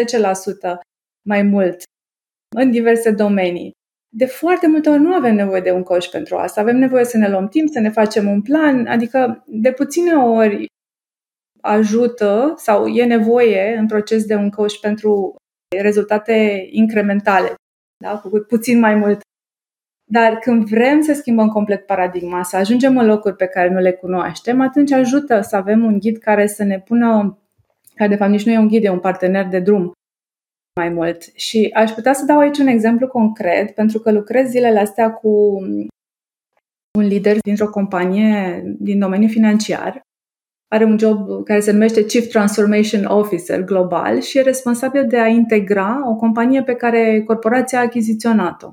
mai 1.28 1.42
mult 1.42 1.82
în 2.56 2.70
diverse 2.70 3.10
domenii. 3.10 3.72
De 4.16 4.26
foarte 4.26 4.66
multe 4.66 4.90
ori 4.90 5.00
nu 5.00 5.14
avem 5.14 5.34
nevoie 5.34 5.60
de 5.60 5.70
un 5.70 5.82
coach 5.82 6.10
pentru 6.10 6.36
asta. 6.36 6.60
Avem 6.60 6.76
nevoie 6.76 7.04
să 7.04 7.16
ne 7.16 7.28
luăm 7.28 7.48
timp, 7.48 7.68
să 7.68 7.80
ne 7.80 7.90
facem 7.90 8.28
un 8.28 8.42
plan, 8.42 8.86
adică 8.86 9.44
de 9.46 9.72
puține 9.72 10.14
ori 10.14 10.66
ajută 11.60 12.54
sau 12.56 12.86
e 12.86 13.04
nevoie 13.04 13.76
în 13.76 13.86
proces 13.86 14.24
de 14.24 14.34
un 14.34 14.50
coach 14.50 14.78
pentru 14.80 15.34
rezultate 15.82 16.66
incrementale, 16.70 17.54
da? 18.04 18.18
cu 18.18 18.28
puțin 18.48 18.78
mai 18.78 18.94
mult. 18.94 19.20
Dar 20.10 20.38
când 20.38 20.68
vrem 20.68 21.00
să 21.00 21.12
schimbăm 21.12 21.48
complet 21.48 21.86
paradigma, 21.86 22.42
să 22.42 22.56
ajungem 22.56 22.98
în 22.98 23.06
locuri 23.06 23.36
pe 23.36 23.46
care 23.46 23.68
nu 23.68 23.78
le 23.80 23.92
cunoaștem, 23.92 24.60
atunci 24.60 24.92
ajută 24.92 25.40
să 25.40 25.56
avem 25.56 25.84
un 25.84 25.98
ghid 25.98 26.16
care 26.16 26.46
să 26.46 26.64
ne 26.64 26.80
pună, 26.80 27.38
care 27.94 28.10
de 28.10 28.16
fapt 28.16 28.30
nici 28.30 28.46
nu 28.46 28.52
e 28.52 28.58
un 28.58 28.68
ghid, 28.68 28.84
e 28.84 28.88
un 28.88 29.00
partener 29.00 29.46
de 29.46 29.60
drum 29.60 29.92
mai 30.80 30.88
mult. 30.88 31.22
Și 31.34 31.70
aș 31.74 31.90
putea 31.90 32.12
să 32.12 32.24
dau 32.24 32.38
aici 32.38 32.58
un 32.58 32.66
exemplu 32.66 33.08
concret, 33.08 33.74
pentru 33.74 33.98
că 33.98 34.12
lucrez 34.12 34.48
zilele 34.48 34.78
astea 34.78 35.10
cu 35.10 35.28
un 36.98 37.06
lider 37.06 37.36
dintr-o 37.40 37.70
companie 37.70 38.62
din 38.78 38.98
domeniul 38.98 39.30
financiar 39.30 40.00
are 40.68 40.84
un 40.84 40.98
job 40.98 41.44
care 41.44 41.60
se 41.60 41.72
numește 41.72 42.04
Chief 42.04 42.26
Transformation 42.26 43.04
Officer 43.04 43.64
global 43.64 44.20
și 44.20 44.38
e 44.38 44.42
responsabil 44.42 45.06
de 45.06 45.18
a 45.18 45.26
integra 45.26 46.10
o 46.10 46.14
companie 46.14 46.62
pe 46.62 46.74
care 46.74 47.22
corporația 47.22 47.78
a 47.78 47.82
achiziționat-o. 47.82 48.70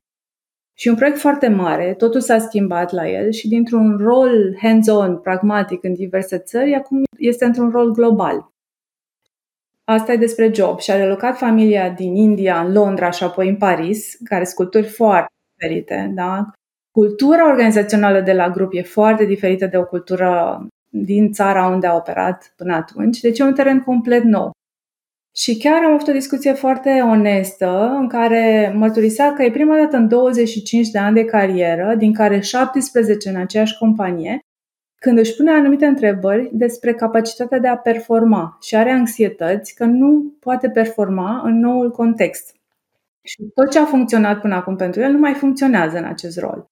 Și 0.82 0.88
un 0.88 0.96
proiect 0.96 1.18
foarte 1.20 1.48
mare, 1.48 1.94
totul 1.94 2.22
s-a 2.22 2.40
schimbat 2.40 2.92
la 2.92 3.10
el 3.10 3.32
și 3.32 3.48
dintr-un 3.48 3.98
rol 3.98 4.58
hands-on, 4.62 5.18
pragmatic 5.18 5.84
în 5.84 5.94
diverse 5.94 6.38
țări, 6.38 6.76
acum 6.76 7.04
este 7.18 7.46
într-un 7.46 7.70
rol 7.70 7.92
global. 7.92 8.52
Asta 9.84 10.12
e 10.12 10.18
despre 10.18 10.52
job 10.54 10.80
și 10.80 10.92
a 10.92 10.96
relocat 10.96 11.38
familia 11.38 11.90
din 11.90 12.16
India 12.16 12.62
în 12.62 12.72
Londra 12.72 13.10
și 13.10 13.24
apoi 13.24 13.50
în 13.50 13.58
Paris, 13.58 14.18
care 14.24 14.44
sunt 14.44 14.56
culturi 14.56 14.88
foarte 14.88 15.34
diferite. 15.54 16.12
Da? 16.16 16.52
Cultura 16.92 17.50
organizațională 17.50 18.22
de 18.22 18.34
la 18.34 18.50
grup 18.50 18.74
e 18.74 18.82
foarte 18.82 19.26
diferită 19.26 19.66
de 19.66 19.78
o 19.78 19.86
cultură 19.86 20.60
din 20.88 21.32
țara 21.32 21.68
unde 21.68 21.88
a 21.88 21.96
operat 21.96 22.54
până 22.56 22.76
atunci, 22.76 23.20
deci 23.20 23.40
e 23.40 23.44
un 23.44 23.54
teren 23.54 23.80
complet 23.80 24.24
nou. 24.24 24.52
Și 25.36 25.58
chiar 25.58 25.84
am 25.84 25.94
avut 25.94 26.08
o 26.08 26.12
discuție 26.12 26.54
foarte 26.54 26.90
onestă 26.90 27.96
în 28.00 28.08
care 28.08 28.74
mărturisea 28.76 29.34
că 29.34 29.44
e 29.44 29.52
prima 29.52 29.78
dată 29.78 29.98
în 29.98 30.08
25 30.08 30.90
de 30.90 30.98
ani 30.98 31.16
de 31.16 31.26
carieră, 31.26 31.96
din 31.96 32.14
care 32.14 32.40
17 32.40 33.30
în 33.30 33.36
aceeași 33.36 33.78
companie, 33.78 34.40
când 34.96 35.18
își 35.18 35.36
pune 35.36 35.52
anumite 35.52 35.86
întrebări 35.86 36.50
despre 36.54 36.94
capacitatea 36.94 37.60
de 37.60 37.68
a 37.68 37.78
performa 37.78 38.58
și 38.62 38.76
are 38.76 38.92
anxietăți 38.92 39.76
că 39.76 39.86
nu 39.86 40.36
poate 40.40 40.70
performa 40.70 41.42
în 41.44 41.60
noul 41.60 41.92
context. 41.92 42.56
Și 43.24 43.44
tot 43.54 43.72
ce 43.72 43.80
a 43.80 43.86
funcționat 43.86 44.42
până 44.42 44.56
acum 44.56 44.76
pentru 44.76 45.02
el 45.02 45.12
nu 45.12 45.20
mai 45.20 45.34
funcționează 45.34 45.98
în 45.98 46.04
acest 46.04 46.40
rol. 46.40 46.70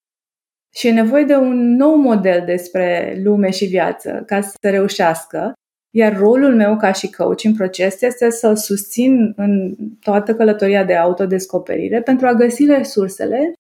Și 0.74 0.88
e 0.88 0.92
nevoie 0.92 1.24
de 1.24 1.36
un 1.36 1.76
nou 1.76 1.96
model 1.96 2.46
despre 2.46 3.20
lume 3.24 3.50
și 3.50 3.66
viață 3.66 4.24
ca 4.26 4.42
să 4.42 4.58
reușească. 4.62 5.54
Iar 5.92 6.18
rolul 6.18 6.56
meu 6.56 6.78
ca 6.78 6.92
și 6.92 7.12
coach 7.12 7.44
în 7.44 7.54
proces 7.54 8.02
este 8.02 8.30
să 8.30 8.54
susțin 8.54 9.34
în 9.36 9.76
toată 10.00 10.36
călătoria 10.36 10.84
de 10.84 10.96
autodescoperire 10.96 12.02
pentru 12.02 12.28
a 12.28 12.34
găsi 12.34 12.66
resursele 12.66 13.54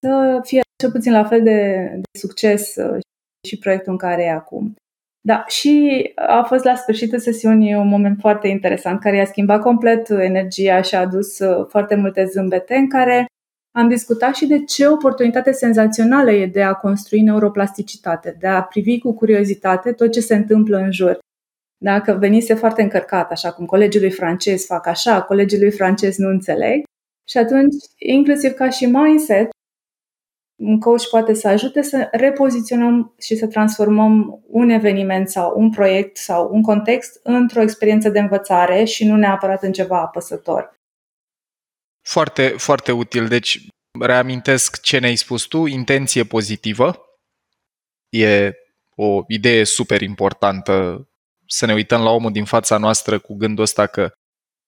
să 0.00 0.40
fie 0.42 0.60
cel 0.82 0.90
puțin 0.90 1.12
la 1.12 1.24
fel 1.24 1.42
de, 1.42 1.88
de 1.94 2.18
succes 2.18 2.76
uh, 2.76 3.00
și 3.48 3.58
proiectul 3.58 3.92
în 3.92 3.98
care 3.98 4.22
e 4.22 4.30
acum. 4.30 4.74
Da, 5.20 5.44
și 5.46 6.02
a 6.14 6.42
fost 6.42 6.64
la 6.64 6.74
sfârșitul 6.74 7.18
sesiunii 7.18 7.74
un 7.74 7.88
moment 7.88 8.20
foarte 8.20 8.48
interesant 8.48 9.00
care 9.00 9.16
i-a 9.16 9.24
schimbat 9.24 9.60
complet 9.60 10.08
energia 10.08 10.82
și 10.82 10.94
a 10.94 11.00
adus 11.00 11.38
uh, 11.38 11.66
foarte 11.68 11.94
multe 11.94 12.24
zâmbete 12.24 12.74
în 12.74 12.88
care 12.88 13.26
am 13.72 13.88
discutat 13.88 14.34
și 14.34 14.46
de 14.46 14.64
ce 14.64 14.86
oportunitate 14.86 15.52
senzațională 15.52 16.30
e 16.30 16.46
de 16.46 16.62
a 16.62 16.74
construi 16.74 17.20
neuroplasticitate, 17.20 18.36
de 18.38 18.46
a 18.46 18.62
privi 18.62 18.98
cu 18.98 19.14
curiozitate 19.14 19.92
tot 19.92 20.10
ce 20.10 20.20
se 20.20 20.34
întâmplă 20.34 20.76
în 20.76 20.92
jur. 20.92 21.18
Dacă 21.78 22.12
venise 22.12 22.54
foarte 22.54 22.82
încărcat, 22.82 23.30
așa 23.30 23.52
cum 23.52 23.66
colegii 23.66 24.00
lui 24.00 24.10
francez 24.10 24.64
fac 24.64 24.86
așa, 24.86 25.22
colegii 25.22 25.60
lui 25.60 25.70
francez 25.70 26.16
nu 26.16 26.28
înțeleg. 26.28 26.82
Și 27.28 27.38
atunci, 27.38 27.74
inclusiv 27.96 28.52
ca 28.52 28.70
și 28.70 28.86
mindset, 28.86 29.48
un 30.62 30.78
coach 30.80 31.08
poate 31.10 31.34
să 31.34 31.48
ajute 31.48 31.82
să 31.82 32.08
repoziționăm 32.10 33.14
și 33.18 33.36
să 33.36 33.46
transformăm 33.46 34.42
un 34.46 34.68
eveniment 34.68 35.28
sau 35.28 35.60
un 35.60 35.70
proiect 35.70 36.16
sau 36.16 36.50
un 36.52 36.62
context 36.62 37.20
într-o 37.22 37.60
experiență 37.60 38.08
de 38.08 38.20
învățare 38.20 38.84
și 38.84 39.06
nu 39.06 39.16
neapărat 39.16 39.62
în 39.62 39.72
ceva 39.72 40.00
apăsător. 40.00 40.81
Foarte, 42.02 42.48
foarte 42.48 42.92
util. 42.92 43.28
Deci, 43.28 43.66
reamintesc 44.00 44.80
ce 44.80 44.98
ne-ai 44.98 45.16
spus 45.16 45.42
tu, 45.42 45.66
intenție 45.66 46.24
pozitivă. 46.24 47.04
E 48.08 48.52
o 48.94 49.22
idee 49.28 49.64
super 49.64 50.02
importantă 50.02 51.06
să 51.46 51.66
ne 51.66 51.72
uităm 51.72 52.02
la 52.02 52.10
omul 52.10 52.32
din 52.32 52.44
fața 52.44 52.78
noastră 52.78 53.18
cu 53.18 53.34
gândul 53.34 53.62
ăsta 53.62 53.86
că 53.86 54.12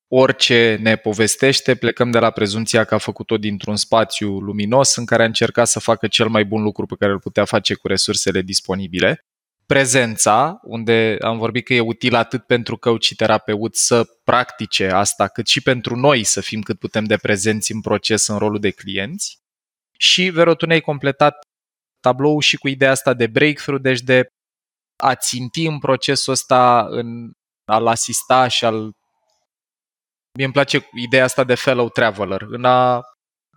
orice 0.08 0.78
ne 0.80 0.96
povestește, 0.96 1.74
plecăm 1.74 2.10
de 2.10 2.18
la 2.18 2.30
prezumția 2.30 2.84
că 2.84 2.94
a 2.94 2.98
făcut-o 2.98 3.38
dintr-un 3.38 3.76
spațiu 3.76 4.38
luminos 4.38 4.96
în 4.96 5.04
care 5.04 5.22
a 5.22 5.26
încercat 5.26 5.68
să 5.68 5.80
facă 5.80 6.06
cel 6.06 6.28
mai 6.28 6.44
bun 6.44 6.62
lucru 6.62 6.86
pe 6.86 6.94
care 6.98 7.12
îl 7.12 7.20
putea 7.20 7.44
face 7.44 7.74
cu 7.74 7.86
resursele 7.86 8.42
disponibile 8.42 9.24
prezența, 9.66 10.58
unde 10.62 11.16
am 11.20 11.38
vorbit 11.38 11.64
că 11.64 11.74
e 11.74 11.80
util 11.80 12.14
atât 12.14 12.46
pentru 12.46 12.76
coach 12.76 13.02
și 13.02 13.14
terapeut 13.14 13.76
să 13.76 14.04
practice 14.24 14.88
asta, 14.90 15.28
cât 15.28 15.46
și 15.46 15.60
pentru 15.60 15.96
noi 15.96 16.24
să 16.24 16.40
fim 16.40 16.60
cât 16.60 16.78
putem 16.78 17.04
de 17.04 17.16
prezenți 17.16 17.72
în 17.72 17.80
proces 17.80 18.26
în 18.26 18.38
rolul 18.38 18.60
de 18.60 18.70
clienți. 18.70 19.38
Și, 19.98 20.28
Vero, 20.28 20.54
tu 20.54 20.66
ne-ai 20.66 20.80
completat 20.80 21.36
tabloul 22.00 22.40
și 22.40 22.56
cu 22.56 22.68
ideea 22.68 22.90
asta 22.90 23.14
de 23.14 23.26
breakthrough, 23.26 23.82
deci 23.82 24.00
de 24.00 24.26
a 24.96 25.14
ținti 25.14 25.66
în 25.66 25.78
procesul 25.78 26.32
ăsta, 26.32 26.86
în 26.90 27.30
a-l 27.64 27.86
asista 27.86 28.48
și 28.48 28.64
al... 28.64 28.92
Mie 30.36 30.44
îmi 30.44 30.52
place 30.52 30.88
ideea 30.94 31.24
asta 31.24 31.44
de 31.44 31.54
fellow 31.54 31.88
traveler, 31.88 32.42
în 32.42 32.64
a 32.64 33.00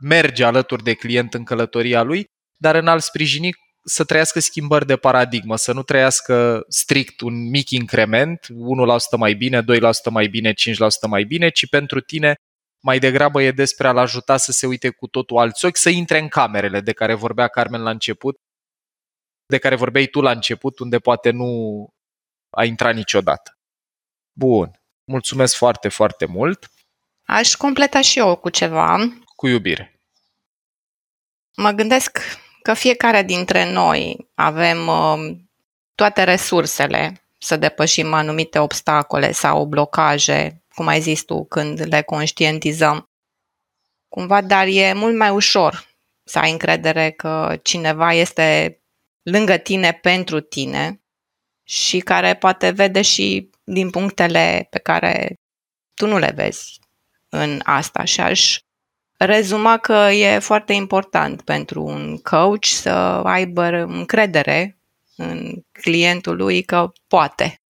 merge 0.01 0.43
alături 0.43 0.84
de 0.84 0.93
client 0.93 1.34
în 1.34 1.43
călătoria 1.43 2.03
lui, 2.03 2.26
dar 2.62 2.76
în 2.76 2.88
a-l 2.88 2.99
sprijini 2.99 3.53
să 3.90 4.04
trăiască 4.04 4.40
schimbări 4.40 4.86
de 4.86 4.98
paradigmă, 4.98 5.56
să 5.56 5.74
nu 5.74 5.84
trăiască 5.84 6.66
strict 6.68 7.22
un 7.22 7.50
mic 7.50 7.70
increment, 7.70 8.48
1% 8.50 9.18
mai 9.18 9.34
bine, 9.34 9.62
2% 9.62 9.64
mai 10.10 10.28
bine, 10.28 10.54
5% 10.54 10.54
mai 11.08 11.24
bine, 11.24 11.50
ci 11.50 11.70
pentru 11.70 12.00
tine 12.00 12.36
mai 12.84 13.00
degrabă 13.00 13.42
e 13.42 13.52
despre 13.52 13.88
a-l 13.88 13.98
ajuta 13.98 14.38
să 14.38 14.52
se 14.52 14.68
uite 14.68 14.90
cu 14.90 15.08
totul 15.08 15.38
alți 15.38 15.66
ochi, 15.66 15.78
să 15.78 15.90
intre 15.90 16.20
în 16.20 16.28
camerele 16.28 16.82
de 16.82 16.94
care 16.94 17.14
vorbea 17.14 17.48
Carmen 17.48 17.82
la 17.82 17.90
început, 17.90 18.38
de 19.46 19.58
care 19.58 19.76
vorbeai 19.76 20.06
tu 20.06 20.22
la 20.22 20.32
început, 20.32 20.80
unde 20.80 21.00
poate 21.00 21.30
nu 21.30 21.50
a 22.50 22.64
intrat 22.64 22.96
niciodată. 22.96 23.58
Bun. 24.34 24.82
Mulțumesc 25.04 25.56
foarte, 25.56 25.90
foarte 25.90 26.26
mult. 26.26 26.72
Aș 27.24 27.54
completa 27.56 28.02
și 28.02 28.20
eu 28.20 28.36
cu 28.36 28.50
ceva. 28.50 28.98
Cu 29.36 29.48
iubire. 29.48 30.02
Mă 31.56 31.72
gândesc 31.72 32.20
că 32.68 32.74
fiecare 32.74 33.24
dintre 33.24 33.72
noi 33.72 34.30
avem 34.34 34.88
uh, 34.88 35.38
toate 35.95 36.24
resursele 36.24 37.30
să 37.38 37.57
depășim 37.57 38.13
anumite 38.13 38.59
obstacole 38.59 39.32
sau 39.32 39.65
blocaje, 39.65 40.63
cum 40.74 40.88
ai 40.88 41.01
zis 41.01 41.24
tu, 41.24 41.45
când 41.45 41.82
le 41.82 42.01
conștientizăm. 42.01 43.09
Cumva, 44.07 44.41
dar 44.41 44.65
e 44.68 44.93
mult 44.93 45.15
mai 45.15 45.30
ușor 45.30 45.88
să 46.24 46.39
ai 46.39 46.51
încredere 46.51 47.11
că 47.11 47.59
cineva 47.63 48.13
este 48.13 48.80
lângă 49.22 49.57
tine 49.57 49.91
pentru 49.91 50.39
tine 50.39 51.01
și 51.63 51.99
care 51.99 52.36
poate 52.36 52.70
vede 52.70 53.01
și 53.01 53.49
din 53.63 53.89
punctele 53.89 54.68
pe 54.70 54.80
care 54.80 55.34
tu 55.93 56.07
nu 56.07 56.18
le 56.18 56.32
vezi 56.36 56.80
în 57.30 57.59
asta 57.63 58.03
și 58.03 58.22
aș 58.22 58.59
rezuma 59.18 59.78
că 59.78 59.93
e 60.11 60.39
foarte 60.39 60.74
important 60.74 61.41
pentru 61.41 61.84
un 61.84 62.18
coach 62.18 62.65
să 62.65 62.89
aibă 63.24 63.63
încredere 63.88 64.78
în 65.15 65.53
clientul 65.72 66.36
lui 66.36 66.61
că 66.61 66.91
poate. 67.07 67.61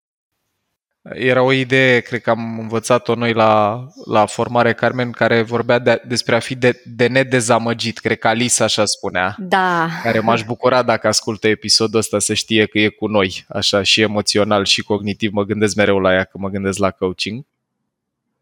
Era 1.13 1.41
o 1.41 1.51
idee, 1.51 1.99
cred 1.99 2.21
că 2.21 2.29
am 2.29 2.59
învățat-o 2.59 3.15
noi 3.15 3.33
la, 3.33 3.83
la 4.05 4.25
formare, 4.25 4.73
Carmen, 4.73 5.11
care 5.11 5.41
vorbea 5.41 5.79
de, 5.79 6.01
despre 6.07 6.35
a 6.35 6.39
fi 6.39 6.55
de, 6.55 6.81
de 6.85 7.07
nedezamăgit. 7.07 7.97
Cred 7.97 8.19
că 8.19 8.27
Alisa 8.27 8.63
așa 8.63 8.85
spunea. 8.85 9.35
Da. 9.39 9.89
Care 10.03 10.19
m-aș 10.19 10.43
bucura 10.43 10.83
dacă 10.83 11.07
ascultă 11.07 11.47
episodul 11.47 11.99
ăsta 11.99 12.19
să 12.19 12.33
știe 12.33 12.65
că 12.65 12.79
e 12.79 12.87
cu 12.87 13.07
noi, 13.07 13.45
așa 13.47 13.83
și 13.83 14.01
emoțional 14.01 14.65
și 14.65 14.83
cognitiv. 14.83 15.31
Mă 15.31 15.43
gândesc 15.43 15.75
mereu 15.75 15.99
la 15.99 16.13
ea 16.13 16.23
că 16.23 16.37
mă 16.37 16.49
gândesc 16.49 16.77
la 16.79 16.91
coaching. 16.91 17.45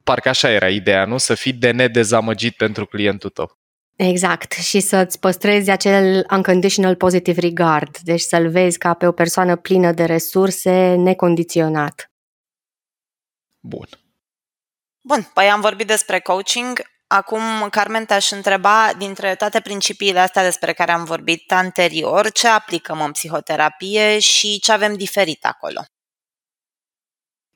Parcă 0.05 0.29
așa 0.29 0.49
era 0.49 0.69
ideea, 0.69 1.05
nu? 1.05 1.17
Să 1.17 1.33
fii 1.33 1.53
de 1.53 1.71
nedezamăgit 1.71 2.55
pentru 2.55 2.85
clientul 2.85 3.29
tău. 3.29 3.57
Exact, 3.95 4.51
și 4.51 4.79
să-ți 4.79 5.19
păstrezi 5.19 5.69
acel 5.69 6.25
unconditional 6.31 6.95
positive 6.95 7.39
regard, 7.39 7.97
deci 7.97 8.21
să-l 8.21 8.49
vezi 8.49 8.77
ca 8.77 8.93
pe 8.93 9.07
o 9.07 9.11
persoană 9.11 9.55
plină 9.55 9.91
de 9.91 10.05
resurse, 10.05 10.95
necondiționat. 10.95 12.11
Bun. 13.59 13.87
Bun, 15.01 15.29
păi 15.33 15.49
am 15.49 15.61
vorbit 15.61 15.87
despre 15.87 16.19
coaching. 16.19 16.81
Acum, 17.07 17.69
Carmen, 17.69 18.05
te-aș 18.05 18.31
întreba, 18.31 18.93
dintre 18.97 19.35
toate 19.35 19.59
principiile 19.59 20.19
astea 20.19 20.43
despre 20.43 20.73
care 20.73 20.91
am 20.91 21.03
vorbit 21.03 21.51
anterior, 21.51 22.31
ce 22.31 22.47
aplicăm 22.47 23.01
în 23.01 23.11
psihoterapie 23.11 24.19
și 24.19 24.59
ce 24.59 24.71
avem 24.71 24.93
diferit 24.93 25.45
acolo? 25.45 25.81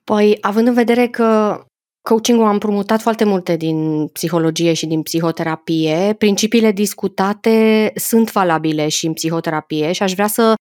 Păi, 0.03 0.37
având 0.41 0.67
în 0.67 0.73
vedere 0.73 1.07
că 1.07 1.63
coaching-ul 2.01 2.45
am 2.45 2.51
împrumutat 2.51 3.01
foarte 3.01 3.23
multe 3.23 3.55
din 3.55 4.07
psihologie 4.07 4.73
și 4.73 4.85
din 4.85 5.01
psihoterapie, 5.01 6.15
principiile 6.17 6.71
discutate 6.71 7.91
sunt 7.95 8.31
valabile 8.31 8.87
și 8.87 9.05
în 9.05 9.13
psihoterapie 9.13 9.91
și 9.91 10.03
aș 10.03 10.13
vrea 10.13 10.27
să 10.27 10.53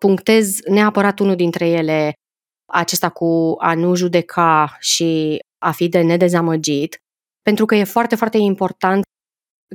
punctez 0.00 0.60
neapărat 0.60 1.18
unul 1.18 1.36
dintre 1.36 1.68
ele, 1.68 2.12
acesta 2.72 3.08
cu 3.08 3.54
a 3.58 3.74
nu 3.74 3.94
judeca 3.94 4.76
și 4.80 5.38
a 5.64 5.70
fi 5.70 5.88
de 5.88 6.00
nedezamăgit, 6.00 6.96
pentru 7.42 7.64
că 7.64 7.74
e 7.74 7.84
foarte, 7.84 8.14
foarte 8.14 8.38
important 8.38 9.02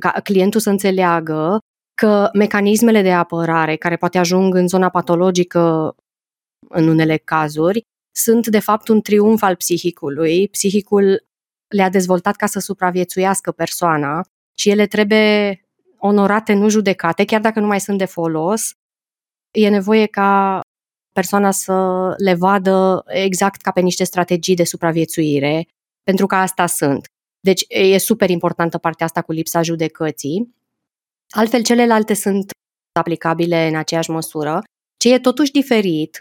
ca 0.00 0.10
clientul 0.10 0.60
să 0.60 0.70
înțeleagă 0.70 1.58
că 1.94 2.28
mecanismele 2.32 3.02
de 3.02 3.12
apărare 3.12 3.76
care 3.76 3.96
poate 3.96 4.18
ajung 4.18 4.54
în 4.54 4.68
zona 4.68 4.88
patologică 4.88 5.94
în 6.68 6.88
unele 6.88 7.16
cazuri 7.16 7.82
sunt 8.18 8.46
de 8.46 8.58
fapt 8.58 8.88
un 8.88 9.00
triumf 9.00 9.42
al 9.42 9.54
psihicului. 9.56 10.48
Psihicul 10.48 11.26
le-a 11.68 11.88
dezvoltat 11.88 12.36
ca 12.36 12.46
să 12.46 12.58
supraviețuiască 12.58 13.52
persoana 13.52 14.26
și 14.54 14.70
ele 14.70 14.86
trebuie 14.86 15.60
onorate, 15.98 16.52
nu 16.52 16.68
judecate, 16.68 17.24
chiar 17.24 17.40
dacă 17.40 17.60
nu 17.60 17.66
mai 17.66 17.80
sunt 17.80 17.98
de 17.98 18.04
folos. 18.04 18.72
E 19.50 19.68
nevoie 19.68 20.06
ca 20.06 20.60
persoana 21.12 21.50
să 21.50 22.14
le 22.18 22.34
vadă 22.34 23.04
exact 23.06 23.60
ca 23.60 23.70
pe 23.70 23.80
niște 23.80 24.04
strategii 24.04 24.54
de 24.56 24.64
supraviețuire, 24.64 25.66
pentru 26.02 26.26
că 26.26 26.34
asta 26.34 26.66
sunt. 26.66 27.06
Deci 27.40 27.64
e 27.68 27.98
super 27.98 28.30
importantă 28.30 28.78
partea 28.78 29.06
asta 29.06 29.22
cu 29.22 29.32
lipsa 29.32 29.62
judecății. 29.62 30.54
Altfel, 31.30 31.62
celelalte 31.62 32.14
sunt 32.14 32.50
aplicabile 32.98 33.66
în 33.68 33.76
aceeași 33.76 34.10
măsură. 34.10 34.62
Ce 34.96 35.12
e 35.12 35.18
totuși 35.18 35.50
diferit, 35.50 36.20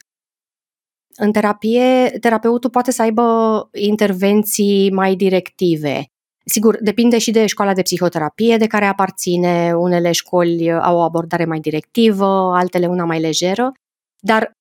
în 1.18 1.32
terapie, 1.32 2.10
terapeutul 2.20 2.70
poate 2.70 2.92
să 2.92 3.02
aibă 3.02 3.70
intervenții 3.74 4.92
mai 4.92 5.16
directive. 5.16 6.06
Sigur, 6.46 6.78
depinde 6.82 7.18
și 7.18 7.32
de 7.32 7.46
școala 7.46 7.74
de 7.74 7.82
psihoterapie 7.82 8.58
de 8.58 8.68
care 8.68 8.86
aparține. 8.86 9.74
Unele 9.76 10.12
școli 10.12 10.72
au 10.72 10.98
o 10.98 11.02
abordare 11.02 11.46
mai 11.46 11.60
directivă, 11.60 12.26
altele 12.56 12.88
una 12.88 13.06
mai 13.06 13.20
lejeră, 13.20 13.72
dar 14.20 14.52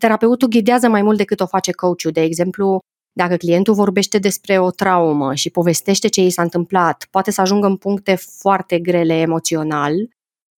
terapeutul 0.00 0.48
ghidează 0.48 0.88
mai 0.88 1.02
mult 1.02 1.16
decât 1.16 1.40
o 1.40 1.46
face 1.46 1.72
coachul. 1.72 2.10
De 2.10 2.22
exemplu, 2.22 2.78
dacă 3.12 3.36
clientul 3.36 3.74
vorbește 3.74 4.18
despre 4.18 4.58
o 4.58 4.70
traumă 4.70 5.34
și 5.34 5.50
povestește 5.50 6.08
ce 6.08 6.20
i 6.20 6.30
s-a 6.30 6.42
întâmplat, 6.42 7.06
poate 7.10 7.30
să 7.30 7.40
ajungă 7.40 7.66
în 7.66 7.76
puncte 7.76 8.14
foarte 8.14 8.78
grele 8.78 9.14
emoțional 9.14 9.94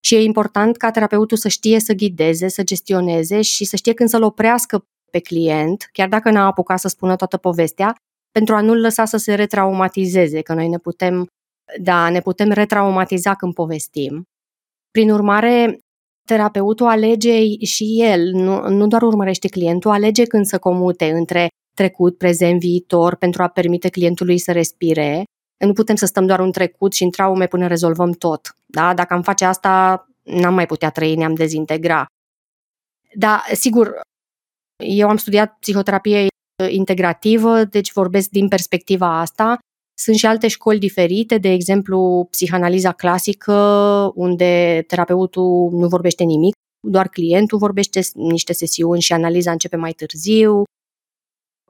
și 0.04 0.14
e 0.14 0.22
important 0.22 0.76
ca 0.76 0.90
terapeutul 0.90 1.36
să 1.36 1.48
știe 1.48 1.80
să 1.80 1.92
ghideze, 1.92 2.48
să 2.48 2.62
gestioneze 2.62 3.42
și 3.42 3.64
să 3.64 3.76
știe 3.76 3.92
când 3.92 4.08
să-l 4.08 4.22
oprească 4.22 4.84
pe 5.10 5.18
client, 5.18 5.88
chiar 5.92 6.08
dacă 6.08 6.30
n-a 6.30 6.46
apucat 6.46 6.78
să 6.78 6.88
spună 6.88 7.16
toată 7.16 7.36
povestea, 7.36 7.94
pentru 8.30 8.54
a 8.54 8.60
nu-l 8.60 8.80
lăsa 8.80 9.04
să 9.04 9.16
se 9.16 9.34
retraumatizeze, 9.34 10.40
că 10.40 10.54
noi 10.54 10.68
ne 10.68 10.78
putem, 10.78 11.26
da, 11.80 12.08
ne 12.08 12.20
putem 12.20 12.50
retraumatiza 12.50 13.34
când 13.34 13.54
povestim. 13.54 14.22
Prin 14.90 15.10
urmare, 15.10 15.78
terapeutul 16.26 16.86
alege 16.86 17.64
și 17.64 18.02
el, 18.02 18.30
nu, 18.32 18.68
nu 18.68 18.86
doar 18.86 19.02
urmărește 19.02 19.48
clientul, 19.48 19.90
alege 19.90 20.24
când 20.24 20.46
să 20.46 20.58
comute 20.58 21.10
între 21.10 21.48
trecut, 21.74 22.18
prezent, 22.18 22.60
viitor, 22.60 23.16
pentru 23.16 23.42
a 23.42 23.48
permite 23.48 23.88
clientului 23.88 24.38
să 24.38 24.52
respire. 24.52 25.24
Nu 25.64 25.72
putem 25.72 25.94
să 25.94 26.06
stăm 26.06 26.26
doar 26.26 26.40
în 26.40 26.52
trecut 26.52 26.92
și 26.92 27.02
în 27.02 27.10
traume 27.10 27.46
până 27.46 27.66
rezolvăm 27.66 28.12
tot. 28.12 28.56
Da? 28.66 28.94
Dacă 28.94 29.14
am 29.14 29.22
face 29.22 29.44
asta, 29.44 30.06
n-am 30.22 30.54
mai 30.54 30.66
putea 30.66 30.90
trăi, 30.90 31.14
ne-am 31.14 31.34
dezintegra. 31.34 32.06
Da, 33.14 33.42
sigur, 33.52 34.00
eu 34.80 35.08
am 35.08 35.16
studiat 35.16 35.56
psihoterapie 35.58 36.26
integrativă, 36.68 37.64
deci 37.64 37.92
vorbesc 37.92 38.28
din 38.28 38.48
perspectiva 38.48 39.18
asta. 39.20 39.58
Sunt 39.98 40.16
și 40.16 40.26
alte 40.26 40.48
școli 40.48 40.78
diferite, 40.78 41.38
de 41.38 41.52
exemplu 41.52 42.26
psihanaliza 42.30 42.92
clasică, 42.92 43.52
unde 44.14 44.84
terapeutul 44.86 45.70
nu 45.72 45.88
vorbește 45.88 46.24
nimic, 46.24 46.52
doar 46.88 47.08
clientul 47.08 47.58
vorbește 47.58 48.00
niște 48.14 48.52
sesiuni 48.52 49.00
și 49.00 49.12
analiza 49.12 49.50
începe 49.50 49.76
mai 49.76 49.92
târziu. 49.92 50.62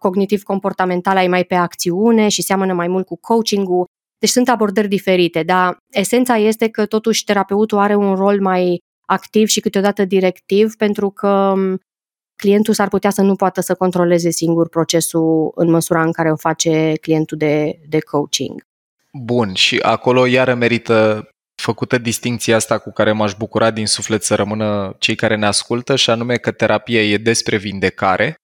Cognitiv-comportamental 0.00 1.16
ai 1.16 1.28
mai 1.28 1.44
pe 1.44 1.54
acțiune 1.54 2.28
și 2.28 2.42
seamănă 2.42 2.72
mai 2.72 2.88
mult 2.88 3.06
cu 3.06 3.16
coaching-ul. 3.16 3.84
Deci 4.18 4.30
sunt 4.30 4.48
abordări 4.48 4.88
diferite, 4.88 5.42
dar 5.42 5.76
esența 5.92 6.36
este 6.36 6.68
că 6.68 6.86
totuși 6.86 7.24
terapeutul 7.24 7.78
are 7.78 7.94
un 7.94 8.14
rol 8.14 8.40
mai 8.40 8.78
activ 9.06 9.46
și 9.46 9.60
câteodată 9.60 10.04
directiv 10.04 10.76
pentru 10.76 11.10
că 11.10 11.54
clientul 12.40 12.74
s-ar 12.74 12.88
putea 12.88 13.10
să 13.10 13.22
nu 13.22 13.36
poată 13.36 13.60
să 13.60 13.74
controleze 13.74 14.30
singur 14.30 14.68
procesul 14.68 15.52
în 15.54 15.70
măsura 15.70 16.02
în 16.02 16.12
care 16.12 16.32
o 16.32 16.36
face 16.36 16.92
clientul 17.00 17.36
de, 17.38 17.80
de 17.88 18.00
coaching. 18.00 18.66
Bun, 19.12 19.54
și 19.54 19.78
acolo 19.78 20.26
iară 20.26 20.54
merită 20.54 21.28
făcută 21.62 21.98
distinția 21.98 22.56
asta 22.56 22.78
cu 22.78 22.92
care 22.92 23.12
m-aș 23.12 23.34
bucura 23.34 23.70
din 23.70 23.86
suflet 23.86 24.22
să 24.22 24.34
rămână 24.34 24.96
cei 24.98 25.14
care 25.14 25.36
ne 25.36 25.46
ascultă 25.46 25.96
și 25.96 26.10
anume 26.10 26.36
că 26.36 26.50
terapia 26.50 27.02
e 27.02 27.16
despre 27.16 27.56
vindecare, 27.56 28.34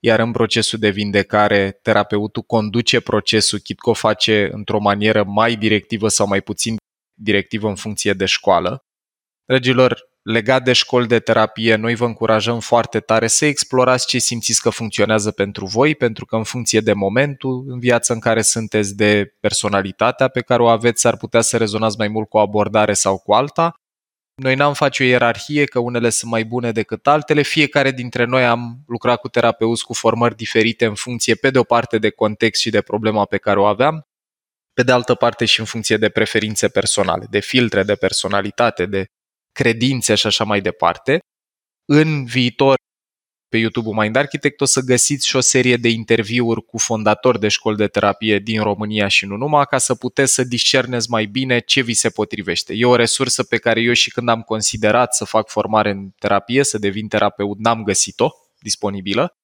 iar 0.00 0.18
în 0.18 0.32
procesul 0.32 0.78
de 0.78 0.90
vindecare 0.90 1.78
terapeutul 1.82 2.42
conduce 2.42 3.00
procesul, 3.00 3.58
chit 3.58 3.78
că 3.80 3.90
o 3.90 3.92
face 3.92 4.48
într-o 4.52 4.80
manieră 4.80 5.24
mai 5.24 5.56
directivă 5.56 6.08
sau 6.08 6.26
mai 6.26 6.40
puțin 6.40 6.76
directivă 7.14 7.68
în 7.68 7.74
funcție 7.74 8.12
de 8.12 8.24
școală. 8.24 8.84
Dragilor, 9.44 10.08
legat 10.26 10.64
de 10.64 10.72
școli 10.72 11.06
de 11.06 11.18
terapie, 11.18 11.74
noi 11.74 11.94
vă 11.94 12.04
încurajăm 12.04 12.60
foarte 12.60 13.00
tare 13.00 13.26
să 13.26 13.44
explorați 13.44 14.06
ce 14.06 14.18
simțiți 14.18 14.60
că 14.60 14.70
funcționează 14.70 15.30
pentru 15.30 15.66
voi, 15.66 15.94
pentru 15.94 16.26
că 16.26 16.36
în 16.36 16.44
funcție 16.44 16.80
de 16.80 16.92
momentul 16.92 17.64
în 17.68 17.78
viață 17.78 18.12
în 18.12 18.20
care 18.20 18.42
sunteți, 18.42 18.96
de 18.96 19.34
personalitatea 19.40 20.28
pe 20.28 20.40
care 20.40 20.62
o 20.62 20.66
aveți, 20.66 21.00
s-ar 21.00 21.16
putea 21.16 21.40
să 21.40 21.56
rezonați 21.56 21.98
mai 21.98 22.08
mult 22.08 22.28
cu 22.28 22.36
o 22.36 22.40
abordare 22.40 22.92
sau 22.92 23.18
cu 23.18 23.32
alta. 23.32 23.74
Noi 24.42 24.54
n-am 24.54 24.74
face 24.74 25.02
o 25.02 25.06
ierarhie 25.06 25.64
că 25.64 25.78
unele 25.78 26.10
sunt 26.10 26.30
mai 26.30 26.44
bune 26.44 26.72
decât 26.72 27.06
altele, 27.06 27.42
fiecare 27.42 27.90
dintre 27.90 28.24
noi 28.24 28.44
am 28.44 28.78
lucrat 28.86 29.20
cu 29.20 29.28
terapeuți 29.28 29.84
cu 29.84 29.92
formări 29.92 30.36
diferite 30.36 30.86
în 30.86 30.94
funcție, 30.94 31.34
pe 31.34 31.50
de 31.50 31.58
o 31.58 31.62
parte, 31.62 31.98
de 31.98 32.10
context 32.10 32.60
și 32.60 32.70
de 32.70 32.80
problema 32.80 33.24
pe 33.24 33.38
care 33.38 33.58
o 33.58 33.64
aveam, 33.64 34.06
pe 34.72 34.82
de 34.82 34.92
altă 34.92 35.14
parte 35.14 35.44
și 35.44 35.60
în 35.60 35.66
funcție 35.66 35.96
de 35.96 36.08
preferințe 36.08 36.68
personale, 36.68 37.26
de 37.30 37.40
filtre 37.40 37.82
de 37.82 37.94
personalitate, 37.94 38.86
de 38.86 39.04
credințe 39.56 40.14
și 40.14 40.26
așa 40.26 40.44
mai 40.44 40.60
departe. 40.60 41.18
În 41.84 42.24
viitor, 42.24 42.74
pe 43.48 43.56
YouTube-ul 43.56 43.94
Mind 43.94 44.16
Architect 44.16 44.60
o 44.60 44.64
să 44.64 44.80
găsiți 44.80 45.26
și 45.26 45.36
o 45.36 45.40
serie 45.40 45.76
de 45.76 45.88
interviuri 45.88 46.64
cu 46.64 46.78
fondatori 46.78 47.40
de 47.40 47.48
școli 47.48 47.76
de 47.76 47.86
terapie 47.86 48.38
din 48.38 48.62
România 48.62 49.08
și 49.08 49.26
nu 49.26 49.36
numai, 49.36 49.64
ca 49.64 49.78
să 49.78 49.94
puteți 49.94 50.32
să 50.32 50.44
discerneți 50.44 51.10
mai 51.10 51.26
bine 51.26 51.58
ce 51.58 51.80
vi 51.82 51.94
se 51.94 52.10
potrivește. 52.10 52.74
E 52.74 52.84
o 52.84 52.96
resursă 52.96 53.42
pe 53.44 53.56
care 53.56 53.80
eu 53.80 53.92
și 53.92 54.10
când 54.10 54.28
am 54.28 54.42
considerat 54.42 55.14
să 55.14 55.24
fac 55.24 55.48
formare 55.48 55.90
în 55.90 56.10
terapie, 56.18 56.64
să 56.64 56.78
devin 56.78 57.08
terapeut, 57.08 57.58
n-am 57.58 57.82
găsit-o 57.82 58.30
disponibilă. 58.60 59.36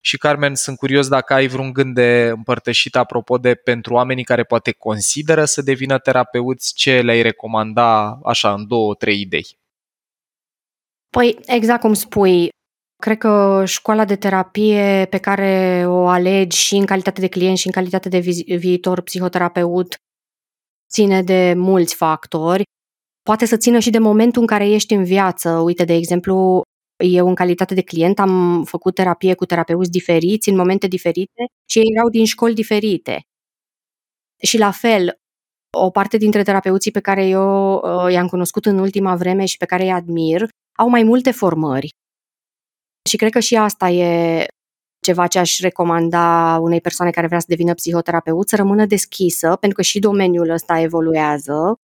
Și 0.00 0.18
Carmen, 0.18 0.54
sunt 0.54 0.76
curios 0.76 1.08
dacă 1.08 1.34
ai 1.34 1.46
vreun 1.46 1.72
gând 1.72 1.94
de 1.94 2.28
împărtășit 2.34 2.96
apropo 2.96 3.38
de 3.38 3.54
pentru 3.54 3.94
oamenii 3.94 4.24
care 4.24 4.44
poate 4.44 4.72
consideră 4.72 5.44
să 5.44 5.62
devină 5.62 5.98
terapeuți, 5.98 6.74
ce 6.74 7.00
le-ai 7.00 7.22
recomanda 7.22 8.18
așa 8.24 8.52
în 8.52 8.66
două, 8.66 8.94
trei 8.94 9.20
idei? 9.20 9.58
Păi, 11.10 11.38
exact 11.46 11.80
cum 11.80 11.92
spui, 11.92 12.48
cred 13.02 13.18
că 13.18 13.62
școala 13.66 14.04
de 14.04 14.16
terapie 14.16 15.06
pe 15.10 15.18
care 15.18 15.82
o 15.86 16.06
alegi 16.06 16.58
și 16.58 16.74
în 16.74 16.86
calitate 16.86 17.20
de 17.20 17.28
client 17.28 17.58
și 17.58 17.66
în 17.66 17.72
calitate 17.72 18.08
de 18.08 18.18
vi- 18.18 18.56
viitor 18.56 19.00
psihoterapeut 19.00 19.94
ține 20.92 21.22
de 21.22 21.54
mulți 21.56 21.94
factori. 21.94 22.62
Poate 23.22 23.46
să 23.46 23.56
țină 23.56 23.78
și 23.78 23.90
de 23.90 23.98
momentul 23.98 24.40
în 24.40 24.46
care 24.46 24.68
ești 24.68 24.94
în 24.94 25.04
viață. 25.04 25.50
Uite, 25.50 25.84
de 25.84 25.94
exemplu, 25.94 26.62
eu 26.98 27.28
în 27.28 27.34
calitate 27.34 27.74
de 27.74 27.82
client 27.82 28.18
am 28.18 28.64
făcut 28.64 28.94
terapie 28.94 29.34
cu 29.34 29.44
terapeuți 29.44 29.90
diferiți 29.90 30.48
în 30.48 30.56
momente 30.56 30.86
diferite 30.86 31.44
și 31.64 31.78
ei 31.78 31.92
erau 31.96 32.08
din 32.08 32.24
școli 32.24 32.54
diferite. 32.54 33.22
Și 34.42 34.58
la 34.58 34.70
fel, 34.70 35.18
o 35.76 35.90
parte 35.90 36.16
dintre 36.16 36.42
terapeuții 36.42 36.90
pe 36.90 37.00
care 37.00 37.26
eu 37.26 37.74
uh, 37.74 38.12
i-am 38.12 38.26
cunoscut 38.26 38.66
în 38.66 38.78
ultima 38.78 39.16
vreme 39.16 39.44
și 39.44 39.56
pe 39.56 39.64
care 39.64 39.82
îi 39.82 39.92
admir 39.92 40.48
au 40.78 40.88
mai 40.88 41.02
multe 41.02 41.30
formări. 41.30 41.90
Și 43.08 43.16
cred 43.16 43.32
că 43.32 43.40
și 43.40 43.56
asta 43.56 43.88
e 43.88 44.46
ceva 45.00 45.26
ce 45.26 45.38
aș 45.38 45.60
recomanda 45.60 46.58
unei 46.60 46.80
persoane 46.80 47.10
care 47.10 47.26
vrea 47.26 47.38
să 47.38 47.46
devină 47.48 47.74
psihoterapeut, 47.74 48.48
să 48.48 48.56
rămână 48.56 48.86
deschisă, 48.86 49.56
pentru 49.60 49.76
că 49.78 49.82
și 49.82 49.98
domeniul 49.98 50.50
ăsta 50.50 50.80
evoluează 50.80 51.74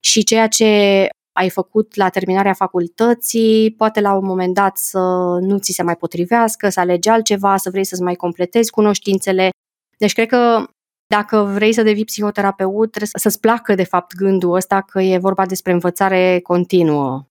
și 0.00 0.24
ceea 0.24 0.48
ce 0.48 1.08
ai 1.32 1.50
făcut 1.50 1.94
la 1.94 2.08
terminarea 2.08 2.52
facultății, 2.52 3.74
poate 3.76 4.00
la 4.00 4.14
un 4.14 4.24
moment 4.24 4.54
dat 4.54 4.76
să 4.76 4.98
nu 5.40 5.58
ți 5.58 5.72
se 5.72 5.82
mai 5.82 5.96
potrivească, 5.96 6.68
să 6.68 6.80
alegi 6.80 7.08
altceva, 7.08 7.56
să 7.56 7.70
vrei 7.70 7.84
să-ți 7.84 8.02
mai 8.02 8.14
completezi 8.14 8.70
cunoștințele. 8.70 9.50
Deci 9.98 10.12
cred 10.12 10.28
că 10.28 10.64
dacă 11.06 11.42
vrei 11.42 11.72
să 11.72 11.82
devii 11.82 12.04
psihoterapeut, 12.04 12.90
trebuie 12.90 13.10
să-ți 13.14 13.40
placă 13.40 13.74
de 13.74 13.84
fapt 13.84 14.14
gândul 14.14 14.54
ăsta 14.54 14.80
că 14.80 15.00
e 15.00 15.18
vorba 15.18 15.46
despre 15.46 15.72
învățare 15.72 16.40
continuă. 16.40 17.26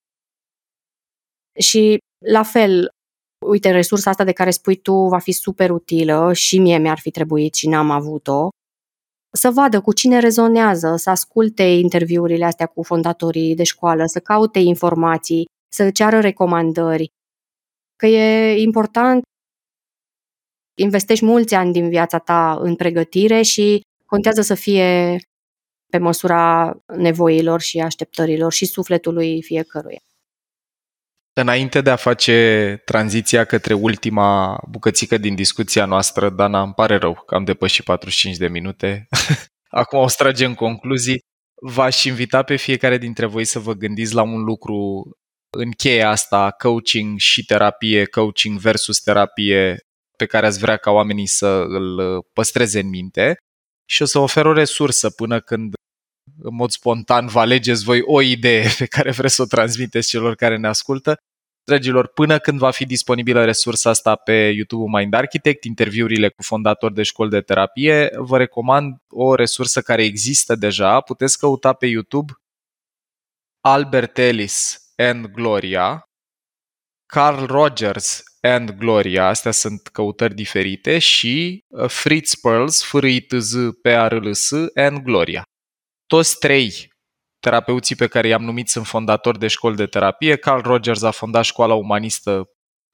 Și 1.59 1.97
la 2.25 2.43
fel, 2.43 2.89
uite, 3.47 3.71
resursa 3.71 4.09
asta 4.09 4.23
de 4.23 4.31
care 4.31 4.51
spui 4.51 4.75
tu 4.75 4.93
va 4.93 5.19
fi 5.19 5.31
super 5.31 5.69
utilă 5.69 6.33
și 6.33 6.59
mie 6.59 6.77
mi-ar 6.77 6.99
fi 6.99 7.11
trebuit 7.11 7.53
și 7.53 7.67
n-am 7.67 7.89
avut-o. 7.89 8.49
Să 9.33 9.49
vadă 9.49 9.81
cu 9.81 9.93
cine 9.93 10.19
rezonează, 10.19 10.95
să 10.95 11.09
asculte 11.09 11.63
interviurile 11.63 12.45
astea 12.45 12.65
cu 12.65 12.83
fondatorii 12.83 13.55
de 13.55 13.63
școală, 13.63 14.05
să 14.05 14.19
caute 14.19 14.59
informații, 14.59 15.45
să 15.73 15.91
ceară 15.91 16.19
recomandări. 16.19 17.11
Că 17.95 18.05
e 18.05 18.61
important 18.61 19.21
investești 20.77 21.25
mulți 21.25 21.55
ani 21.55 21.71
din 21.71 21.89
viața 21.89 22.17
ta 22.17 22.57
în 22.61 22.75
pregătire 22.75 23.41
și 23.41 23.81
contează 24.05 24.41
să 24.41 24.53
fie 24.53 25.17
pe 25.91 25.97
măsura 25.97 26.73
nevoilor 26.97 27.61
și 27.61 27.79
așteptărilor 27.79 28.51
și 28.51 28.65
sufletului 28.65 29.41
fiecăruia. 29.41 30.01
Înainte 31.33 31.81
de 31.81 31.89
a 31.89 31.95
face 31.95 32.81
tranziția 32.85 33.45
către 33.45 33.73
ultima 33.73 34.59
bucățică 34.69 35.17
din 35.17 35.35
discuția 35.35 35.85
noastră, 35.85 36.29
Dana, 36.29 36.61
îmi 36.61 36.73
pare 36.73 36.95
rău 36.95 37.23
că 37.25 37.35
am 37.35 37.43
depășit 37.43 37.83
45 37.83 38.37
de 38.37 38.47
minute. 38.47 39.07
Acum 39.69 39.99
o 39.99 40.07
stragem 40.07 40.53
concluzii. 40.53 41.19
V-aș 41.61 42.03
invita 42.03 42.43
pe 42.43 42.55
fiecare 42.55 42.97
dintre 42.97 43.25
voi 43.25 43.45
să 43.45 43.59
vă 43.59 43.73
gândiți 43.73 44.13
la 44.13 44.21
un 44.21 44.43
lucru 44.43 45.09
în 45.57 45.71
cheia 45.71 46.09
asta, 46.09 46.51
coaching 46.51 47.19
și 47.19 47.45
terapie, 47.45 48.05
coaching 48.05 48.59
versus 48.59 48.99
terapie, 48.99 49.77
pe 50.17 50.25
care 50.25 50.45
ați 50.45 50.59
vrea 50.59 50.77
ca 50.77 50.91
oamenii 50.91 51.27
să 51.27 51.47
îl 51.67 52.21
păstreze 52.33 52.79
în 52.79 52.89
minte 52.89 53.37
și 53.89 54.01
o 54.01 54.05
să 54.05 54.19
ofer 54.19 54.45
o 54.45 54.53
resursă 54.53 55.09
până 55.09 55.39
când 55.39 55.73
în 56.43 56.55
mod 56.55 56.71
spontan 56.71 57.27
vă 57.27 57.39
alegeți 57.39 57.83
voi 57.83 58.01
o 58.01 58.21
idee 58.21 58.67
pe 58.77 58.85
care 58.85 59.11
vreți 59.11 59.35
să 59.35 59.41
o 59.41 59.45
transmiteți 59.45 60.09
celor 60.09 60.35
care 60.35 60.57
ne 60.57 60.67
ascultă. 60.67 61.17
Dragilor, 61.63 62.07
până 62.07 62.39
când 62.39 62.57
va 62.57 62.71
fi 62.71 62.85
disponibilă 62.85 63.45
resursa 63.45 63.89
asta 63.89 64.15
pe 64.15 64.33
YouTube 64.33 64.99
Mind 64.99 65.13
Architect, 65.13 65.63
interviurile 65.63 66.29
cu 66.29 66.43
fondatori 66.43 66.93
de 66.93 67.03
școli 67.03 67.29
de 67.29 67.41
terapie, 67.41 68.09
vă 68.17 68.37
recomand 68.37 68.95
o 69.09 69.35
resursă 69.35 69.81
care 69.81 70.03
există 70.03 70.55
deja. 70.55 71.01
Puteți 71.01 71.37
căuta 71.37 71.73
pe 71.73 71.85
YouTube 71.85 72.33
Albert 73.61 74.17
Ellis 74.17 74.91
and 74.95 75.25
Gloria, 75.25 76.03
Carl 77.05 77.45
Rogers 77.45 78.23
and 78.41 78.71
Gloria, 78.71 79.27
astea 79.27 79.51
sunt 79.51 79.87
căutări 79.87 80.35
diferite, 80.35 80.99
și 80.99 81.63
uh, 81.67 81.89
Fritz 81.89 82.35
Perls, 82.35 82.83
f 82.83 82.93
r 82.93 83.03
i 83.03 83.21
t 83.21 83.33
z 83.39 83.53
p 83.81 83.85
r 83.85 84.13
l 84.13 84.33
s 84.33 84.51
and 84.75 84.97
Gloria. 84.97 85.43
Toți 86.11 86.39
trei 86.39 86.93
terapeuții 87.39 87.95
pe 87.95 88.07
care 88.07 88.27
i-am 88.27 88.43
numit 88.43 88.69
sunt 88.69 88.85
fondatori 88.85 89.39
de 89.39 89.47
școli 89.47 89.75
de 89.75 89.85
terapie. 89.85 90.35
Carl 90.35 90.61
Rogers 90.61 91.01
a 91.01 91.11
fondat 91.11 91.43
școala 91.43 91.73
umanistă 91.73 92.49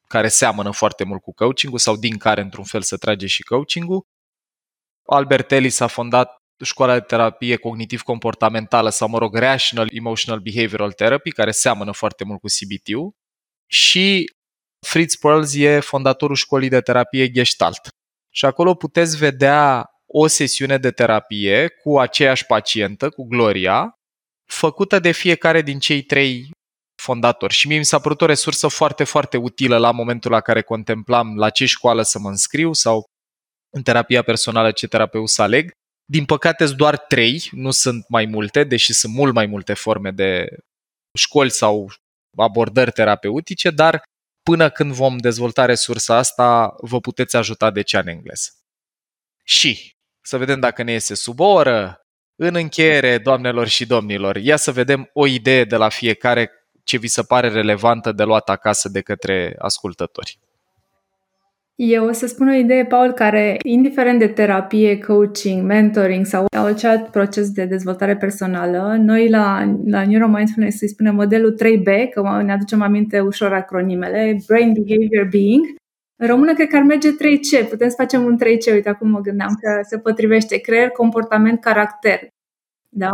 care 0.08 0.28
seamănă 0.28 0.72
foarte 0.72 1.04
mult 1.04 1.22
cu 1.22 1.34
coaching 1.34 1.80
sau 1.80 1.96
din 1.96 2.18
care 2.18 2.42
într-un 2.42 2.64
fel 2.64 2.82
se 2.82 2.98
trage 2.98 3.28
și 3.28 3.44
coaching-ul. 3.44 4.06
Albert 5.06 5.52
Ellis 5.52 5.80
a 5.80 5.88
fondat 5.88 6.36
școala 6.64 6.94
de 6.94 7.00
terapie 7.00 7.56
cognitiv-comportamentală 7.56 8.90
sau, 8.90 9.08
mă 9.08 9.18
rog, 9.18 9.36
Rational 9.36 9.88
Emotional 9.92 10.40
Behavioral 10.40 10.92
Therapy, 10.92 11.32
care 11.32 11.52
seamănă 11.52 11.92
foarte 11.92 12.24
mult 12.24 12.40
cu 12.40 12.48
CBT-ul. 12.48 13.12
Și 13.72 14.34
Fritz 14.88 15.16
Perls 15.16 15.54
e 15.56 15.80
fondatorul 15.80 16.36
școlii 16.36 16.70
de 16.70 16.82
terapie 16.82 17.32
Gestalt. 17.32 17.88
Și 18.34 18.46
acolo 18.46 18.76
puteți 18.76 19.18
vedea 19.18 19.90
o 20.20 20.28
sesiune 20.28 20.78
de 20.78 20.92
terapie 20.92 21.68
cu 21.68 22.00
aceeași 22.00 22.46
pacientă, 22.46 23.10
cu 23.10 23.24
Gloria, 23.24 23.94
făcută 24.46 25.00
de 25.00 25.12
fiecare 25.12 25.62
din 25.62 25.80
cei 25.80 26.02
trei 26.02 26.50
fondatori. 27.02 27.54
Și 27.54 27.68
mie 27.68 27.78
mi 27.78 27.86
s-a 27.86 28.00
părut 28.00 28.22
o 28.22 28.26
resursă 28.26 28.68
foarte, 28.68 29.04
foarte 29.04 29.38
utilă 29.38 29.78
la 29.78 29.92
momentul 29.92 30.32
la 30.32 30.42
care 30.42 30.62
contemplam 30.62 31.36
la 31.38 31.50
ce 31.50 31.66
școală 31.66 32.02
să 32.02 32.20
mă 32.20 32.30
înscriu 32.30 32.74
sau 32.74 33.04
în 33.76 33.84
terapia 33.84 34.22
personală 34.22 34.72
ce 34.72 34.88
terapeut 34.88 35.30
să 35.30 35.42
aleg. 35.42 35.72
Din 36.06 36.26
păcate 36.26 36.66
sunt 36.66 36.78
doar 36.78 36.98
trei, 36.98 37.50
nu 37.52 37.72
sunt 37.72 38.06
mai 38.10 38.26
multe, 38.26 38.64
deși 38.64 38.94
sunt 38.94 39.14
mult 39.14 39.34
mai 39.34 39.46
multe 39.46 39.74
forme 39.74 40.12
de 40.12 40.58
școli 41.18 41.52
sau 41.52 41.92
abordări 42.38 42.92
terapeutice, 42.92 43.70
dar 43.70 44.04
până 44.44 44.70
când 44.70 44.92
vom 44.92 45.18
dezvolta 45.18 45.66
resursa 45.66 46.16
asta, 46.16 46.76
vă 46.82 47.00
puteți 47.00 47.36
ajuta 47.36 47.72
de 47.72 47.82
cea 47.82 48.00
în 48.00 48.08
engleză. 48.08 48.50
Și 49.44 49.96
să 50.28 50.38
vedem 50.38 50.60
dacă 50.60 50.84
ne 50.84 50.92
iese 50.92 51.16
sub 51.16 51.40
o 51.40 51.46
oră. 51.46 52.06
În 52.36 52.56
încheiere, 52.56 53.18
doamnelor 53.18 53.68
și 53.68 53.88
domnilor, 53.88 54.36
ia 54.36 54.56
să 54.56 54.72
vedem 54.72 55.10
o 55.14 55.28
idee 55.28 55.64
de 55.64 55.76
la 55.76 55.90
fiecare 55.90 56.52
ce 56.84 56.98
vi 56.98 57.08
se 57.08 57.22
pare 57.22 57.50
relevantă 57.50 58.12
de 58.12 58.24
luat 58.24 58.50
acasă 58.50 58.90
de 58.90 59.02
către 59.02 59.56
ascultători. 59.58 60.40
Eu 61.76 62.08
o 62.08 62.12
să 62.12 62.28
spun 62.28 62.48
o 62.48 62.54
idee, 62.54 62.86
Paul, 62.86 63.12
care, 63.12 63.58
indiferent 63.64 64.20
de 64.20 64.28
terapie, 64.28 64.98
coaching, 64.98 65.66
mentoring 65.66 66.26
sau 66.26 66.46
orice 66.64 66.88
alt 66.88 67.08
proces 67.08 67.50
de 67.50 67.66
dezvoltare 67.66 68.18
personală, 68.18 68.96
noi 69.00 69.30
la, 69.30 69.76
la 69.86 70.06
Neuromindfulness 70.06 70.82
îi 70.82 70.90
spunem 70.90 71.16
modelul 71.16 71.58
3B, 71.64 72.10
că 72.14 72.42
ne 72.44 72.52
aducem 72.52 72.82
aminte 72.82 73.20
ușor 73.20 73.54
acronimele, 73.54 74.38
Brain, 74.48 74.74
Behavior, 74.74 75.28
Being. 75.30 75.66
În 76.20 76.28
română 76.28 76.54
cred 76.54 76.68
că 76.68 76.76
ar 76.76 76.84
merge 76.84 77.10
3C, 77.10 77.70
putem 77.70 77.90
să 77.90 77.96
facem 77.98 78.24
un 78.24 78.38
3C, 78.38 78.74
uite 78.74 78.90
acum 78.90 79.10
mă 79.10 79.20
gândeam 79.20 79.58
că 79.62 79.80
se 79.82 80.00
potrivește, 80.00 80.58
creier, 80.58 80.90
comportament, 80.90 81.62
caracter. 81.62 82.20
Da? 82.90 83.10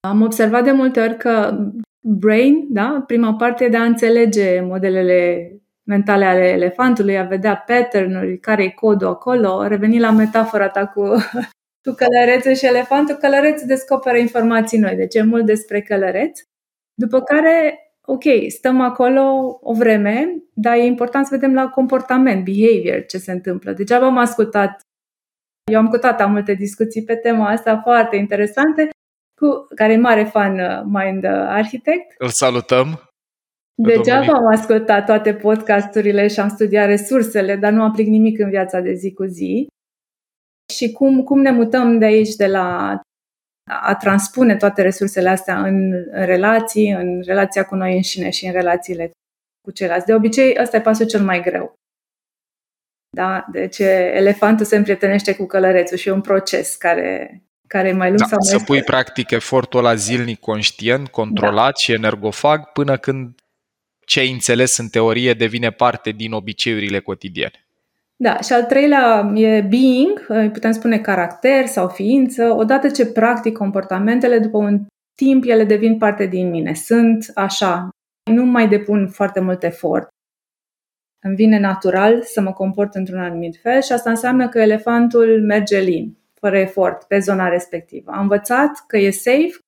Am 0.00 0.22
observat 0.22 0.64
de 0.64 0.70
multe 0.70 1.00
ori 1.00 1.16
că 1.16 1.58
brain, 2.00 2.66
da, 2.70 3.04
prima 3.06 3.34
parte 3.34 3.64
e 3.64 3.68
de 3.68 3.76
a 3.76 3.84
înțelege 3.84 4.60
modelele 4.60 5.52
mentale 5.82 6.24
ale 6.24 6.48
elefantului, 6.48 7.18
a 7.18 7.24
vedea 7.24 7.56
pattern-uri, 7.56 8.38
care 8.38 8.62
e 8.62 8.68
codul 8.68 9.08
acolo, 9.08 9.66
reveni 9.66 9.98
la 9.98 10.10
metafora 10.10 10.68
ta 10.68 10.86
cu, 10.86 11.02
cu 11.84 11.94
călărețul 11.96 12.54
și 12.54 12.66
elefantul, 12.66 13.14
călărețul 13.14 13.66
descoperă 13.66 14.16
informații 14.16 14.78
noi, 14.78 14.94
deci 14.94 15.14
e 15.14 15.22
mult 15.22 15.46
despre 15.46 15.82
călăreț. 15.82 16.40
După 16.94 17.20
care, 17.20 17.78
ok, 18.08 18.22
stăm 18.48 18.80
acolo 18.80 19.22
o 19.62 19.72
vreme, 19.74 20.42
dar 20.54 20.76
e 20.76 20.84
important 20.84 21.26
să 21.26 21.34
vedem 21.34 21.54
la 21.54 21.68
comportament, 21.68 22.44
behavior, 22.44 23.04
ce 23.06 23.18
se 23.18 23.32
întâmplă. 23.32 23.72
Degeaba 23.72 24.06
am 24.06 24.18
ascultat, 24.18 24.80
eu 25.72 25.78
am 25.78 25.88
cu 25.88 25.96
tata 25.96 26.26
multe 26.26 26.54
discuții 26.54 27.04
pe 27.04 27.14
tema 27.14 27.48
asta 27.48 27.80
foarte 27.82 28.16
interesante, 28.16 28.88
cu 29.40 29.66
care 29.74 29.92
e 29.92 29.96
mare 29.96 30.24
fan 30.24 30.58
uh, 30.58 30.82
Mind 30.84 31.24
Architect. 31.24 32.14
Îl 32.18 32.28
salutăm! 32.28 33.02
Degeaba 33.74 34.32
am 34.32 34.46
ascultat 34.46 35.04
toate 35.04 35.34
podcasturile 35.34 36.28
și 36.28 36.40
am 36.40 36.48
studiat 36.48 36.86
resursele, 36.86 37.56
dar 37.56 37.72
nu 37.72 37.82
aplic 37.82 38.06
nimic 38.06 38.38
în 38.38 38.50
viața 38.50 38.80
de 38.80 38.92
zi 38.92 39.12
cu 39.12 39.24
zi. 39.24 39.66
Și 40.74 40.92
cum, 40.92 41.22
cum 41.22 41.40
ne 41.40 41.50
mutăm 41.50 41.98
de 41.98 42.04
aici, 42.04 42.34
de 42.34 42.46
la 42.46 43.00
a 43.68 43.94
transpune 43.94 44.56
toate 44.56 44.82
resursele 44.82 45.28
astea 45.28 45.60
în, 45.60 45.92
în 45.92 46.24
relații, 46.24 46.90
în 46.90 47.22
relația 47.24 47.64
cu 47.64 47.74
noi 47.74 47.94
înșine 47.94 48.30
și 48.30 48.46
în 48.46 48.52
relațiile 48.52 49.10
cu 49.60 49.70
ceilalți. 49.70 50.06
De 50.06 50.14
obicei, 50.14 50.56
ăsta 50.60 50.76
e 50.76 50.80
pasul 50.80 51.06
cel 51.06 51.22
mai 51.22 51.42
greu. 51.42 51.74
Da? 53.16 53.46
Deci 53.52 53.78
elefantul 53.78 54.66
se 54.66 54.76
împrietenește 54.76 55.34
cu 55.34 55.46
călărețul 55.46 55.96
și 55.96 56.08
e 56.08 56.12
un 56.12 56.20
proces 56.20 56.76
care, 56.76 57.42
care 57.66 57.88
e 57.88 57.92
mai 57.92 58.08
lung 58.08 58.20
da, 58.20 58.26
sau 58.26 58.38
mai 58.40 58.58
Să 58.58 58.64
pui 58.64 58.82
practic 58.82 59.30
efortul 59.30 59.78
ăla 59.78 59.94
zilnic, 59.94 60.40
conștient, 60.40 61.08
controlat 61.08 61.72
da. 61.72 61.78
și 61.78 61.92
energofag 61.92 62.72
până 62.72 62.96
când 62.96 63.40
ce 64.06 64.20
ai 64.20 64.30
înțeles 64.30 64.76
în 64.76 64.88
teorie 64.88 65.34
devine 65.34 65.70
parte 65.70 66.10
din 66.10 66.32
obiceiurile 66.32 67.00
cotidiene. 67.00 67.67
Da, 68.20 68.40
și 68.40 68.52
al 68.52 68.64
treilea 68.64 69.32
e 69.34 69.60
being, 69.60 70.26
putem 70.52 70.72
spune 70.72 70.98
caracter 70.98 71.66
sau 71.66 71.88
ființă. 71.88 72.50
Odată 72.50 72.88
ce 72.88 73.06
practic 73.06 73.56
comportamentele, 73.56 74.38
după 74.38 74.56
un 74.56 74.86
timp 75.14 75.44
ele 75.44 75.64
devin 75.64 75.98
parte 75.98 76.26
din 76.26 76.50
mine. 76.50 76.74
Sunt 76.74 77.30
așa, 77.34 77.88
nu 78.30 78.44
mai 78.44 78.68
depun 78.68 79.08
foarte 79.08 79.40
mult 79.40 79.62
efort. 79.62 80.08
Îmi 81.24 81.34
vine 81.34 81.58
natural 81.58 82.22
să 82.22 82.40
mă 82.40 82.52
comport 82.52 82.94
într-un 82.94 83.18
anumit 83.18 83.56
fel 83.56 83.82
și 83.82 83.92
asta 83.92 84.10
înseamnă 84.10 84.48
că 84.48 84.58
elefantul 84.58 85.42
merge 85.42 85.80
lin, 85.80 86.16
fără 86.34 86.58
efort, 86.58 87.04
pe 87.04 87.18
zona 87.18 87.48
respectivă. 87.48 88.10
Am 88.10 88.20
învățat 88.20 88.84
că 88.86 88.96
e 88.96 89.10
safe, 89.10 89.58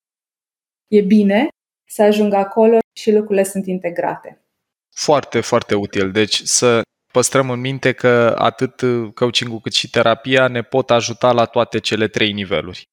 e 0.87 1.01
bine 1.01 1.47
să 1.89 2.01
ajung 2.01 2.33
acolo 2.33 2.77
și 2.97 3.11
lucrurile 3.11 3.43
sunt 3.43 3.65
integrate. 3.65 4.41
Foarte, 4.95 5.41
foarte 5.41 5.75
util. 5.75 6.11
Deci 6.11 6.41
să 6.41 6.81
păstrăm 7.11 7.49
în 7.49 7.59
minte 7.59 7.91
că 7.91 8.35
atât 8.37 8.81
coaching 9.15 9.61
cât 9.61 9.73
și 9.73 9.89
terapia 9.89 10.47
ne 10.47 10.61
pot 10.61 10.91
ajuta 10.91 11.31
la 11.31 11.45
toate 11.45 11.79
cele 11.79 12.07
trei 12.07 12.31
niveluri. 12.31 12.89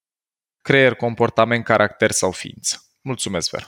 Creier, 0.62 0.94
comportament, 0.94 1.64
caracter 1.64 2.10
sau 2.10 2.30
ființă. 2.30 2.76
Mulțumesc, 3.00 3.50
Vera! 3.50 3.66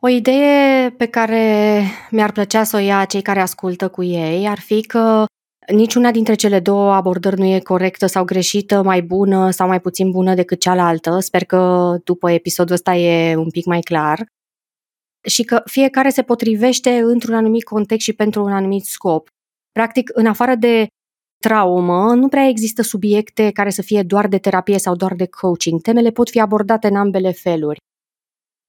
O 0.00 0.08
idee 0.08 0.90
pe 0.90 1.06
care 1.06 1.82
mi-ar 2.10 2.32
plăcea 2.32 2.64
să 2.64 2.76
o 2.76 2.78
ia 2.78 3.04
cei 3.04 3.22
care 3.22 3.40
ascultă 3.40 3.88
cu 3.88 4.02
ei 4.02 4.48
ar 4.48 4.58
fi 4.58 4.82
că 4.82 5.24
niciuna 5.72 6.10
dintre 6.10 6.34
cele 6.34 6.60
două 6.60 6.92
abordări 6.92 7.38
nu 7.38 7.44
e 7.44 7.60
corectă 7.60 8.06
sau 8.06 8.24
greșită, 8.24 8.82
mai 8.82 9.02
bună 9.02 9.50
sau 9.50 9.66
mai 9.66 9.80
puțin 9.80 10.10
bună 10.10 10.34
decât 10.34 10.60
cealaltă. 10.60 11.18
Sper 11.20 11.44
că 11.44 11.94
după 12.04 12.30
episodul 12.30 12.74
ăsta 12.74 12.94
e 12.94 13.36
un 13.36 13.50
pic 13.50 13.64
mai 13.64 13.80
clar. 13.80 14.26
Și 15.28 15.42
că 15.42 15.62
fiecare 15.64 16.08
se 16.08 16.22
potrivește 16.22 16.98
într-un 16.98 17.34
anumit 17.34 17.64
context 17.64 18.04
și 18.04 18.12
pentru 18.12 18.44
un 18.44 18.52
anumit 18.52 18.84
scop. 18.84 19.28
Practic, 19.72 20.10
în 20.14 20.26
afară 20.26 20.54
de 20.54 20.86
traumă, 21.38 22.14
nu 22.14 22.28
prea 22.28 22.46
există 22.46 22.82
subiecte 22.82 23.50
care 23.50 23.70
să 23.70 23.82
fie 23.82 24.02
doar 24.02 24.28
de 24.28 24.38
terapie 24.38 24.78
sau 24.78 24.94
doar 24.94 25.14
de 25.14 25.26
coaching. 25.26 25.80
Temele 25.80 26.10
pot 26.10 26.30
fi 26.30 26.40
abordate 26.40 26.88
în 26.88 26.96
ambele 26.96 27.32
feluri. 27.32 27.78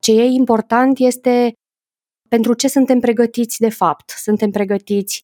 Ce 0.02 0.12
e 0.12 0.24
important 0.24 1.00
este 1.00 1.54
pentru 2.30 2.54
ce 2.54 2.68
suntem 2.68 3.00
pregătiți 3.00 3.60
de 3.60 3.70
fapt. 3.70 4.10
Suntem 4.10 4.52
pregătiți 4.52 5.22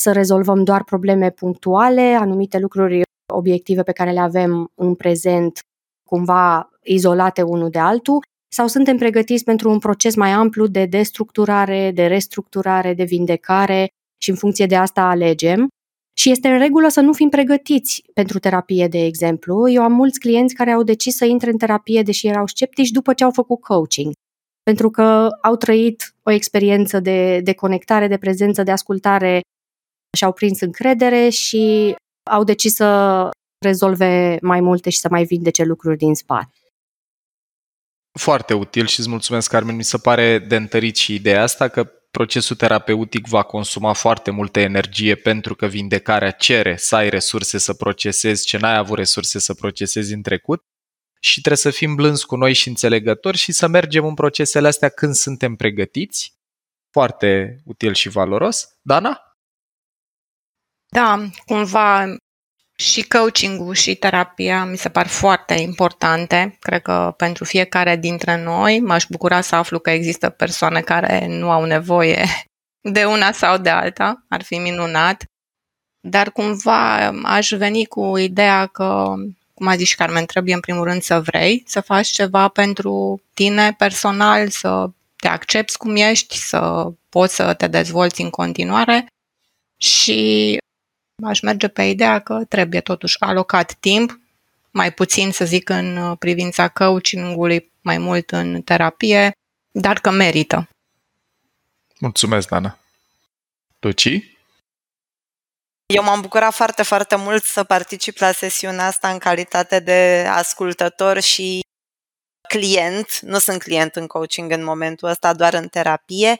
să 0.00 0.12
rezolvăm 0.12 0.64
doar 0.64 0.84
probleme 0.84 1.30
punctuale, 1.30 2.02
anumite 2.02 2.58
lucruri 2.58 3.02
obiective 3.32 3.82
pe 3.82 3.92
care 3.92 4.12
le 4.12 4.20
avem 4.20 4.70
în 4.74 4.94
prezent, 4.94 5.60
cumva 6.08 6.70
izolate 6.82 7.42
unul 7.42 7.70
de 7.70 7.78
altul, 7.78 8.24
sau 8.48 8.66
suntem 8.66 8.96
pregătiți 8.96 9.44
pentru 9.44 9.70
un 9.70 9.78
proces 9.78 10.14
mai 10.14 10.30
amplu 10.30 10.66
de 10.66 10.84
destructurare, 10.84 11.90
de 11.94 12.06
restructurare, 12.06 12.94
de 12.94 13.04
vindecare 13.04 13.88
și 14.22 14.30
în 14.30 14.36
funcție 14.36 14.66
de 14.66 14.76
asta 14.76 15.02
alegem. 15.02 15.68
Și 16.18 16.30
este 16.30 16.48
în 16.48 16.58
regulă 16.58 16.88
să 16.88 17.00
nu 17.00 17.12
fim 17.12 17.28
pregătiți 17.28 18.02
pentru 18.14 18.38
terapie, 18.38 18.88
de 18.88 19.04
exemplu. 19.04 19.68
Eu 19.70 19.82
am 19.82 19.92
mulți 19.92 20.18
clienți 20.18 20.54
care 20.54 20.70
au 20.70 20.82
decis 20.82 21.16
să 21.16 21.24
intre 21.24 21.50
în 21.50 21.56
terapie 21.56 22.02
deși 22.02 22.26
erau 22.26 22.46
sceptici 22.46 22.90
după 22.90 23.12
ce 23.12 23.24
au 23.24 23.30
făcut 23.30 23.60
coaching. 23.60 24.12
Pentru 24.62 24.90
că 24.90 25.28
au 25.42 25.56
trăit 25.56 26.14
o 26.22 26.30
experiență 26.30 27.00
de, 27.00 27.40
de 27.40 27.54
conectare, 27.54 28.06
de 28.06 28.16
prezență, 28.16 28.62
de 28.62 28.70
ascultare 28.70 29.40
și-au 30.16 30.32
prins 30.32 30.60
încredere 30.60 31.28
și 31.28 31.94
au 32.30 32.44
decis 32.44 32.74
să 32.74 33.30
rezolve 33.64 34.38
mai 34.42 34.60
multe 34.60 34.90
și 34.90 34.98
să 34.98 35.08
mai 35.10 35.24
vindece 35.24 35.64
lucruri 35.64 35.96
din 35.96 36.14
spate. 36.14 36.67
Foarte 38.18 38.54
util 38.54 38.86
și 38.86 38.98
îți 38.98 39.08
mulțumesc, 39.08 39.50
Carmen. 39.50 39.76
Mi 39.76 39.84
se 39.84 39.98
pare 39.98 40.38
de 40.38 40.56
întărit 40.56 40.96
și 40.96 41.14
ideea 41.14 41.42
asta 41.42 41.68
că 41.68 41.84
procesul 42.10 42.56
terapeutic 42.56 43.26
va 43.26 43.42
consuma 43.42 43.92
foarte 43.92 44.30
multă 44.30 44.60
energie 44.60 45.14
pentru 45.14 45.54
că 45.54 45.66
vindecarea 45.66 46.30
cere 46.30 46.76
să 46.76 46.96
ai 46.96 47.08
resurse 47.08 47.58
să 47.58 47.74
procesezi 47.74 48.46
ce 48.46 48.58
n-ai 48.58 48.76
avut 48.76 48.98
resurse 48.98 49.38
să 49.38 49.54
procesezi 49.54 50.12
în 50.12 50.22
trecut 50.22 50.62
și 51.20 51.40
trebuie 51.40 51.56
să 51.56 51.70
fim 51.70 51.94
blânzi 51.94 52.26
cu 52.26 52.36
noi 52.36 52.52
și 52.52 52.68
înțelegători 52.68 53.36
și 53.36 53.52
să 53.52 53.66
mergem 53.66 54.04
în 54.04 54.14
procesele 54.14 54.68
astea 54.68 54.88
când 54.88 55.14
suntem 55.14 55.54
pregătiți. 55.54 56.36
Foarte 56.90 57.60
util 57.64 57.94
și 57.94 58.08
valoros. 58.08 58.68
Dana? 58.82 59.22
Da, 60.90 61.28
cumva 61.46 62.16
și 62.80 63.02
coaching-ul 63.02 63.74
și 63.74 63.94
terapia 63.94 64.64
mi 64.64 64.76
se 64.76 64.88
par 64.88 65.06
foarte 65.06 65.54
importante. 65.54 66.56
Cred 66.60 66.82
că 66.82 67.14
pentru 67.16 67.44
fiecare 67.44 67.96
dintre 67.96 68.42
noi 68.42 68.80
m-aș 68.80 69.04
bucura 69.08 69.40
să 69.40 69.54
aflu 69.54 69.78
că 69.78 69.90
există 69.90 70.28
persoane 70.28 70.80
care 70.80 71.26
nu 71.26 71.50
au 71.50 71.64
nevoie 71.64 72.24
de 72.92 73.04
una 73.04 73.32
sau 73.32 73.58
de 73.58 73.68
alta. 73.68 74.24
Ar 74.28 74.42
fi 74.42 74.58
minunat. 74.58 75.24
Dar 76.00 76.30
cumva 76.30 77.06
aș 77.22 77.50
veni 77.50 77.84
cu 77.84 78.16
ideea 78.16 78.66
că, 78.66 79.14
cum 79.54 79.66
a 79.66 79.76
zis 79.76 79.88
și 79.88 79.96
Carmen, 79.96 80.26
trebuie 80.26 80.54
în 80.54 80.60
primul 80.60 80.84
rând 80.84 81.02
să 81.02 81.20
vrei 81.20 81.62
să 81.66 81.80
faci 81.80 82.08
ceva 82.08 82.48
pentru 82.48 83.22
tine 83.34 83.74
personal, 83.78 84.48
să 84.48 84.90
te 85.16 85.28
accepti 85.28 85.76
cum 85.76 85.96
ești, 85.96 86.36
să 86.36 86.90
poți 87.08 87.34
să 87.34 87.54
te 87.54 87.66
dezvolți 87.66 88.20
în 88.20 88.30
continuare 88.30 89.06
și 89.76 90.58
aș 91.24 91.40
merge 91.40 91.68
pe 91.68 91.82
ideea 91.82 92.18
că 92.18 92.44
trebuie 92.48 92.80
totuși 92.80 93.20
alocat 93.20 93.72
timp, 93.72 94.20
mai 94.70 94.92
puțin 94.92 95.32
să 95.32 95.44
zic 95.44 95.68
în 95.68 95.96
uh, 95.96 96.18
privința 96.18 96.68
coaching-ului, 96.68 97.72
mai 97.80 97.98
mult 97.98 98.30
în 98.30 98.62
terapie, 98.62 99.32
dar 99.70 100.00
că 100.00 100.10
merită. 100.10 100.68
Mulțumesc, 102.00 102.48
Dana. 102.48 102.78
Luci? 103.80 104.36
Eu 105.86 106.02
m-am 106.02 106.20
bucurat 106.20 106.54
foarte, 106.54 106.82
foarte 106.82 107.16
mult 107.16 107.44
să 107.44 107.64
particip 107.64 108.16
la 108.16 108.32
sesiunea 108.32 108.86
asta 108.86 109.10
în 109.10 109.18
calitate 109.18 109.80
de 109.80 110.26
ascultător 110.30 111.20
și 111.20 111.60
client. 112.48 113.18
Nu 113.20 113.38
sunt 113.38 113.62
client 113.62 113.96
în 113.96 114.06
coaching 114.06 114.50
în 114.50 114.64
momentul 114.64 115.08
ăsta, 115.08 115.34
doar 115.34 115.54
în 115.54 115.68
terapie 115.68 116.36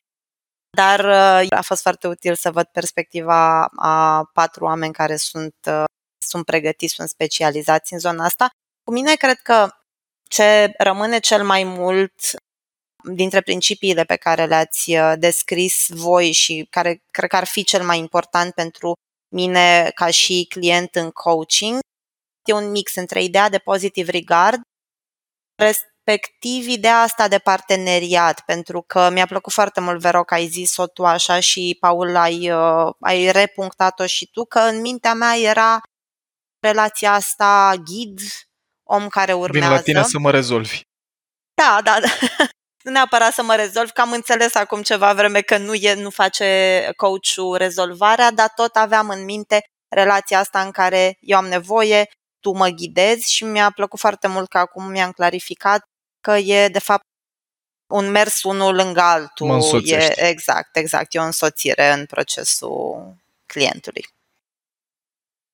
dar 0.70 1.04
uh, 1.04 1.46
a 1.56 1.60
fost 1.62 1.82
foarte 1.82 2.08
util 2.08 2.34
să 2.34 2.50
văd 2.50 2.66
perspectiva 2.66 3.64
a 3.76 4.24
patru 4.32 4.64
oameni 4.64 4.92
care 4.92 5.16
sunt, 5.16 5.54
uh, 5.66 5.84
sunt 6.24 6.44
pregătiți, 6.44 6.94
sunt 6.94 7.08
specializați 7.08 7.92
în 7.92 7.98
zona 7.98 8.24
asta. 8.24 8.48
Cu 8.84 8.92
mine 8.92 9.14
cred 9.14 9.38
că 9.38 9.68
ce 10.28 10.74
rămâne 10.78 11.18
cel 11.18 11.44
mai 11.44 11.64
mult 11.64 12.14
dintre 13.14 13.40
principiile 13.40 14.04
pe 14.04 14.16
care 14.16 14.46
le-ați 14.46 14.96
uh, 14.96 15.12
descris 15.18 15.88
voi 15.88 16.32
și 16.32 16.66
care 16.70 17.02
cred 17.10 17.28
că 17.28 17.36
ar 17.36 17.46
fi 17.46 17.64
cel 17.64 17.84
mai 17.84 17.98
important 17.98 18.54
pentru 18.54 18.92
mine 19.34 19.90
ca 19.94 20.10
și 20.10 20.46
client 20.48 20.94
în 20.94 21.10
coaching, 21.10 21.78
e 22.44 22.52
un 22.52 22.70
mix 22.70 22.94
între 22.94 23.22
ideea 23.22 23.48
de 23.48 23.58
positive 23.58 24.10
regard, 24.10 24.60
respectiv 26.08 26.66
ideea 26.66 27.00
asta 27.00 27.28
de 27.28 27.38
parteneriat, 27.38 28.40
pentru 28.40 28.82
că 28.86 29.10
mi-a 29.12 29.26
plăcut 29.26 29.52
foarte 29.52 29.80
mult, 29.80 30.00
Vero, 30.00 30.24
că 30.24 30.34
ai 30.34 30.46
zis-o 30.46 30.86
tu 30.86 31.04
așa 31.04 31.40
și, 31.40 31.76
Paul, 31.80 32.16
ai, 32.16 32.50
uh, 32.50 32.94
ai 33.00 33.30
repunctat-o 33.30 34.06
și 34.06 34.30
tu, 34.30 34.44
că 34.44 34.58
în 34.58 34.80
mintea 34.80 35.14
mea 35.14 35.36
era 35.36 35.80
relația 36.60 37.12
asta 37.12 37.74
ghid, 37.84 38.20
om 38.82 39.08
care 39.08 39.32
urmează. 39.32 39.66
Vin 39.66 39.76
la 39.76 39.82
tine 39.82 40.02
să 40.02 40.18
mă 40.18 40.30
rezolvi. 40.30 40.80
Da, 41.54 41.80
da, 41.84 42.00
da. 42.00 42.08
nu 42.84 42.90
neapărat 42.90 43.32
să 43.32 43.42
mă 43.42 43.54
rezolv, 43.54 43.90
că 43.90 44.00
am 44.00 44.12
înțeles 44.12 44.54
acum 44.54 44.82
ceva 44.82 45.12
vreme 45.12 45.40
că 45.40 45.58
nu, 45.58 45.74
e, 45.74 45.94
nu 45.94 46.10
face 46.10 46.90
coachul 46.96 47.56
rezolvarea, 47.56 48.30
dar 48.30 48.48
tot 48.54 48.76
aveam 48.76 49.08
în 49.08 49.24
minte 49.24 49.64
relația 49.88 50.38
asta 50.38 50.60
în 50.60 50.70
care 50.70 51.16
eu 51.20 51.36
am 51.36 51.46
nevoie, 51.46 52.08
tu 52.40 52.50
mă 52.50 52.68
ghidezi 52.68 53.32
și 53.32 53.44
mi-a 53.44 53.70
plăcut 53.70 53.98
foarte 53.98 54.28
mult 54.28 54.48
că 54.48 54.58
acum 54.58 54.84
mi-am 54.84 55.10
clarificat 55.10 55.88
că 56.28 56.36
e 56.36 56.68
de 56.68 56.78
fapt 56.78 57.06
un 57.92 58.10
mers 58.10 58.42
unul 58.42 58.74
lângă 58.74 59.00
altul. 59.00 59.46
Mă 59.46 59.80
e, 59.84 60.28
exact, 60.28 60.76
exact. 60.76 61.14
E 61.14 61.18
o 61.18 61.22
însoțire 61.22 61.92
în 61.92 62.06
procesul 62.06 63.16
clientului. 63.46 64.06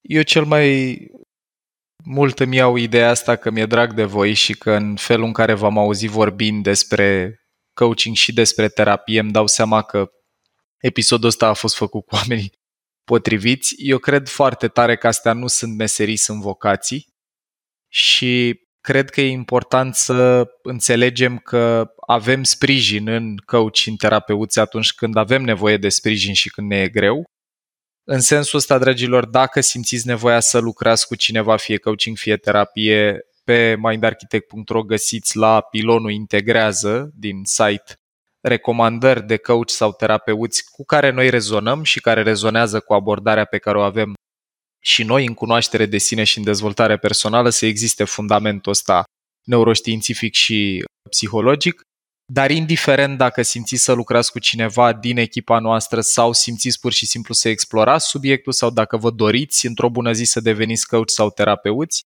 Eu 0.00 0.22
cel 0.22 0.44
mai 0.44 0.98
mult 2.04 2.40
îmi 2.40 2.56
iau 2.56 2.76
ideea 2.76 3.10
asta 3.10 3.36
că 3.36 3.50
mi-e 3.50 3.66
drag 3.66 3.92
de 3.92 4.04
voi 4.04 4.32
și 4.32 4.54
că 4.54 4.72
în 4.72 4.96
felul 4.96 5.24
în 5.24 5.32
care 5.32 5.54
v-am 5.54 5.78
auzit 5.78 6.10
vorbind 6.10 6.62
despre 6.62 7.38
coaching 7.74 8.16
și 8.16 8.32
despre 8.32 8.68
terapie 8.68 9.20
îmi 9.20 9.32
dau 9.32 9.46
seama 9.46 9.82
că 9.82 10.10
episodul 10.78 11.28
ăsta 11.28 11.46
a 11.46 11.52
fost 11.52 11.76
făcut 11.76 12.06
cu 12.06 12.14
oamenii 12.14 12.52
potriviți. 13.04 13.74
Eu 13.78 13.98
cred 13.98 14.28
foarte 14.28 14.68
tare 14.68 14.96
că 14.96 15.06
astea 15.06 15.32
nu 15.32 15.46
sunt 15.46 15.76
meserii, 15.76 16.16
sunt 16.16 16.40
vocații 16.40 17.14
și 17.88 18.62
cred 18.84 19.10
că 19.10 19.20
e 19.20 19.30
important 19.30 19.94
să 19.94 20.48
înțelegem 20.62 21.38
că 21.38 21.94
avem 22.06 22.42
sprijin 22.42 23.08
în 23.08 23.36
coach 23.36 23.86
în 23.86 23.96
terapeuți 23.96 24.58
atunci 24.58 24.92
când 24.92 25.16
avem 25.16 25.42
nevoie 25.42 25.76
de 25.76 25.88
sprijin 25.88 26.34
și 26.34 26.50
când 26.50 26.68
ne 26.68 26.76
e 26.76 26.88
greu. 26.88 27.24
În 28.04 28.20
sensul 28.20 28.58
ăsta, 28.58 28.78
dragilor, 28.78 29.26
dacă 29.26 29.60
simțiți 29.60 30.06
nevoia 30.06 30.40
să 30.40 30.58
lucrați 30.58 31.06
cu 31.06 31.14
cineva, 31.14 31.56
fie 31.56 31.76
coaching, 31.76 32.16
fie 32.16 32.36
terapie, 32.36 33.20
pe 33.44 33.76
mindarchitect.ro 33.78 34.82
găsiți 34.82 35.36
la 35.36 35.60
pilonul 35.60 36.10
integrează 36.10 37.10
din 37.14 37.40
site 37.44 37.94
recomandări 38.40 39.26
de 39.26 39.36
coach 39.36 39.70
sau 39.70 39.92
terapeuți 39.92 40.70
cu 40.70 40.84
care 40.84 41.10
noi 41.10 41.30
rezonăm 41.30 41.82
și 41.82 42.00
care 42.00 42.22
rezonează 42.22 42.80
cu 42.80 42.92
abordarea 42.94 43.44
pe 43.44 43.58
care 43.58 43.78
o 43.78 43.82
avem 43.82 44.14
și 44.86 45.02
noi 45.02 45.26
în 45.26 45.34
cunoaștere 45.34 45.86
de 45.86 45.98
sine 45.98 46.24
și 46.24 46.38
în 46.38 46.44
dezvoltare 46.44 46.96
personală 46.96 47.48
să 47.48 47.66
existe 47.66 48.04
fundamentul 48.04 48.72
ăsta 48.72 49.04
neuroștiințific 49.46 50.34
și 50.34 50.84
psihologic, 51.10 51.80
dar 52.32 52.50
indiferent 52.50 53.18
dacă 53.18 53.42
simțiți 53.42 53.82
să 53.82 53.92
lucrați 53.92 54.30
cu 54.30 54.38
cineva 54.38 54.92
din 54.92 55.16
echipa 55.16 55.58
noastră 55.58 56.00
sau 56.00 56.32
simțiți 56.32 56.80
pur 56.80 56.92
și 56.92 57.06
simplu 57.06 57.34
să 57.34 57.48
explorați 57.48 58.08
subiectul 58.08 58.52
sau 58.52 58.70
dacă 58.70 58.96
vă 58.96 59.10
doriți 59.10 59.66
într-o 59.66 59.90
bună 59.90 60.12
zi 60.12 60.24
să 60.24 60.40
deveniți 60.40 60.86
coach 60.86 61.10
sau 61.10 61.30
terapeuți, 61.30 62.02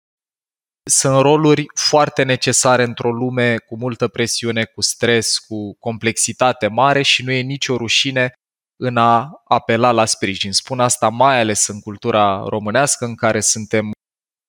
sunt 0.91 1.21
roluri 1.21 1.67
foarte 1.75 2.23
necesare 2.23 2.83
într-o 2.83 3.13
lume 3.13 3.57
cu 3.57 3.77
multă 3.77 4.09
presiune, 4.09 4.65
cu 4.65 4.81
stres, 4.81 5.39
cu 5.39 5.75
complexitate 5.79 6.67
mare 6.67 7.03
și 7.03 7.23
nu 7.23 7.33
e 7.33 7.41
nicio 7.41 7.77
rușine 7.77 8.33
în 8.77 8.97
a 8.97 9.43
apela 9.45 9.91
la 9.91 10.05
sprijin. 10.05 10.53
Spun 10.53 10.81
asta 10.81 11.09
mai 11.09 11.41
ales 11.41 11.67
în 11.67 11.81
cultura 11.81 12.45
românească 12.49 13.05
în 13.05 13.15
care 13.15 13.41
suntem 13.41 13.91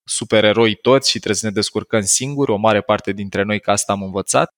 supereroi 0.10 0.76
toți 0.76 1.10
și 1.10 1.18
trebuie 1.18 1.40
să 1.40 1.46
ne 1.46 1.52
descurcăm 1.52 2.02
singuri, 2.02 2.52
o 2.52 2.56
mare 2.56 2.82
parte 2.82 3.12
dintre 3.12 3.44
noi 3.44 3.60
că 3.60 3.72
asta 3.72 3.92
am 3.92 4.04
învățat. 4.04 4.50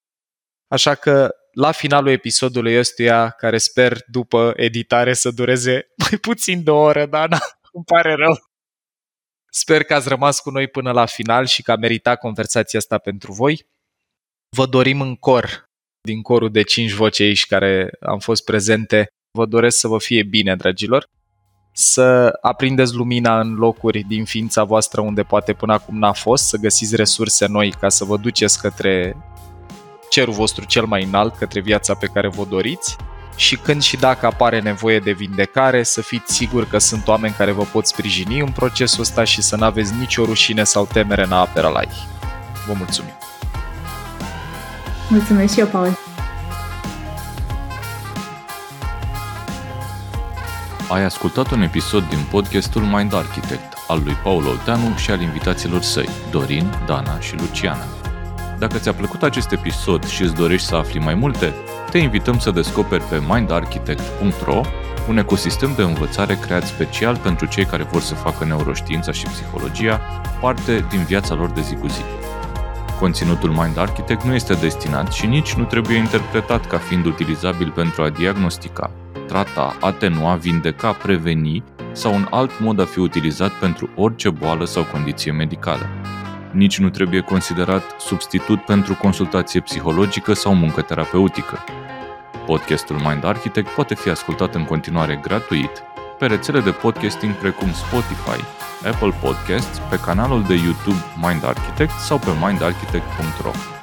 Așa 0.67 0.95
că 0.95 1.29
la 1.51 1.71
finalul 1.71 2.11
episodului 2.11 2.77
ăstuia, 2.77 3.29
care 3.29 3.57
sper 3.57 3.97
după 4.07 4.53
editare 4.55 5.13
să 5.13 5.31
dureze 5.31 5.87
mai 6.09 6.19
puțin 6.19 6.63
de 6.63 6.71
o 6.71 6.77
oră, 6.77 7.05
dar 7.05 7.27
îmi 7.73 7.83
pare 7.85 8.13
rău. 8.13 8.37
Sper 9.51 9.83
că 9.83 9.93
ați 9.93 10.07
rămas 10.07 10.39
cu 10.39 10.49
noi 10.49 10.67
până 10.67 10.91
la 10.91 11.05
final 11.05 11.45
și 11.45 11.61
că 11.61 11.71
a 11.71 11.75
meritat 11.75 12.19
conversația 12.19 12.79
asta 12.79 12.97
pentru 12.97 13.31
voi. 13.31 13.67
Vă 14.55 14.65
dorim 14.65 15.01
în 15.01 15.15
cor, 15.15 15.63
din 16.01 16.21
corul 16.21 16.51
de 16.51 16.61
cinci 16.61 16.91
voci 16.91 17.19
aici 17.19 17.45
care 17.45 17.89
am 17.99 18.19
fost 18.19 18.43
prezente, 18.43 19.07
vă 19.31 19.45
doresc 19.45 19.77
să 19.77 19.87
vă 19.87 19.97
fie 19.99 20.23
bine, 20.23 20.55
dragilor, 20.55 21.09
să 21.73 22.37
aprindeți 22.41 22.95
lumina 22.95 23.39
în 23.39 23.53
locuri 23.53 24.05
din 24.07 24.25
ființa 24.25 24.63
voastră 24.63 25.01
unde 25.01 25.23
poate 25.23 25.53
până 25.53 25.73
acum 25.73 25.97
n-a 25.97 26.11
fost, 26.11 26.47
să 26.47 26.57
găsiți 26.57 26.95
resurse 26.95 27.47
noi 27.47 27.73
ca 27.79 27.89
să 27.89 28.05
vă 28.05 28.17
duceți 28.17 28.61
către 28.61 29.17
cerul 30.09 30.33
vostru 30.33 30.65
cel 30.65 30.85
mai 30.85 31.03
înalt, 31.03 31.35
către 31.35 31.61
viața 31.61 31.93
pe 31.95 32.07
care 32.13 32.27
vă 32.27 32.45
doriți 32.49 32.95
și 33.35 33.57
când 33.57 33.81
și 33.81 33.97
dacă 33.97 34.25
apare 34.25 34.61
nevoie 34.61 34.99
de 34.99 35.11
vindecare, 35.11 35.83
să 35.83 36.01
fiți 36.01 36.33
siguri 36.33 36.67
că 36.67 36.77
sunt 36.77 37.07
oameni 37.07 37.33
care 37.33 37.51
vă 37.51 37.63
pot 37.63 37.85
sprijini 37.85 38.39
în 38.39 38.51
procesul 38.51 39.01
ăsta 39.01 39.23
și 39.23 39.41
să 39.41 39.55
nu 39.55 39.63
aveți 39.63 39.93
nicio 39.99 40.25
rușine 40.25 40.63
sau 40.63 40.85
temere 40.85 41.23
în 41.23 41.31
a 41.31 41.39
apera 41.39 41.69
la 41.69 41.81
ei. 41.81 42.07
Vă 42.67 42.73
mulțumim! 42.77 43.13
Mulțumesc 45.09 45.53
și 45.53 45.59
eu, 45.59 45.67
Paul! 45.67 46.08
Ai 50.89 51.03
ascultat 51.03 51.51
un 51.51 51.61
episod 51.61 52.09
din 52.09 52.17
podcastul 52.31 52.81
Mind 52.81 53.13
Architect 53.13 53.73
al 53.87 54.01
lui 54.03 54.13
Paul 54.13 54.47
Olteanu 54.47 54.95
și 54.95 55.11
al 55.11 55.21
invitaților 55.21 55.81
săi, 55.81 56.09
Dorin, 56.31 56.69
Dana 56.85 57.19
și 57.19 57.35
Luciana. 57.35 57.83
Dacă 58.59 58.77
ți-a 58.77 58.93
plăcut 58.93 59.23
acest 59.23 59.51
episod 59.51 60.05
și 60.05 60.21
îți 60.21 60.33
dorești 60.33 60.67
să 60.67 60.75
afli 60.75 60.99
mai 60.99 61.13
multe, 61.13 61.53
te 61.89 61.97
invităm 61.97 62.39
să 62.39 62.51
descoperi 62.51 63.03
pe 63.03 63.21
mindarchitect.ro 63.27 64.61
un 65.09 65.17
ecosistem 65.17 65.73
de 65.75 65.81
învățare 65.81 66.37
creat 66.41 66.65
special 66.65 67.17
pentru 67.17 67.45
cei 67.45 67.65
care 67.65 67.83
vor 67.83 68.01
să 68.01 68.15
facă 68.15 68.45
neuroștiința 68.45 69.11
și 69.11 69.25
psihologia 69.25 70.01
parte 70.41 70.85
din 70.89 71.03
viața 71.03 71.35
lor 71.35 71.49
de 71.49 71.61
zi 71.61 71.75
cu 71.75 71.87
zi. 71.87 72.01
Conținutul 72.99 73.49
Mind 73.49 73.77
Architect 73.77 74.23
nu 74.23 74.33
este 74.33 74.53
destinat 74.53 75.11
și 75.11 75.25
nici 75.25 75.53
nu 75.53 75.63
trebuie 75.63 75.97
interpretat 75.97 76.67
ca 76.67 76.77
fiind 76.77 77.05
utilizabil 77.05 77.71
pentru 77.71 78.01
a 78.01 78.09
diagnostica, 78.09 78.91
trata, 79.29 79.77
atenua, 79.79 80.35
vindeca, 80.35 80.91
preveni 80.91 81.63
sau 81.91 82.13
un 82.13 82.27
alt 82.29 82.59
mod 82.59 82.79
a 82.79 82.85
fi 82.85 82.99
utilizat 82.99 83.51
pentru 83.51 83.89
orice 83.95 84.29
boală 84.29 84.65
sau 84.65 84.83
condiție 84.83 85.31
medicală. 85.31 85.89
Nici 86.51 86.79
nu 86.79 86.89
trebuie 86.89 87.21
considerat 87.21 87.83
substitut 87.99 88.65
pentru 88.65 88.93
consultație 88.95 89.59
psihologică 89.59 90.33
sau 90.33 90.55
muncă 90.55 90.81
terapeutică. 90.81 91.63
Podcastul 92.45 92.95
Mind 92.95 93.23
Architect 93.23 93.69
poate 93.69 93.95
fi 93.95 94.09
ascultat 94.09 94.55
în 94.55 94.63
continuare 94.65 95.19
gratuit 95.23 95.83
pe 96.19 96.25
rețele 96.25 96.59
de 96.59 96.71
podcasting 96.71 97.33
precum 97.33 97.71
Spotify, 97.73 98.43
Apple 98.91 99.13
Podcasts, 99.21 99.77
pe 99.89 99.99
canalul 99.99 100.43
de 100.43 100.53
YouTube 100.53 101.03
Mind 101.21 101.45
Architect 101.45 101.99
sau 101.99 102.17
pe 102.17 102.29
mindarchitect.ro. 102.41 103.78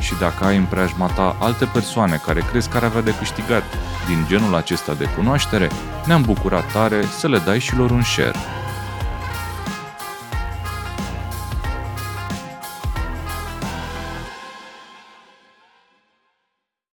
Și 0.00 0.14
dacă 0.20 0.44
ai 0.44 0.56
în 0.56 0.64
preajma 0.64 1.06
ta 1.06 1.36
alte 1.40 1.64
persoane 1.64 2.20
care 2.24 2.40
crezi 2.50 2.68
că 2.68 2.76
ar 2.76 2.84
avea 2.84 3.00
de 3.00 3.14
câștigat 3.18 3.62
din 4.06 4.24
genul 4.28 4.54
acesta 4.54 4.94
de 4.94 5.08
cunoaștere, 5.16 5.70
ne-am 6.06 6.22
bucurat 6.22 6.72
tare 6.72 7.02
să 7.18 7.28
le 7.28 7.38
dai 7.38 7.58
și 7.58 7.76
lor 7.76 7.90
un 7.90 8.02
share. 8.02 8.38